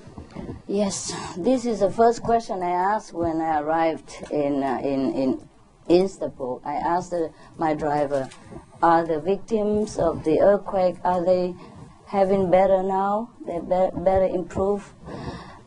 Yes, 0.67 1.13
this 1.37 1.65
is 1.65 1.79
the 1.79 1.91
first 1.91 2.23
question 2.23 2.61
I 2.63 2.71
asked 2.71 3.13
when 3.13 3.41
I 3.41 3.59
arrived 3.59 4.23
in 4.31 4.63
uh, 4.63 4.79
in 4.83 5.13
in 5.13 5.49
Istanbul. 5.89 6.61
I 6.65 6.73
asked 6.73 7.11
the, 7.11 7.31
my 7.57 7.73
driver, 7.73 8.29
"Are 8.81 9.05
the 9.05 9.19
victims 9.19 9.97
of 9.97 10.23
the 10.23 10.41
earthquake 10.41 10.97
are 11.03 11.23
they 11.23 11.55
having 12.07 12.49
better 12.51 12.83
now? 12.83 13.29
They 13.45 13.59
be- 13.59 13.95
better 14.03 14.25
improve?" 14.25 14.93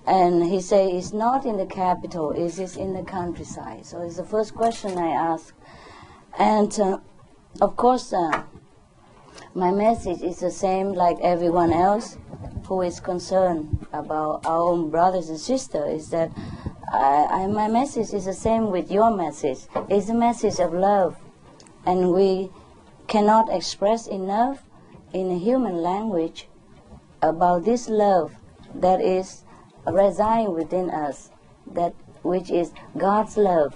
And 0.07 0.45
he 0.45 0.61
said, 0.61 0.91
"It's 0.91 1.13
not 1.13 1.47
in 1.47 1.57
the 1.57 1.67
capital. 1.67 2.33
It 2.33 2.59
is 2.59 2.77
in 2.77 2.93
the 2.95 3.03
countryside." 3.03 3.87
So 3.87 4.03
it's 4.03 4.17
the 4.17 4.25
first 4.25 4.55
question 4.55 4.99
I 4.99 5.11
asked, 5.11 5.55
and 6.39 6.73
uh, 6.81 6.99
of 7.61 7.77
course. 7.77 8.13
Uh, 8.13 8.43
my 9.59 9.73
message 9.73 10.23
is 10.23 10.39
the 10.39 10.53
same 10.53 10.93
like 10.93 11.17
everyone 11.21 11.73
else 11.73 12.17
who 12.67 12.81
is 12.83 13.01
concerned 13.01 13.87
about 13.93 14.47
our 14.47 14.61
own 14.61 14.89
brothers 14.89 15.29
and 15.31 15.41
sisters 15.41 16.03
is 16.03 16.11
that 16.11 16.31
I, 16.93 17.27
I, 17.29 17.47
my 17.49 17.67
message 17.67 18.15
is 18.15 18.27
the 18.27 18.33
same 18.33 18.71
with 18.71 18.89
your 18.89 19.11
message. 19.15 19.59
It's 19.89 20.09
a 20.09 20.15
message 20.15 20.61
of 20.61 20.73
love. 20.73 21.17
And 21.85 22.13
we 22.13 22.51
cannot 23.09 23.53
express 23.53 24.07
enough 24.07 24.63
in 25.13 25.29
a 25.33 25.39
human 25.39 25.79
language 25.79 26.49
about 27.21 27.65
this 27.65 27.89
love 27.89 28.37
that 28.77 29.01
is 29.01 29.45
residing 29.87 30.55
within 30.55 30.89
us, 30.91 31.31
that 31.73 31.95
which 32.23 32.49
is 32.49 32.73
God's 32.97 33.37
love. 33.37 33.75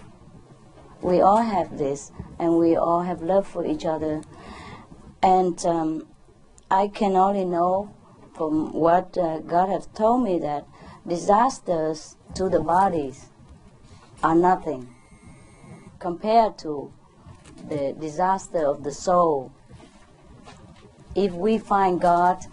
We 1.00 1.20
all 1.20 1.42
have 1.42 1.76
this, 1.76 2.12
and 2.38 2.58
we 2.58 2.76
all 2.76 3.00
have 3.00 3.20
love 3.20 3.48
for 3.48 3.66
each 3.66 3.84
other. 3.84 4.22
And 5.22 5.64
um, 5.64 6.06
I 6.70 6.88
can 6.88 7.16
only 7.16 7.44
know 7.44 7.94
from 8.34 8.72
what 8.72 9.16
uh, 9.16 9.38
God 9.40 9.68
has 9.68 9.86
told 9.94 10.24
me 10.24 10.38
that 10.40 10.66
disasters 11.06 12.16
to 12.34 12.48
the 12.48 12.60
bodies 12.60 13.26
are 14.22 14.34
nothing 14.34 14.88
compared 15.98 16.58
to 16.58 16.92
the 17.68 17.94
disaster 17.98 18.66
of 18.66 18.82
the 18.82 18.92
soul. 18.92 19.52
If 21.14 21.32
we 21.32 21.58
find 21.58 22.00
God, 22.00 22.44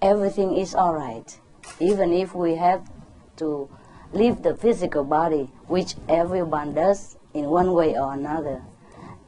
everything 0.00 0.56
is 0.56 0.74
all 0.74 0.94
right. 0.94 1.38
Even 1.78 2.12
if 2.12 2.34
we 2.34 2.56
have 2.56 2.88
to 3.36 3.68
leave 4.12 4.42
the 4.42 4.56
physical 4.56 5.04
body, 5.04 5.50
which 5.66 5.94
everyone 6.08 6.74
does 6.74 7.16
in 7.34 7.44
one 7.44 7.72
way 7.72 7.96
or 7.96 8.14
another, 8.14 8.62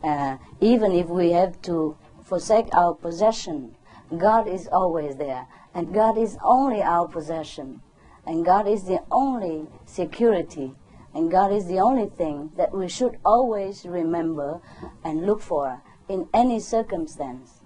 uh, 0.03 0.39
even 0.61 0.93
if 0.93 1.07
we 1.07 1.33
have 1.33 1.61
to 1.63 1.97
forsake 2.31 2.73
our 2.73 2.95
possession, 2.95 3.75
God 4.17 4.47
is 4.47 4.69
always 4.69 5.17
there. 5.17 5.49
And 5.75 5.93
God 5.93 6.17
is 6.17 6.39
only 6.45 6.81
our 6.81 7.09
possession. 7.09 7.83
And 8.25 8.45
God 8.45 8.69
is 8.69 8.85
the 8.85 9.01
only 9.11 9.67
security. 9.85 10.75
And 11.13 11.29
God 11.29 11.53
is 11.53 11.67
the 11.67 11.81
only 11.81 12.09
thing 12.09 12.53
that 12.57 12.73
we 12.73 12.89
should 12.89 13.19
always 13.25 13.85
remember 13.85 14.61
and 15.05 15.27
look 15.27 15.41
for 15.41 15.83
in 16.09 16.29
any 16.33 16.61
circumstance. 16.61 17.63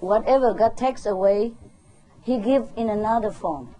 Whatever 0.00 0.54
God 0.54 0.76
takes 0.76 1.04
away, 1.04 1.52
He 2.22 2.38
gives 2.38 2.70
in 2.74 2.88
another 2.88 3.30
form. 3.30 3.74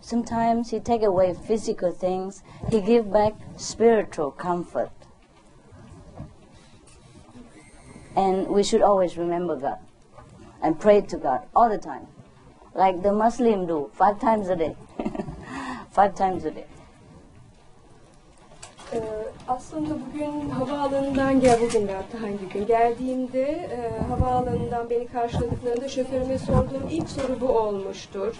Sometimes 0.00 0.70
He 0.70 0.78
take 0.78 1.02
away 1.02 1.34
physical 1.34 1.90
things, 1.90 2.44
He 2.70 2.80
give 2.80 3.12
back 3.12 3.34
spiritual 3.56 4.30
comfort. 4.30 4.92
And 8.16 8.48
we 8.48 8.62
should 8.62 8.82
always 8.82 9.16
remember 9.16 9.56
God 9.56 9.78
and 10.62 10.78
pray 10.78 11.00
to 11.00 11.16
God 11.16 11.40
all 11.54 11.68
the 11.70 11.78
time, 11.78 12.06
like 12.74 13.02
the 13.02 13.12
Muslim 13.12 13.66
do, 13.66 13.90
five 13.94 14.20
times 14.20 14.48
a 14.48 14.56
day. 14.56 14.76
five 15.90 16.14
times 16.14 16.44
a 16.44 16.50
day. 16.50 16.66
Ee, 18.92 19.00
aslında 19.48 19.94
bugün 20.06 20.50
havaalanından 20.50 21.40
gel 21.40 21.60
bugün 21.60 21.88
de 21.88 21.94
hatta 21.94 22.22
hangi 22.22 22.48
gün 22.48 22.66
geldiğimde 22.66 23.42
e, 23.42 24.02
havaalanından 24.08 24.90
beni 24.90 25.06
karşıladıklarında 25.06 25.88
şoförüme 25.88 26.38
sorduğum 26.38 26.88
ilk 26.90 27.08
soru 27.08 27.40
bu 27.40 27.48
olmuştur. 27.48 28.36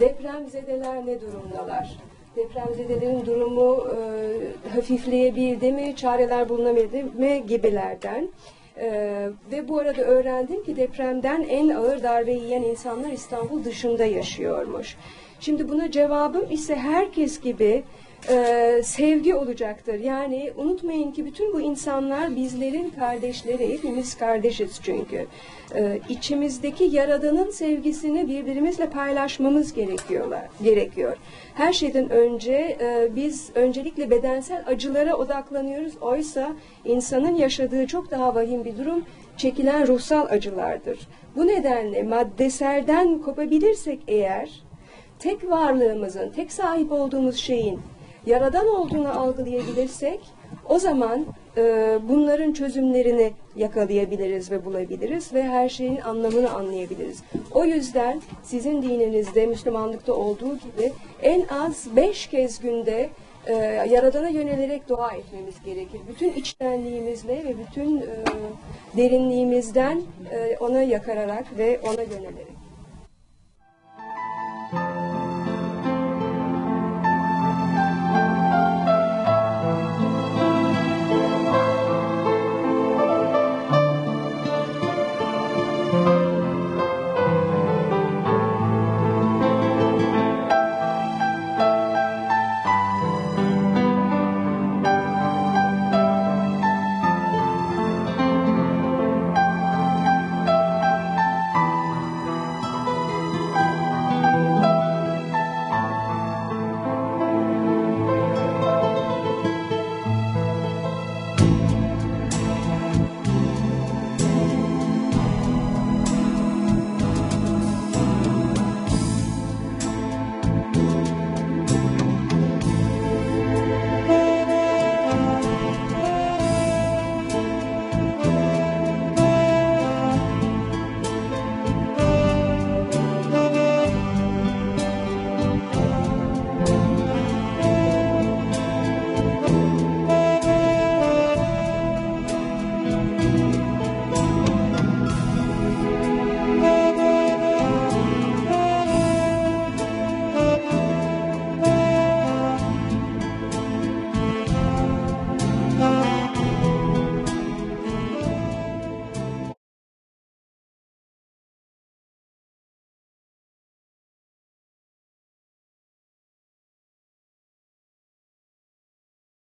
Depremzedeler 0.00 1.06
ne 1.06 1.20
durumdalar? 1.20 1.96
Depremzedelerin 2.36 3.26
durumu 3.26 3.86
e, 3.96 4.68
hafifleyebildi 4.68 5.72
mi, 5.72 5.96
çareler 5.96 6.48
bulunabildi 6.48 7.02
mi 7.02 7.46
gibilerden. 7.46 8.28
Ee, 8.76 9.28
ve 9.52 9.68
bu 9.68 9.78
arada 9.78 10.02
öğrendim 10.02 10.64
ki 10.64 10.76
depremden 10.76 11.42
en 11.48 11.68
ağır 11.68 12.02
darbe 12.02 12.32
yiyen 12.32 12.62
insanlar 12.62 13.10
İstanbul 13.10 13.64
dışında 13.64 14.04
yaşıyormuş. 14.04 14.96
Şimdi 15.40 15.68
buna 15.68 15.90
cevabım 15.90 16.50
ise 16.50 16.76
herkes 16.76 17.40
gibi 17.40 17.82
e, 18.28 18.80
sevgi 18.84 19.34
olacaktır. 19.34 19.98
Yani 19.98 20.52
unutmayın 20.56 21.12
ki 21.12 21.24
bütün 21.24 21.52
bu 21.52 21.60
insanlar 21.60 22.36
bizlerin 22.36 22.90
kardeşleri, 22.90 23.72
hepimiz 23.72 24.14
kardeşiz 24.18 24.80
çünkü. 24.82 25.26
E, 25.74 26.00
içimizdeki 26.08 26.84
Yaradan'ın 26.84 27.50
sevgisini 27.50 28.28
birbirimizle 28.28 28.90
paylaşmamız 28.90 29.72
gerekiyorlar, 29.72 30.48
gerekiyor. 30.62 31.16
Her 31.54 31.72
şeyden 31.72 32.10
önce 32.10 32.76
e, 32.80 33.08
biz 33.16 33.50
öncelikle 33.54 34.10
bedensel 34.10 34.64
acılara 34.66 35.16
odaklanıyoruz. 35.16 35.92
Oysa 36.00 36.52
insanın 36.84 37.34
yaşadığı 37.34 37.86
çok 37.86 38.10
daha 38.10 38.34
vahim 38.34 38.64
bir 38.64 38.78
durum 38.78 39.04
çekilen 39.36 39.86
ruhsal 39.86 40.26
acılardır. 40.30 40.98
Bu 41.36 41.46
nedenle 41.46 42.02
maddeselden 42.02 43.18
kopabilirsek 43.18 44.00
eğer 44.08 44.50
tek 45.18 45.50
varlığımızın, 45.50 46.30
tek 46.30 46.52
sahip 46.52 46.92
olduğumuz 46.92 47.36
şeyin 47.36 47.80
yaradan 48.26 48.66
olduğunu 48.66 49.20
algılayabilirsek 49.20 50.20
o 50.68 50.78
zaman 50.78 51.26
e, 51.56 51.98
bunların 52.08 52.52
çözümlerini 52.52 53.32
yakalayabiliriz 53.56 54.50
ve 54.50 54.64
bulabiliriz 54.64 55.34
ve 55.34 55.42
her 55.42 55.68
şeyin 55.68 55.96
anlamını 55.96 56.50
anlayabiliriz. 56.50 57.22
O 57.52 57.64
yüzden 57.64 58.22
sizin 58.42 58.82
dininizde, 58.82 59.46
Müslümanlıkta 59.46 60.12
olduğu 60.12 60.54
gibi 60.54 60.92
en 61.22 61.44
az 61.46 61.96
beş 61.96 62.26
kez 62.26 62.60
günde 62.60 63.10
e, 63.46 63.54
Yaradan'a 63.90 64.28
yönelerek 64.28 64.88
dua 64.88 65.10
etmemiz 65.10 65.54
gerekir. 65.64 66.00
Bütün 66.08 66.32
içtenliğimizle 66.32 67.44
ve 67.44 67.54
bütün 67.58 67.96
e, 67.96 68.04
derinliğimizden 68.96 70.02
e, 70.30 70.56
ona 70.60 70.82
yakararak 70.82 71.58
ve 71.58 71.80
ona 71.80 72.02
yönelerek. 72.02 72.59